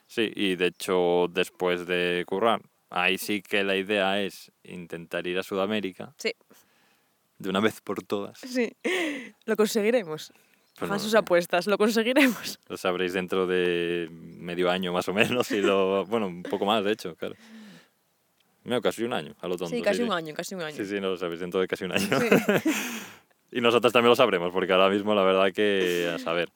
Sí, 0.07 0.31
y 0.35 0.57
de 0.57 0.67
hecho, 0.67 1.27
después 1.31 1.87
de 1.87 2.25
currar, 2.27 2.63
ahí 2.91 3.19
sí 3.19 3.43
que 3.43 3.65
la 3.65 3.77
idea 3.77 4.23
es 4.23 4.53
intentar 4.63 5.27
ir 5.27 5.39
a 5.39 5.43
Sudamérica 5.43 6.15
Sí, 6.19 6.33
de 7.39 7.51
una 7.51 7.61
vez 7.61 7.81
por 7.81 8.03
todas. 8.03 8.39
sí, 8.39 8.73
lo 9.45 9.57
conseguiremos. 9.57 10.33
Pues 10.79 10.91
no 10.91 10.99
sus 10.99 11.15
apuestas, 11.15 11.67
lo 11.67 11.79
conseguiremos. 11.79 12.59
Lo 12.69 12.77
sabréis 12.77 13.15
dentro 13.15 13.47
de 13.47 14.09
medio 14.11 14.71
año 14.71 14.93
más 14.93 15.09
o 15.09 15.15
menos, 15.15 15.51
y 15.51 15.63
lo, 15.63 16.05
bueno, 16.07 16.27
un 16.27 16.43
poco 16.43 16.67
más, 16.67 16.85
de 16.85 16.93
hecho, 16.93 17.17
claro. 17.17 17.35
Mira, 18.63 18.81
casi 18.81 19.05
un 19.05 19.13
año, 19.13 19.35
a 19.41 19.49
lo 19.49 19.57
tonto. 19.57 19.75
Sí, 19.75 19.81
casi 19.81 20.03
un 20.03 20.13
año, 20.13 20.35
casi 20.35 20.55
un 20.55 20.63
año. 20.63 20.77
Sí, 20.77 20.85
sí, 20.85 21.01
no 21.01 21.11
lo 21.11 21.17
sabéis 21.17 21.41
dentro 21.41 21.61
de 21.61 21.69
casi 21.69 21.85
un 21.85 21.93
año. 21.93 22.09
Sí. 22.21 22.71
Y 23.53 23.61
nosotros 23.61 23.93
también 23.93 24.11
lo 24.11 24.17
sabremos, 24.17 24.53
porque 24.53 24.73
ahora 24.73 24.91
mismo 24.91 25.15
la 25.15 25.23
verdad 25.23 25.53
que 25.53 26.11
a 26.13 26.19
saber. 26.19 26.51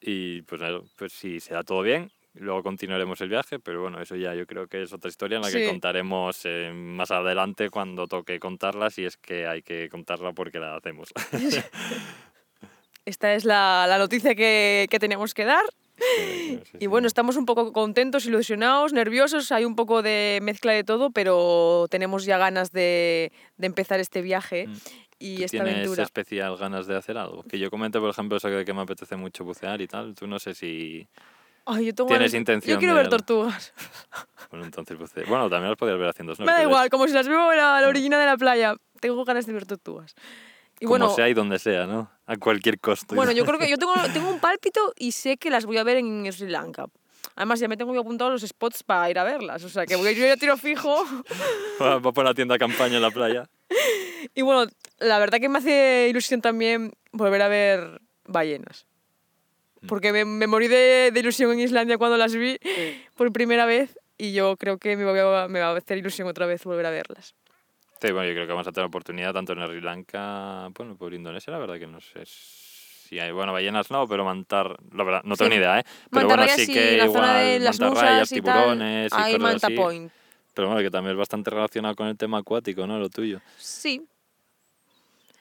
Y 0.00 0.42
pues, 0.42 0.60
pues 0.94 1.12
si 1.12 1.40
se 1.40 1.54
da 1.54 1.62
todo 1.62 1.82
bien, 1.82 2.12
luego 2.38 2.62
continuaremos 2.62 3.20
el 3.20 3.28
viaje, 3.28 3.58
pero 3.58 3.82
bueno, 3.82 4.00
eso 4.00 4.16
ya 4.16 4.34
yo 4.34 4.46
creo 4.46 4.66
que 4.68 4.82
es 4.82 4.92
otra 4.92 5.08
historia 5.08 5.36
en 5.36 5.42
la 5.42 5.50
que 5.50 5.62
Sí. 5.64 5.68
contaremos 5.68 6.40
eh, 6.44 6.72
más 6.74 7.10
adelante 7.10 7.70
cuando 7.70 8.06
toque 8.06 8.38
contarla, 8.38 8.90
si 8.90 9.04
es 9.04 9.16
que 9.16 9.46
hay 9.46 9.62
que 9.62 9.88
contarla 9.88 10.32
porque 10.32 10.58
la 10.58 10.76
hacemos. 10.76 11.12
Esta 13.04 13.34
es 13.34 13.44
la, 13.44 13.86
la 13.88 13.98
noticia 13.98 14.34
que, 14.34 14.86
que 14.90 14.98
teníamos 14.98 15.32
que 15.34 15.44
dar. 15.44 15.64
Sí, 15.98 16.60
sí, 16.70 16.78
Y 16.80 16.86
bueno, 16.88 17.06
estamos 17.06 17.36
un 17.36 17.46
poco 17.46 17.72
contentos, 17.72 18.26
ilusionados, 18.26 18.92
nerviosos, 18.92 19.50
hay 19.52 19.64
un 19.64 19.76
poco 19.76 20.02
de 20.02 20.40
mezcla 20.42 20.72
de 20.72 20.84
todo, 20.84 21.10
pero 21.10 21.86
tenemos 21.88 22.24
ya 22.24 22.36
ganas 22.36 22.72
de, 22.72 23.32
de 23.56 23.66
empezar 23.66 24.00
este 24.00 24.20
viaje 24.22 24.66
Mm. 24.66 24.74
y 25.18 25.36
¿Tú 25.38 25.44
esta 25.44 25.56
tienes 25.64 25.74
aventura. 25.76 26.02
especial 26.02 26.56
ganas 26.58 26.86
de 26.86 26.96
hacer 26.96 27.16
algo? 27.16 27.44
Que 27.44 27.58
yo 27.58 27.70
comenté, 27.70 27.98
por 28.00 28.10
ejemplo, 28.10 28.36
eso 28.36 28.48
de 28.50 28.64
que 28.64 28.74
me 28.74 28.82
apetece 28.82 29.16
mucho 29.16 29.44
bucear 29.44 29.80
y 29.80 29.86
tal. 29.86 30.14
Tú 30.14 30.26
no 30.26 30.38
sé 30.38 30.52
si... 30.54 31.06
Ay, 31.66 31.86
yo 31.86 31.94
tengo 31.94 32.08
tienes 32.08 32.32
ganas- 32.32 32.38
intención 32.40 32.74
Yo 32.74 32.78
quiero 32.78 32.94
de 32.94 33.00
ver 33.02 33.10
tortugas. 33.10 33.72
Bueno, 34.50 34.64
entonces 34.64 34.96
buce- 34.96 35.24
Bueno, 35.26 35.50
también 35.50 35.70
las 35.70 35.76
podrías 35.76 35.98
ver 35.98 36.08
haciendo 36.08 36.32
Me 36.38 36.44
da 36.44 36.44
snorkel, 36.52 36.62
igual, 36.68 36.88
como 36.88 37.08
si 37.08 37.12
las 37.12 37.26
veo 37.26 37.50
a 37.50 37.56
la, 37.56 37.76
a 37.78 37.80
la 37.82 37.88
orillina 37.88 38.18
de 38.18 38.26
la 38.26 38.36
playa. 38.36 38.76
Tengo 39.00 39.24
ganas 39.24 39.44
de 39.44 39.52
ver 39.52 39.66
tortugas. 39.66 40.14
Y 40.78 40.84
Como 40.86 40.90
bueno, 40.90 41.10
sea 41.14 41.28
y 41.28 41.34
donde 41.34 41.58
sea, 41.58 41.86
¿no? 41.86 42.10
A 42.26 42.36
cualquier 42.36 42.78
costo. 42.78 43.16
bueno, 43.16 43.32
yo 43.32 43.44
creo 43.44 43.58
que 43.58 43.68
yo 43.68 43.76
tengo, 43.78 43.92
tengo 44.12 44.30
un 44.30 44.38
pálpito 44.38 44.92
y 44.96 45.12
sé 45.12 45.36
que 45.36 45.50
las 45.50 45.66
voy 45.66 45.78
a 45.78 45.84
ver 45.84 45.96
en 45.96 46.32
Sri 46.32 46.48
Lanka. 46.48 46.86
Además, 47.34 47.58
ya 47.58 47.66
me 47.66 47.76
tengo 47.76 47.92
yo 47.92 48.00
apuntado 48.02 48.30
los 48.30 48.42
spots 48.42 48.84
para 48.84 49.10
ir 49.10 49.18
a 49.18 49.24
verlas. 49.24 49.64
O 49.64 49.68
sea, 49.68 49.84
que 49.84 49.96
voy, 49.96 50.14
yo 50.14 50.24
ya 50.26 50.36
tiro 50.36 50.56
fijo. 50.56 51.04
Va 51.82 51.98
va 51.98 52.12
por 52.12 52.24
la 52.24 52.32
tienda 52.32 52.56
campaña 52.56 52.96
en 52.96 53.02
la 53.02 53.10
playa. 53.10 53.48
Y 54.34 54.42
bueno, 54.42 54.70
la 54.98 55.18
verdad 55.18 55.38
que 55.40 55.48
me 55.48 55.58
hace 55.58 56.06
ilusión 56.08 56.40
también 56.40 56.92
volver 57.12 57.42
a 57.42 57.48
ver 57.48 58.00
ballenas. 58.24 58.86
Porque 59.86 60.12
me, 60.12 60.24
me 60.24 60.46
morí 60.46 60.68
de, 60.68 61.10
de 61.12 61.20
ilusión 61.20 61.52
en 61.52 61.60
Islandia 61.60 61.98
cuando 61.98 62.16
las 62.16 62.34
vi 62.34 62.58
por 63.14 63.32
primera 63.32 63.66
vez 63.66 63.98
y 64.18 64.32
yo 64.32 64.56
creo 64.56 64.78
que 64.78 64.96
me 64.96 65.04
va, 65.04 65.44
a, 65.44 65.48
me 65.48 65.60
va 65.60 65.70
a 65.70 65.76
hacer 65.76 65.98
ilusión 65.98 66.26
otra 66.28 66.46
vez 66.46 66.64
volver 66.64 66.86
a 66.86 66.90
verlas. 66.90 67.34
Sí, 68.00 68.12
bueno, 68.12 68.28
yo 68.28 68.34
creo 68.34 68.46
que 68.46 68.52
vamos 68.52 68.66
a 68.66 68.72
tener 68.72 68.86
oportunidad 68.88 69.32
tanto 69.32 69.52
en 69.54 69.66
Sri 69.66 69.80
Lanka, 69.80 70.68
bueno, 70.76 70.96
por 70.96 71.14
Indonesia, 71.14 71.50
la 71.50 71.58
verdad 71.58 71.78
que 71.78 71.86
no 71.86 72.00
sé 72.00 72.24
si 72.26 73.18
hay, 73.18 73.32
bueno, 73.32 73.52
ballenas 73.52 73.90
no, 73.90 74.06
pero 74.06 74.24
mantar, 74.24 74.76
la 74.92 75.04
verdad, 75.04 75.22
no 75.24 75.36
tengo 75.36 75.50
Sí. 75.50 75.56
ni 75.56 75.60
idea, 75.62 75.78
¿eh? 75.80 75.84
Pero 75.84 76.26
bueno, 76.26 76.28
Mantarrayas 76.28 76.56
sí 76.56 76.66
sí, 76.66 76.72
que 76.74 76.96
la 76.98 77.06
zona 77.06 77.38
de 77.38 77.60
las 77.60 77.80
mantarrayas, 77.80 78.32
y 78.32 78.40
tal, 78.42 78.54
tiburones 78.54 79.12
y 79.12 79.16
hay 79.16 79.32
cosas 79.32 79.40
Manta 79.40 79.66
así. 79.68 79.76
Point. 79.76 80.12
Pero 80.52 80.68
bueno, 80.68 80.82
que 80.82 80.90
también 80.90 81.12
es 81.12 81.18
bastante 81.18 81.50
relacionado 81.50 81.94
con 81.94 82.08
el 82.08 82.16
tema 82.16 82.38
acuático, 82.38 82.86
¿no? 82.86 82.98
Lo 82.98 83.08
tuyo. 83.08 83.40
Sí. 83.56 84.02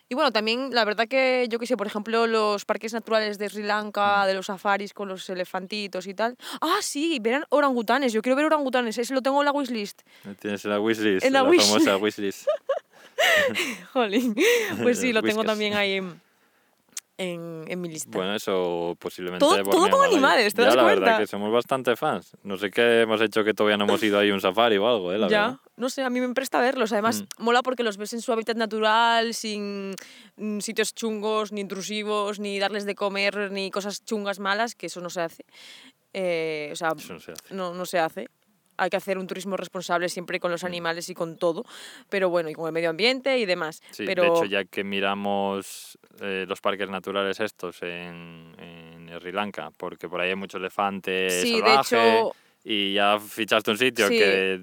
Y 0.07 0.13
bueno, 0.13 0.31
también 0.31 0.69
la 0.71 0.85
verdad 0.85 1.07
que 1.07 1.47
yo 1.49 1.57
que 1.57 1.65
sé, 1.65 1.75
por 1.77 1.87
ejemplo, 1.87 2.27
los 2.27 2.63
parques 2.65 2.93
naturales 2.93 3.39
de 3.39 3.49
Sri 3.49 3.63
Mm. 3.63 3.67
Lanka, 3.67 4.27
de 4.27 4.35
los 4.35 4.45
safaris 4.45 4.93
con 4.93 5.07
los 5.07 5.27
elefantitos 5.29 6.05
y 6.05 6.13
tal. 6.13 6.37
Ah, 6.61 6.77
sí, 6.81 7.17
verán 7.19 7.43
orangutanes. 7.49 8.13
Yo 8.13 8.21
quiero 8.21 8.35
ver 8.35 8.45
orangutanes, 8.45 8.97
ese 8.99 9.13
lo 9.15 9.21
tengo 9.23 9.41
en 9.41 9.45
la 9.45 9.51
wishlist. 9.51 10.01
Tienes 10.39 10.63
en 10.65 10.71
la 10.71 10.79
wishlist, 10.79 11.25
En 11.25 11.33
la 11.33 11.41
la, 11.41 11.49
wish- 11.49 11.61
famosa 11.61 11.97
wishlist. 12.03 12.47
Jolín. 13.93 14.35
Pues 14.83 14.99
sí, 14.99 15.11
lo 15.13 15.23
tengo 15.23 15.43
también 15.43 15.73
ahí 15.73 15.93
en, 15.93 16.21
en, 17.17 17.65
en 17.67 17.81
mi 17.81 17.89
lista. 17.89 18.09
Bueno, 18.15 18.35
eso 18.35 18.95
posiblemente. 18.99 19.43
Todo- 19.45 19.55
de 19.55 19.63
todo 19.63 19.89
con 19.89 20.05
animales, 20.05 20.53
¿te 20.53 20.61
ya, 20.61 20.67
das 20.67 20.75
la 20.75 20.83
cuenta? 20.83 20.99
verdad 21.01 21.19
que 21.19 21.27
somos 21.27 21.51
bastante 21.51 21.95
fans. 21.95 22.31
No 22.43 22.57
sé 22.57 22.69
qué 22.69 23.01
hemos 23.01 23.21
hecho 23.21 23.43
que 23.43 23.53
todavía 23.53 23.77
no 23.77 23.85
hemos 23.85 24.03
ido 24.03 24.19
ahí 24.19 24.29
a 24.29 24.33
un 24.33 24.41
safari 24.41 24.77
o 24.77 24.87
algo, 24.87 25.11
¿eh? 25.13 25.17
La 25.17 25.27
ya, 25.29 25.41
verdad. 25.47 25.59
No 25.77 25.89
sé, 25.89 26.03
a 26.03 26.09
mí 26.09 26.19
me 26.21 26.33
presta 26.33 26.59
verlos. 26.61 26.91
Además, 26.93 27.21
Mm. 27.37 27.43
mola 27.43 27.61
porque 27.63 27.83
los 27.83 27.97
ves 27.97 28.13
en 28.13 28.21
su 28.21 28.31
hábitat 28.31 28.57
natural, 28.57 29.33
sin 29.33 29.93
mm, 30.37 30.59
sitios 30.59 30.93
chungos, 30.93 31.51
ni 31.51 31.61
intrusivos, 31.61 32.39
ni 32.39 32.59
darles 32.59 32.85
de 32.85 32.95
comer, 32.95 33.51
ni 33.51 33.71
cosas 33.71 34.03
chungas 34.03 34.39
malas, 34.39 34.75
que 34.75 34.87
eso 34.87 35.01
no 35.01 35.09
se 35.09 35.21
hace. 35.21 35.43
Eh, 36.13 36.69
o 36.71 36.75
sea, 36.75 36.93
Eso 36.97 37.13
no 37.13 37.19
se 37.19 37.31
hace. 37.33 37.53
no, 37.53 37.73
no 37.73 37.85
se 37.85 37.99
hace. 37.99 38.27
Hay 38.77 38.89
que 38.89 38.97
hacer 38.97 39.17
un 39.17 39.25
turismo 39.27 39.55
responsable 39.55 40.09
siempre 40.09 40.39
con 40.39 40.51
los 40.51 40.63
Mm. 40.63 40.67
animales 40.67 41.09
y 41.09 41.13
con 41.13 41.37
todo, 41.37 41.63
pero 42.09 42.29
bueno, 42.29 42.49
y 42.49 42.53
con 42.53 42.67
el 42.67 42.73
medio 42.73 42.89
ambiente 42.89 43.37
y 43.37 43.45
demás. 43.45 43.81
Sí, 43.91 44.03
pero 44.05 44.23
de 44.23 44.29
hecho, 44.29 44.45
ya 44.45 44.65
que 44.65 44.83
miramos 44.83 45.97
eh, 46.21 46.45
los 46.47 46.59
parques 46.61 46.89
naturales 46.89 47.39
estos 47.39 47.81
en, 47.83 48.53
en 48.59 49.09
Sri 49.19 49.31
Lanka, 49.31 49.71
porque 49.77 50.09
por 50.09 50.19
ahí 50.21 50.29
hay 50.29 50.35
mucho 50.35 50.57
elefante 50.57 51.29
Sí, 51.29 51.55
de 51.55 51.59
salvaje, 51.61 52.17
hecho- 52.19 52.35
y 52.65 52.93
ya 52.95 53.19
fichaste 53.19 53.71
un 53.71 53.77
sitio 53.77 54.07
Sí. 54.09 54.17
que 54.17 54.59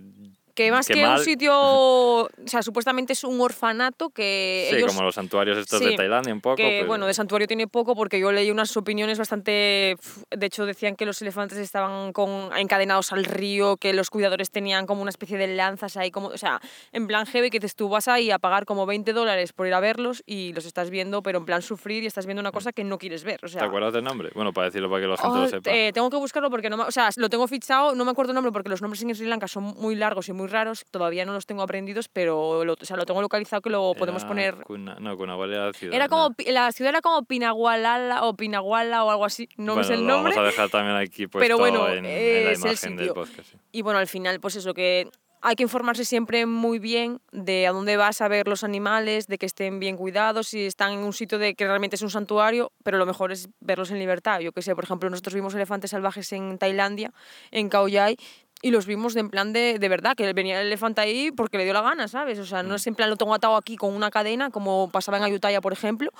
Que 0.54 0.70
más 0.70 0.86
Qué 0.86 0.94
que 0.94 1.02
un 1.02 1.08
mal. 1.08 1.20
sitio, 1.20 1.52
o 1.58 2.28
sea, 2.46 2.62
supuestamente 2.62 3.14
es 3.14 3.24
un 3.24 3.40
orfanato 3.40 4.10
que 4.10 4.66
Sí, 4.70 4.76
ellos 4.76 4.88
como 4.92 5.02
los 5.02 5.14
santuarios 5.14 5.56
estos 5.56 5.78
sí, 5.78 5.86
de 5.86 5.96
Tailandia 5.96 6.32
un 6.34 6.40
poco. 6.40 6.56
que 6.56 6.62
pero- 6.80 6.86
bueno, 6.86 7.06
de 7.06 7.14
santuario 7.14 7.46
tiene 7.48 7.66
poco 7.68 7.94
porque 7.94 8.20
yo 8.20 8.32
leí 8.32 8.50
unas 8.50 8.76
opiniones 8.76 9.18
bastante... 9.18 9.96
De 10.30 10.46
hecho, 10.46 10.66
decían 10.66 10.94
que 10.96 11.06
los 11.06 11.20
elefantes 11.22 11.58
estaban 11.58 12.12
con, 12.12 12.50
encadenados 12.56 13.12
al 13.12 13.24
río, 13.24 13.76
que 13.78 13.92
los 13.94 14.10
cuidadores 14.10 14.50
tenían 14.50 14.86
como 14.86 15.00
una 15.02 15.08
especie 15.10 15.38
de 15.38 15.46
lanzas 15.48 15.96
ahí, 15.96 16.10
como, 16.10 16.28
o 16.28 16.38
sea, 16.38 16.60
en 16.92 17.06
plan 17.06 17.26
heavy, 17.26 17.48
que 17.50 17.60
tú 17.60 17.88
vas 17.88 18.08
ahí 18.08 18.30
a 18.30 18.38
pagar 18.38 18.64
como 18.66 18.84
20 18.86 19.12
dólares 19.12 19.52
por 19.52 19.66
ir 19.66 19.74
a 19.74 19.80
verlos 19.80 20.22
y 20.26 20.52
los 20.52 20.66
estás 20.66 20.90
viendo, 20.90 21.22
pero 21.22 21.38
en 21.38 21.46
plan 21.46 21.62
sufrir 21.62 22.02
y 22.02 22.06
estás 22.06 22.26
viendo 22.26 22.40
una 22.40 22.52
cosa 22.52 22.72
que 22.72 22.84
no 22.84 22.98
quieres 22.98 23.24
ver. 23.24 23.40
O 23.42 23.48
sea, 23.48 23.60
¿Te 23.60 23.66
acuerdas 23.66 23.92
del 23.94 24.04
nombre? 24.04 24.30
Bueno, 24.34 24.52
para 24.52 24.66
decirlo 24.66 24.90
para 24.90 25.00
que 25.02 25.08
la 25.08 25.16
gente 25.16 25.38
Oh, 25.38 25.42
lo 25.42 25.48
sepa. 25.48 25.70
eh, 25.72 25.92
tengo 25.94 26.10
que 26.10 26.16
buscarlo 26.18 26.50
porque 26.50 26.68
no 26.68 26.76
me, 26.76 26.84
o 26.84 26.90
sea, 26.90 27.08
lo 27.16 27.30
tengo 27.30 27.46
fichado, 27.48 27.94
no 27.94 28.04
me 28.04 28.10
acuerdo 28.10 28.32
el 28.32 28.34
nombre 28.34 28.52
porque 28.52 28.68
los 28.68 28.82
nombres 28.82 29.02
en 29.02 29.14
Sri 29.14 29.26
Lanka 29.26 29.48
son 29.48 29.62
muy 29.78 29.94
largos 29.94 30.28
y 30.28 30.32
muy 30.32 30.41
raros, 30.50 30.84
todavía 30.90 31.24
no 31.24 31.32
los 31.32 31.46
tengo 31.46 31.62
aprendidos, 31.62 32.08
pero 32.08 32.64
lo, 32.64 32.72
o 32.74 32.84
sea, 32.84 32.96
lo 32.96 33.04
tengo 33.06 33.20
localizado 33.22 33.62
que 33.62 33.70
lo 33.70 33.94
podemos 33.94 34.22
Era 34.22 34.28
poner 34.28 34.54
Cuna- 34.64 34.96
no, 35.00 35.16
Cunaguala 35.16 35.54
era 35.54 35.66
la 35.66 35.72
ciudad. 35.72 35.94
era 35.94 36.06
¿no? 36.06 36.10
como, 36.10 36.34
pi- 36.34 36.50
la 36.50 36.72
ciudad 36.72 36.90
era 36.90 37.00
como 37.00 37.24
Pinagualala 37.24 38.24
o 38.24 38.34
Pinaguala 38.34 39.04
o 39.04 39.10
algo 39.10 39.24
así, 39.24 39.48
no 39.56 39.76
me 39.76 39.84
sé 39.84 39.90
Bueno, 39.90 40.02
el 40.02 40.06
lo 40.08 40.14
nombre. 40.14 40.34
vamos 40.34 40.48
a 40.48 40.50
dejar 40.50 40.70
también 40.70 40.96
aquí 40.96 41.26
puesto 41.26 41.44
pero 41.44 41.58
bueno, 41.58 41.88
en, 41.88 42.04
en 42.04 42.44
la 42.46 42.52
imagen 42.54 42.96
del 42.96 43.10
podcast. 43.10 43.50
sí. 43.50 43.56
Y 43.72 43.82
bueno, 43.82 43.98
al 43.98 44.06
final, 44.08 44.40
pues 44.40 44.56
eso, 44.56 44.74
que 44.74 45.08
hay 45.44 45.56
que 45.56 45.64
informarse 45.64 46.04
siempre 46.04 46.46
muy 46.46 46.78
bien 46.78 47.20
de 47.32 47.66
a 47.66 47.72
dónde 47.72 47.96
vas 47.96 48.20
a 48.20 48.28
ver 48.28 48.46
los 48.46 48.62
animales, 48.62 49.26
de 49.26 49.38
que 49.38 49.46
estén 49.46 49.80
bien 49.80 49.96
cuidados, 49.96 50.46
si 50.46 50.66
están 50.66 50.92
en 50.92 51.00
un 51.00 51.12
sitio 51.12 51.36
de 51.40 51.54
que 51.56 51.66
realmente 51.66 51.96
es 51.96 52.02
un 52.02 52.10
santuario, 52.10 52.70
pero 52.84 52.96
lo 52.96 53.06
mejor 53.06 53.32
es 53.32 53.48
verlos 53.58 53.90
en 53.90 53.98
libertad. 53.98 54.38
Yo 54.38 54.52
que 54.52 54.62
sé, 54.62 54.76
por 54.76 54.84
ejemplo, 54.84 55.10
nosotros 55.10 55.34
vimos 55.34 55.52
elefantes 55.56 55.90
salvajes 55.90 56.32
en 56.32 56.58
Tailandia, 56.58 57.12
en 57.50 57.68
Khao 57.70 57.88
Yai, 57.88 58.16
y 58.62 58.70
los 58.70 58.86
vimos 58.86 59.12
de 59.12 59.20
en 59.20 59.28
plan 59.28 59.52
de, 59.52 59.78
de 59.78 59.88
verdad, 59.88 60.14
que 60.16 60.32
venía 60.32 60.60
el 60.60 60.68
elefante 60.68 61.00
ahí 61.02 61.30
porque 61.32 61.58
le 61.58 61.64
dio 61.64 61.72
la 61.74 61.82
gana, 61.82 62.08
¿sabes? 62.08 62.38
O 62.38 62.46
sea, 62.46 62.62
no 62.62 62.76
es 62.76 62.86
en 62.86 62.94
plan 62.94 63.10
lo 63.10 63.16
tengo 63.16 63.34
atado 63.34 63.56
aquí 63.56 63.76
con 63.76 63.92
una 63.92 64.10
cadena, 64.10 64.48
como 64.50 64.88
pasaba 64.90 65.18
en 65.18 65.24
Ayutthaya, 65.24 65.60
por 65.60 65.72
ejemplo, 65.74 66.10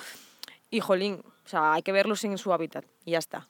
y 0.68 0.80
jolín, 0.80 1.22
o 1.45 1.49
sea, 1.49 1.72
hay 1.74 1.82
que 1.82 1.93
verlos 1.93 2.22
en 2.24 2.36
su 2.38 2.53
hábitat, 2.53 2.84
y 3.05 3.12
ya 3.12 3.18
está. 3.18 3.49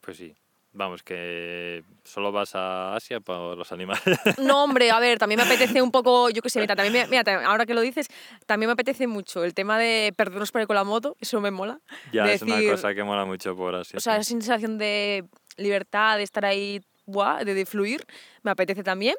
Pues 0.00 0.16
sí. 0.16 0.34
Vamos, 0.70 1.02
que 1.02 1.82
solo 2.04 2.30
vas 2.30 2.54
a 2.54 2.94
Asia 2.94 3.20
para 3.20 3.54
los 3.56 3.72
animales. 3.72 4.02
No, 4.38 4.62
hombre, 4.64 4.90
a 4.90 5.00
ver, 5.00 5.18
también 5.18 5.38
me 5.40 5.46
apetece 5.46 5.80
un 5.82 5.90
poco, 5.90 6.28
yo 6.30 6.42
qué 6.42 6.50
sé, 6.50 6.60
mira, 6.60 6.76
también 6.76 6.92
me- 6.92 7.06
mira, 7.18 7.46
ahora 7.48 7.64
que 7.66 7.72
lo 7.74 7.80
dices, 7.80 8.06
también 8.46 8.68
me 8.68 8.74
apetece 8.74 9.06
mucho 9.06 9.42
el 9.44 9.54
tema 9.54 9.78
de 9.78 10.12
perdernos 10.16 10.52
por 10.52 10.60
ahí 10.60 10.66
con 10.66 10.76
la 10.76 10.84
moto, 10.84 11.16
eso 11.20 11.40
me 11.40 11.50
mola. 11.50 11.80
ya 12.12 12.24
De 12.26 12.34
es 12.34 12.42
una 12.42 12.56
decir, 12.56 12.70
cosa 12.70 12.94
que 12.94 13.02
mola 13.02 13.24
mucho 13.24 13.56
por 13.56 13.74
Asia. 13.74 13.96
O 13.96 14.00
sea, 14.00 14.14
sí. 14.16 14.20
esa 14.20 14.28
sensación 14.28 14.76
de 14.78 15.24
libertad, 15.56 16.18
de 16.18 16.22
estar 16.22 16.44
ahí, 16.44 16.80
guau, 17.08 17.44
de, 17.44 17.54
de 17.54 17.64
fluir, 17.66 18.04
me 18.44 18.50
apetece 18.52 18.84
también. 18.84 19.16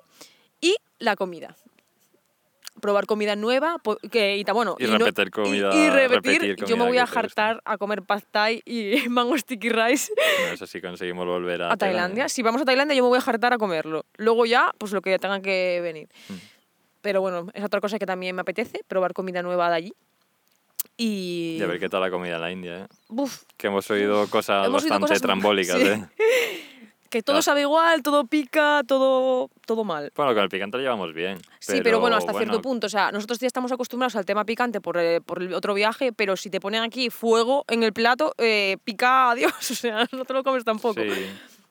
Y 0.62 0.76
la 1.00 1.16
comida. 1.16 1.56
Probar 2.82 3.06
comida 3.08 3.36
nueva, 3.36 3.76
que, 4.10 4.38
y, 4.38 4.44
bueno, 4.54 4.78
Y 4.80 4.86
no- 4.88 5.00
repetir 5.00 5.32
comida- 5.32 5.70
y, 5.74 5.78
y 5.78 5.90
repetir, 5.90 6.42
repetir 6.42 6.56
yo 6.66 6.78
me 6.78 6.86
comida 6.86 6.88
voy 6.88 6.98
a 7.00 7.08
jartar 7.08 7.62
a 7.66 7.78
comer 7.78 8.04
pad 8.04 8.22
thai 8.32 8.62
y 8.66 8.94
mango 9.10 9.38
sticky 9.38 9.68
rice 9.70 10.14
No 10.50 10.56
sé 10.56 10.66
si 10.66 10.80
conseguimos 10.80 11.26
volver 11.26 11.62
a, 11.64 11.74
a 11.74 11.78
Tailandia. 11.78 12.30
Si 12.30 12.42
vamos 12.42 12.62
a 12.62 12.66
Tailandia, 12.66 12.96
yo 12.96 13.04
me 13.04 13.10
voy 13.10 13.18
a 13.18 13.22
jartar 13.22 13.52
a 13.52 13.58
comerlo. 13.58 14.06
Luego 14.16 14.46
ya, 14.46 14.72
pues 14.78 14.94
lo 14.94 15.02
que 15.02 15.20
tenga 15.20 15.42
que 15.42 15.80
venir. 15.84 16.08
Mm. 16.30 16.34
Pero 17.02 17.20
bueno, 17.20 17.48
es 17.54 17.64
otra 17.66 17.82
cosa 17.82 18.00
que 18.00 18.06
también 18.06 18.34
me 18.36 18.42
apetece, 18.44 18.82
probar 18.88 19.14
comida 19.14 19.42
nueva 19.42 19.70
de 19.70 19.76
allí. 19.76 19.94
Y... 20.96 21.58
Y 21.60 21.64
a 21.64 21.68
ver 21.68 21.80
qué 21.80 21.90
tal 21.90 22.02
la 22.02 22.10
comida 22.12 22.36
en 22.36 22.42
la 22.42 22.52
India, 22.52 22.78
¿eh? 22.84 22.88
Buf, 23.10 23.44
Que 23.58 23.68
hemos 23.68 23.90
oído 23.90 24.28
cosas 24.30 24.68
Hemos 24.68 24.84
oído 24.84 24.94
bastante 24.96 25.08
cosas- 25.08 25.22
trambólicas, 25.22 25.78
sí. 25.82 25.88
¿eh? 25.88 26.06
Que 27.10 27.24
todo 27.24 27.38
Ah. 27.38 27.42
sabe 27.42 27.62
igual, 27.62 28.04
todo 28.04 28.26
pica, 28.26 28.82
todo, 28.88 29.50
todo 29.66 29.84
mal. 29.84 30.12
Bueno, 30.16 30.34
con 30.34 30.44
el 30.44 30.50
picante 30.50 30.78
lo 30.78 30.84
llevamos 30.84 31.14
bien. 31.14 31.40
Sí, 31.60 31.82
pero, 31.84 32.00
bueno, 32.00 32.16
hasta 32.18 32.32
cierto 32.34 32.48
bueno, 32.54 32.62
punto. 32.62 32.88
O 32.88 32.90
sea, 32.90 33.12
nosotros 33.12 33.40
ya 33.40 33.48
estamos 33.48 33.72
acostumbrados 33.72 34.16
al 34.16 34.26
tema 34.26 34.46
picante 34.46 34.80
por, 34.82 34.98
eh, 34.98 35.20
por 35.22 35.42
el 35.42 35.54
otro 35.54 35.74
viaje, 35.74 36.14
pero 36.14 36.38
si 36.38 36.50
te 36.50 36.60
ponen 36.60 36.84
aquí 36.84 37.10
fuego 37.10 37.66
en 37.68 37.84
el 37.84 37.94
plato, 37.94 38.34
eh, 38.38 38.78
pica 38.84 39.32
adiós. 39.32 39.72
O 39.72 39.76
sea, 39.76 40.08
no 40.12 40.26
te 40.26 40.34
lo 40.34 40.44
comes 40.44 40.64
tampoco. 40.64 41.02
Sí, 41.02 41.10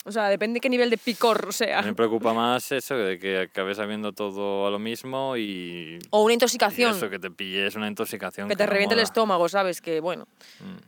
O 0.05 0.12
sea, 0.12 0.28
depende 0.30 0.59
qué 0.61 0.70
nivel 0.70 0.89
de 0.89 0.97
picor, 0.97 1.53
sea. 1.53 1.82
me 1.82 1.93
preocupa 1.95 2.32
más 2.32 2.72
eso, 2.72 2.97
de 2.97 3.18
que 3.18 3.41
acabes 3.41 3.76
sabiendo 3.76 4.12
todo 4.12 4.66
a 4.66 4.70
lo 4.70 4.78
mismo 4.78 5.36
y... 5.36 5.99
O 6.11 6.22
una 6.24 6.32
intoxicación. 6.32 6.97
eso, 6.97 7.11
que 7.11 7.18
te 7.18 7.30
pilles 7.30 7.74
una 7.76 7.89
intoxicación. 7.89 8.49
que 8.49 8.57
te 8.57 8.64
reviente 8.66 8.95
el 8.95 9.01
estómago, 9.03 9.49
¿sabes? 9.51 9.82
Que 9.82 10.01
bueno, 10.01 10.26
Mm. 10.61 10.78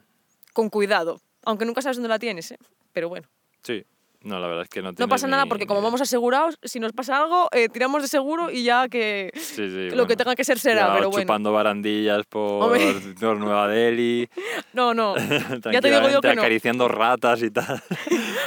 con 0.54 0.70
cuidado. 0.70 1.20
Aunque 1.44 1.64
nunca 1.66 1.82
sabes 1.82 1.96
dónde 1.98 2.08
la 2.08 2.18
tienes, 2.18 2.50
¿eh? 2.52 2.58
Pero 2.92 3.08
bueno. 3.10 3.28
Sí, 3.62 3.84
no, 4.22 4.38
la 4.38 4.46
verdad 4.48 4.62
es 4.64 4.68
que 4.68 4.82
no 4.82 4.92
No 4.96 5.08
pasa 5.08 5.26
nada 5.26 5.44
ni- 5.44 5.48
porque 5.48 5.66
como 5.66 5.80
vamos 5.82 6.00
asegurados, 6.00 6.58
si 6.62 6.78
nos 6.78 6.92
pasa 6.92 7.16
algo, 7.16 7.48
eh, 7.52 7.68
tiramos 7.68 8.02
de 8.02 8.08
seguro 8.08 8.50
y 8.50 8.64
ya 8.64 8.88
que 8.88 9.30
Sí, 9.34 9.54
sí, 9.54 9.68
lo 9.70 9.88
bueno. 9.90 10.06
que 10.06 10.16
tenga 10.16 10.34
que 10.36 10.44
ser 10.44 10.58
será, 10.58 10.88
Ya 10.88 10.94
pero 10.94 11.10
bueno. 11.10 11.22
chupando 11.24 11.52
barandillas 11.52 12.26
por, 12.26 12.76
por 13.20 13.36
Nueva 13.38 13.68
Delhi, 13.68 14.28
No, 14.74 14.92
no. 14.94 15.14
ya 15.72 15.80
te 15.80 15.90
digo 15.90 16.08
yo 16.10 16.20
que 16.20 16.34
no. 16.34 16.40
acariciando 16.42 16.86
ratas 16.88 17.42
y 17.42 17.50
tal. 17.50 17.82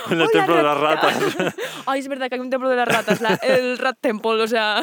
en 0.10 0.12
el 0.14 0.22
¡Hola, 0.22 0.28
templo 0.32 0.56
de 0.58 0.64
las 0.64 0.78
ratas. 0.80 1.18
Ay, 1.86 2.00
es 2.02 2.08
verdad 2.08 2.30
que 2.30 2.36
hay 2.36 2.42
un 2.42 2.50
templo 2.50 2.70
de 2.70 2.76
las 2.76 2.88
ratas, 2.88 3.20
la- 3.22 3.40
el 3.44 3.78
Rat 3.78 3.98
Temple, 4.00 4.42
o 4.42 4.48
sea, 4.48 4.82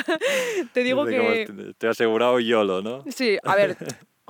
te 0.72 0.82
digo 0.82 1.04
que... 1.06 1.46
te- 1.46 1.74
Te 1.74 1.86
he 1.86 1.90
asegurado 1.90 2.40
YOLO, 2.40 2.82
¿no? 2.82 3.04
Sí, 3.08 3.38
a 3.44 3.54
ver, 3.54 3.76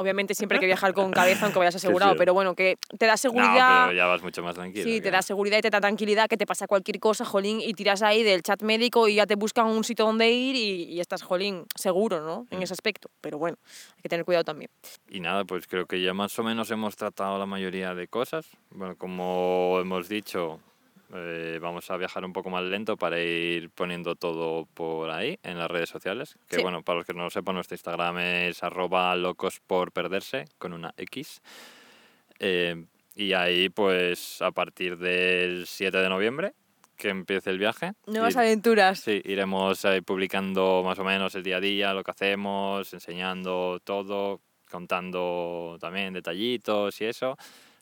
obviamente 0.01 0.35
siempre 0.35 0.57
hay 0.57 0.61
que 0.61 0.67
viajar 0.75 0.95
con 0.95 1.11
cabeza, 1.11 1.45
aunque 1.45 1.59
vayas 1.59 1.77
asegurado, 1.77 2.13
sí. 2.13 2.19
pero 2.19 2.33
bueno, 2.35 2.55
que 2.55 2.79
te 2.99 3.07
da 3.07 3.13
No, 3.13 3.17
seguridad... 3.19 3.87
pero 3.87 3.97
ya 3.97 4.07
vas 4.07 4.23
mucho 4.23 4.43
más 4.43 4.55
tranquilo. 4.55 4.85
Sí, 4.85 5.01
te 5.01 5.11
da 5.11 5.23
seguridad 5.23 5.59
y 5.59 5.61
te 5.63 5.71
da 5.71 5.81
tranquilidad 5.81 6.29
que 6.29 6.37
te 6.37 6.47
pasa 6.47 6.67
cualquier 6.67 6.99
cosa, 6.99 7.25
jolín, 7.25 7.61
y 7.61 7.75
tiras 7.75 8.03
ahí 8.03 8.23
del 8.23 8.43
chat 8.43 8.63
médico 8.63 9.09
y 9.09 9.17
ya 9.17 9.27
te 9.27 9.37
buscan 9.37 9.67
un 9.67 9.85
sitio 9.85 10.07
donde 10.07 10.31
ir 10.31 10.57
y, 10.57 10.85
y 10.85 11.01
estás, 11.01 11.23
jolín, 11.23 11.67
seguro, 11.75 12.21
¿no? 12.21 12.47
Mm. 12.51 12.55
En 12.55 12.63
ese 12.63 12.73
aspecto. 12.73 13.11
Pero 13.21 13.39
bueno, 13.39 13.59
hay 13.97 14.03
que 14.03 14.09
tener 14.09 14.25
cuidado 14.25 14.45
también. 14.45 14.71
Y 15.09 15.21
nada, 15.21 15.45
pues 15.45 15.67
creo 15.67 15.87
que 15.87 16.01
ya 16.03 16.15
más 16.15 16.39
o 16.39 16.43
menos 16.43 16.71
hemos 16.71 16.97
tratado 16.97 17.39
la 17.39 17.47
mayoría 17.47 17.95
de 17.95 18.09
cosas. 18.09 18.47
Bueno, 18.71 18.97
como 18.97 19.79
hemos 19.81 20.09
dicho, 20.09 20.61
eh, 21.15 21.59
vamos 21.61 21.91
a 21.91 21.97
viajar 21.97 22.25
un 22.25 22.33
poco 22.33 22.51
más 22.51 22.63
lento 22.65 22.97
para 22.97 23.21
ir 23.21 23.71
poniendo 23.71 24.15
todo 24.17 24.67
por 24.75 25.11
ahí 25.11 25.39
en 25.43 25.59
las 25.59 25.71
redes 25.71 25.89
sociales. 25.89 26.39
Que 26.49 26.57
Sí. 26.57 26.63
bueno, 26.63 26.83
para 26.83 26.99
los 26.99 27.07
que 27.07 27.15
no 27.15 27.25
lo 27.25 27.31
sepan, 27.31 27.55
nuestro 27.57 27.75
Instagram 27.75 28.19
es 28.19 28.63
arroba 28.63 29.15
locos 29.17 29.61
por 29.67 29.93
perderse 29.93 30.45
con 30.59 30.73
una 30.73 30.93
X. 30.97 31.41
Eh, 32.39 32.87
y 33.15 33.33
ahí 33.33 33.69
pues 33.69 34.41
a 34.41 34.51
partir 34.53 34.97
del 34.99 35.67
7 35.67 35.99
de 35.99 36.09
noviembre 36.09 36.55
que 36.97 37.09
empiece 37.09 37.51
el 37.51 37.59
viaje. 37.59 37.93
Nuevas 38.07 38.35
ir- 38.35 38.41
aventuras. 38.41 39.01
Sí, 39.01 39.21
iremos 39.25 39.85
eh, 39.87 40.03
publicando 40.03 40.83
más 40.85 40.99
o 40.99 41.05
menos 41.05 41.35
el 41.35 41.43
día 41.43 41.57
a 41.57 41.61
día, 41.61 41.95
lo 41.95 42.05
que 42.05 42.11
hacemos, 42.11 42.93
enseñando 42.93 43.81
todo, 43.83 44.43
contando 44.71 45.79
también 45.81 46.13
detallitos 46.13 47.01
y 47.01 47.07
eso. 47.07 47.37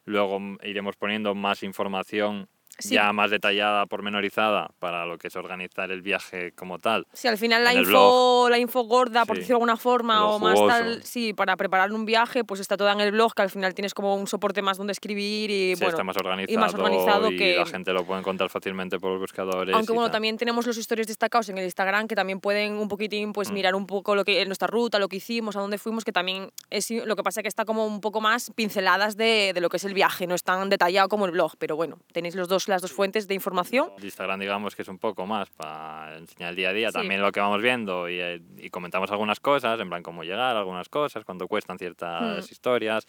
Luego 0.05 0.39
mm, 0.39 0.59
iremos 0.63 0.97
poniendo 0.97 1.35
más 1.35 1.63
información 1.65 2.49
Sí. 2.79 2.95
ya 2.95 3.13
más 3.13 3.31
detallada, 3.31 3.87
pormenorizada, 3.87 4.71
para 4.79 5.05
lo 5.07 5.19
que 5.19 5.29
es 5.29 5.37
organizar 5.37 5.91
el 5.91 6.03
viaje 6.03 6.53
como 6.53 6.79
tal. 6.79 7.07
Sí, 7.13 7.29
al 7.29 7.37
final 7.39 7.65
la 7.65 7.75
info, 7.75 8.49
la 8.49 8.59
info 8.59 8.83
gorda, 8.85 9.25
por 9.27 9.37
Sí. 9.37 9.41
decirlo 9.41 9.57
de 9.59 9.63
alguna 9.63 9.77
forma, 9.77 10.27
o 10.27 10.39
más 10.39 10.55
jugoso. 10.55 10.77
tal, 10.79 11.03
sí, 11.03 11.33
para 11.35 11.57
preparar 11.57 11.93
un 11.93 12.05
viaje, 12.05 12.45
pues 12.45 12.61
está 12.61 12.77
toda 12.77 12.93
en 12.93 13.01
el 13.01 13.13
blog, 13.13 13.35
que 13.35 13.43
al 13.43 13.51
final 13.51 13.75
tienes 13.75 13.95
como 13.95 14.15
un 14.15 14.27
soporte 14.27 14.63
más 14.63 14.79
donde 14.79 14.93
escribir 14.93 15.51
y 15.51 15.75
Sí, 15.75 15.81
bueno. 15.81 15.91
está 15.91 16.05
más 16.05 16.17
organizado, 16.17 16.53
y 16.53 16.57
más 16.57 16.75
organizado 16.75 17.31
y 17.31 17.37
que- 17.37 17.57
la 17.57 17.67
gente 17.67 17.93
lo 17.93 18.05
puede 18.05 18.21
encontrar 18.21 18.49
fácilmente 18.51 18.99
por 18.99 19.11
los 19.13 19.21
buscadores. 19.21 19.75
Aunque 19.75 19.93
bueno, 19.93 20.07
tal. 20.07 20.13
también 20.13 20.37
tenemos 20.37 20.67
los 20.67 20.77
historias 20.79 21.07
destacados 21.07 21.49
en 21.49 21.59
el 21.59 21.65
Instagram 21.65 22.07
que 22.09 22.15
también 22.15 22.41
pueden 22.41 22.75
un 22.75 22.89
poquitín 22.89 23.33
pues 23.33 23.51
Mm. 23.51 23.55
mirar 23.55 23.75
un 23.75 23.87
poco 23.87 24.15
lo 24.15 24.25
que 24.25 24.45
nuestra 24.47 24.69
ruta, 24.69 24.99
lo 24.99 25.09
que 25.09 25.17
hicimos, 25.17 25.57
a 25.57 25.61
dónde 25.61 25.79
fuimos, 25.79 26.05
que 26.05 26.13
también 26.13 26.51
es 26.71 26.91
lo 26.91 27.17
que 27.17 27.23
pasa 27.23 27.43
que 27.43 27.49
está 27.49 27.65
como 27.65 27.87
un 27.87 28.01
poco 28.01 28.21
más 28.21 28.51
pinceladas 28.55 29.17
de, 29.17 29.53
de 29.55 29.61
lo 29.61 29.69
que 29.69 29.79
es 29.79 29.85
el 29.85 29.95
viaje, 29.95 30.27
no 30.27 30.35
es 30.35 30.43
tan 30.43 30.69
detallado 30.69 31.09
como 31.09 31.27
el 31.27 31.33
blog, 31.33 31.53
pero 31.59 31.77
bueno, 31.77 31.99
tenéis 32.13 32.35
los 32.35 32.49
dos, 32.49 32.68
las 32.69 32.83
dos 32.83 32.93
fuentes 32.93 33.27
de 33.29 33.35
información. 33.35 33.91
El 33.99 34.05
Instagram, 34.05 34.41
digamos 34.41 34.77
que 34.77 34.83
es 34.83 34.89
un 34.89 34.99
poco 34.99 35.27
más 35.27 35.49
para 35.51 36.17
enseñar 36.19 36.51
el 36.51 36.57
día 36.57 36.69
a 36.71 36.73
día, 36.73 36.89
Sí. 36.91 36.95
también 36.95 37.21
lo 37.23 37.33
que 37.33 37.41
vamos 37.41 37.61
viendo 37.63 38.09
y, 38.09 38.21
eh, 38.21 38.41
y 38.59 38.71
comentamos 38.71 39.11
algunas 39.11 39.41
cosas, 39.41 39.79
en 39.81 39.89
plan 39.89 40.03
cómo 40.03 40.23
llegar, 40.25 40.57
algunas 40.57 40.89
cosas, 40.89 41.25
cuánto 41.25 41.49
cuestan 41.49 41.79
ciertas 41.79 42.47
Hmm. 42.49 42.53
historias, 42.53 43.07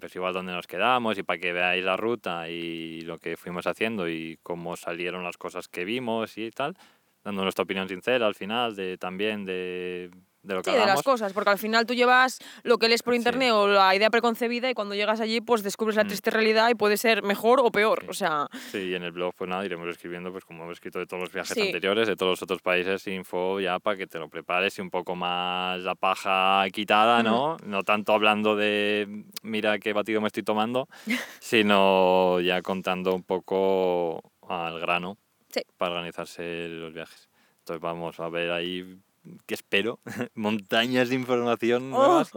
pues 0.00 0.14
igual 0.14 0.34
dónde 0.34 0.52
nos 0.52 0.66
quedamos 0.66 1.16
y 1.18 1.22
para 1.22 1.38
que 1.38 1.52
veáis 1.52 1.82
la 1.84 1.96
ruta 1.96 2.48
y 2.48 3.00
lo 3.02 3.18
que 3.18 3.36
fuimos 3.36 3.66
haciendo 3.66 4.08
y 4.08 4.38
cómo 4.42 4.76
salieron 4.76 5.24
las 5.24 5.38
cosas 5.38 5.66
que 5.68 5.84
vimos 5.84 6.36
y 6.36 6.50
tal, 6.50 6.76
dando 7.24 7.42
nuestra 7.42 7.62
opinión 7.64 7.88
sincera 7.88 8.26
al 8.26 8.34
final 8.34 8.76
de 8.76 8.98
también 8.98 9.44
de, 9.46 10.10
de 10.42 10.54
lo 10.54 10.62
que 10.62 10.70
Sí, 10.70 10.72
de 10.72 10.78
las 10.78 10.82
hablamos. 10.84 11.02
cosas, 11.02 11.32
porque 11.32 11.50
al 11.50 11.58
final 11.58 11.84
tú 11.84 11.94
llevas 11.94 12.38
lo 12.62 12.78
que 12.78 12.88
lees 12.88 13.02
por 13.02 13.12
Sí. 13.14 13.18
internet 13.18 13.50
o 13.52 13.66
la 13.68 13.94
idea 13.94 14.08
preconcebida 14.10 14.70
y 14.70 14.74
cuando 14.74 14.94
llegas 14.94 15.20
allí 15.20 15.40
pues 15.40 15.62
descubres 15.62 15.96
la 15.96 16.04
Mm. 16.04 16.08
triste 16.08 16.30
realidad 16.30 16.68
y 16.70 16.74
puede 16.74 16.96
ser 16.96 17.22
mejor 17.22 17.60
o 17.60 17.70
peor, 17.70 18.00
Sí. 18.02 18.06
o 18.08 18.14
sea, 18.14 18.46
Sí, 18.70 18.78
y 18.78 18.94
en 18.94 19.02
el 19.02 19.12
blog 19.12 19.34
pues 19.34 19.50
nada, 19.50 19.64
iremos 19.64 19.88
escribiendo 19.88 20.30
pues 20.32 20.44
como 20.44 20.62
hemos 20.64 20.74
escrito 20.74 20.98
de 21.00 21.06
todos 21.06 21.20
los 21.22 21.32
viajes 21.32 21.54
Sí. 21.54 21.60
anteriores, 21.62 22.06
de 22.08 22.16
todos 22.16 22.30
los 22.30 22.42
otros 22.42 22.62
países, 22.62 23.06
info 23.08 23.60
ya 23.60 23.78
para 23.80 23.96
que 23.96 24.06
te 24.06 24.18
lo 24.18 24.28
prepares 24.28 24.78
y 24.78 24.80
un 24.80 24.90
poco 24.90 25.16
más 25.16 25.80
la 25.80 25.94
paja 25.96 26.64
quitada, 26.72 27.22
¿no? 27.22 27.56
No 27.64 27.82
tanto 27.82 28.12
hablando 28.12 28.54
de 28.56 29.24
mira 29.42 29.78
qué 29.78 29.92
batido 29.92 30.20
me 30.20 30.28
estoy 30.28 30.44
tomando, 30.44 30.88
sino 31.40 32.40
ya 32.40 32.62
contando 32.62 33.14
un 33.14 33.22
poco 33.24 34.22
al 34.48 34.78
grano 34.80 35.16
Sí. 35.50 35.60
para 35.76 35.92
organizarse 35.92 36.68
los 36.68 36.92
viajes. 36.92 37.28
Entonces 37.60 37.80
vamos 37.80 38.20
a 38.20 38.28
ver 38.28 38.50
ahí, 38.52 38.98
que 39.46 39.54
espero, 39.54 40.00
montañas 40.34 41.08
de 41.08 41.14
información 41.16 41.92
Oh. 41.92 41.96
nuevas 41.98 42.30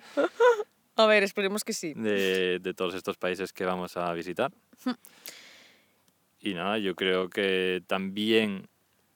A 0.96 1.06
ver, 1.06 1.24
esperemos 1.24 1.64
que 1.64 1.74
sí. 1.74 1.94
de, 1.96 2.60
de 2.60 2.74
todos 2.74 2.94
estos 2.96 3.18
países 3.18 3.54
que 3.54 3.66
vamos 3.66 3.96
a 3.98 4.12
visitar. 4.14 4.52
Y 6.40 6.54
nada, 6.54 6.78
yo 6.80 6.96
creo 6.96 7.30
que 7.30 7.82
también 7.88 8.68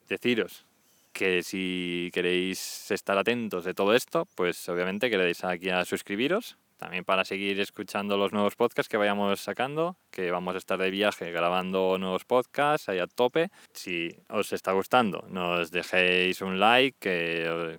deciros 0.08 0.64
que 1.12 1.42
si 1.42 2.10
queréis 2.12 2.90
estar 2.90 3.16
atentos 3.18 3.64
de 3.64 3.74
todo 3.74 3.94
esto, 3.94 4.26
pues 4.34 4.68
obviamente 4.68 5.08
que 5.10 5.16
le 5.18 5.24
deis 5.24 5.42
aquí 5.44 5.70
a 5.70 5.84
suscribiros, 5.84 6.56
también 6.76 7.04
para 7.04 7.24
seguir 7.24 7.58
escuchando 7.60 8.16
los 8.16 8.32
nuevos 8.32 8.54
podcasts 8.56 8.88
que 8.88 8.96
vayamos 8.96 9.40
sacando, 9.40 9.96
que 10.10 10.30
vamos 10.30 10.54
a 10.54 10.58
estar 10.58 10.78
de 10.78 10.90
viaje 10.90 11.30
grabando 11.32 11.96
nuevos 11.98 12.24
podcasts 12.24 12.88
ahí 12.88 12.98
a 12.98 13.06
tope. 13.06 13.48
Si 13.72 14.08
os 14.28 14.52
está 14.52 14.72
gustando, 14.72 15.24
nos 15.28 15.70
dejéis 15.70 16.40
un 16.42 16.60
like, 16.60 16.96
que 17.00 17.78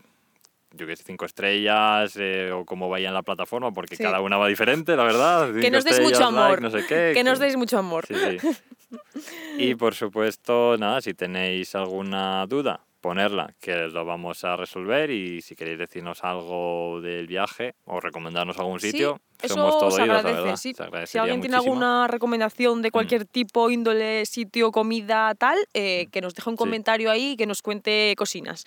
yo 0.73 0.85
que 0.85 0.95
sé, 0.95 1.03
cinco 1.05 1.25
estrellas 1.25 2.15
eh, 2.19 2.51
o 2.51 2.65
como 2.65 2.89
vaya 2.89 3.07
en 3.07 3.13
la 3.13 3.23
plataforma, 3.23 3.71
porque 3.71 3.95
Sí. 3.95 4.03
cada 4.03 4.19
una 4.21 4.37
va 4.37 4.47
diferente, 4.47 4.95
la 4.95 5.03
verdad. 5.03 5.49
Que 5.61 5.71
nos 5.71 5.83
deis 5.83 5.99
mucho 5.99 6.19
like, 6.19 6.25
amor. 6.37 6.61
no 6.61 6.69
sé 6.69 6.85
qué, 6.87 7.11
Que 7.13 7.23
nos 7.23 7.39
deis 7.39 7.55
mucho 7.55 7.77
amor. 7.79 8.05
Sí, 8.05 8.15
sí. 8.15 8.47
Y 9.57 9.75
por 9.75 9.95
supuesto, 9.95 10.77
nada, 10.77 11.01
si 11.01 11.13
tenéis 11.13 11.75
alguna 11.75 12.45
duda, 12.47 12.79
ponerla, 13.01 13.53
que 13.59 13.73
lo 13.87 14.05
vamos 14.05 14.43
a 14.43 14.55
resolver. 14.55 15.09
Y 15.11 15.41
si 15.41 15.55
queréis 15.55 15.79
decirnos 15.79 16.23
algo 16.23 16.99
del 17.01 17.27
viaje 17.27 17.75
o 17.85 17.99
recomendarnos 17.99 18.57
algún 18.59 18.79
Sí, 18.79 18.91
sitio, 18.91 19.19
eso 19.41 19.53
somos 19.55 19.77
todo 19.79 19.91
se 19.91 20.01
oídos, 20.01 20.07
la 20.07 20.19
agradece, 20.19 20.41
verdad. 20.43 20.57
sí. 20.57 20.73
Se 20.73 21.07
Si 21.07 21.17
alguien 21.17 21.41
tiene 21.41 21.55
muchísimo. 21.57 21.75
Mm. 21.75 21.77
alguna 21.83 22.07
recomendación 22.07 22.81
de 22.81 22.91
cualquier 22.91 23.25
tipo, 23.25 23.69
índole, 23.69 24.25
sitio, 24.25 24.71
comida, 24.71 25.33
tal, 25.35 25.57
eh, 25.73 26.07
que 26.11 26.21
nos 26.21 26.33
deje 26.35 26.49
un 26.49 26.55
Sí. 26.55 26.59
comentario 26.59 27.11
ahí 27.11 27.31
y 27.31 27.37
que 27.37 27.45
nos 27.45 27.61
cuente 27.61 28.13
cosinas. 28.17 28.65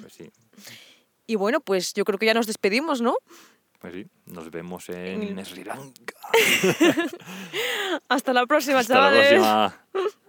Pues 0.00 0.12
sí, 0.12 0.30
Y 1.26 1.36
bueno, 1.36 1.60
pues 1.60 1.92
yo 1.94 2.04
creo 2.04 2.18
que 2.18 2.26
ya 2.26 2.34
nos 2.34 2.46
despedimos, 2.46 3.00
¿no? 3.00 3.14
pues 3.80 3.92
sí. 3.94 4.06
Nos 4.26 4.50
vemos 4.50 4.88
en 4.88 5.22
En- 5.38 5.44
Sri 5.46 5.62
Lanka. 5.62 6.14
Hasta 8.08 8.32
la 8.32 8.44
próxima, 8.46 8.80
Hasta 8.80 8.94
la 8.94 9.00
chavales. 9.00 9.28
próxima. 9.28 9.74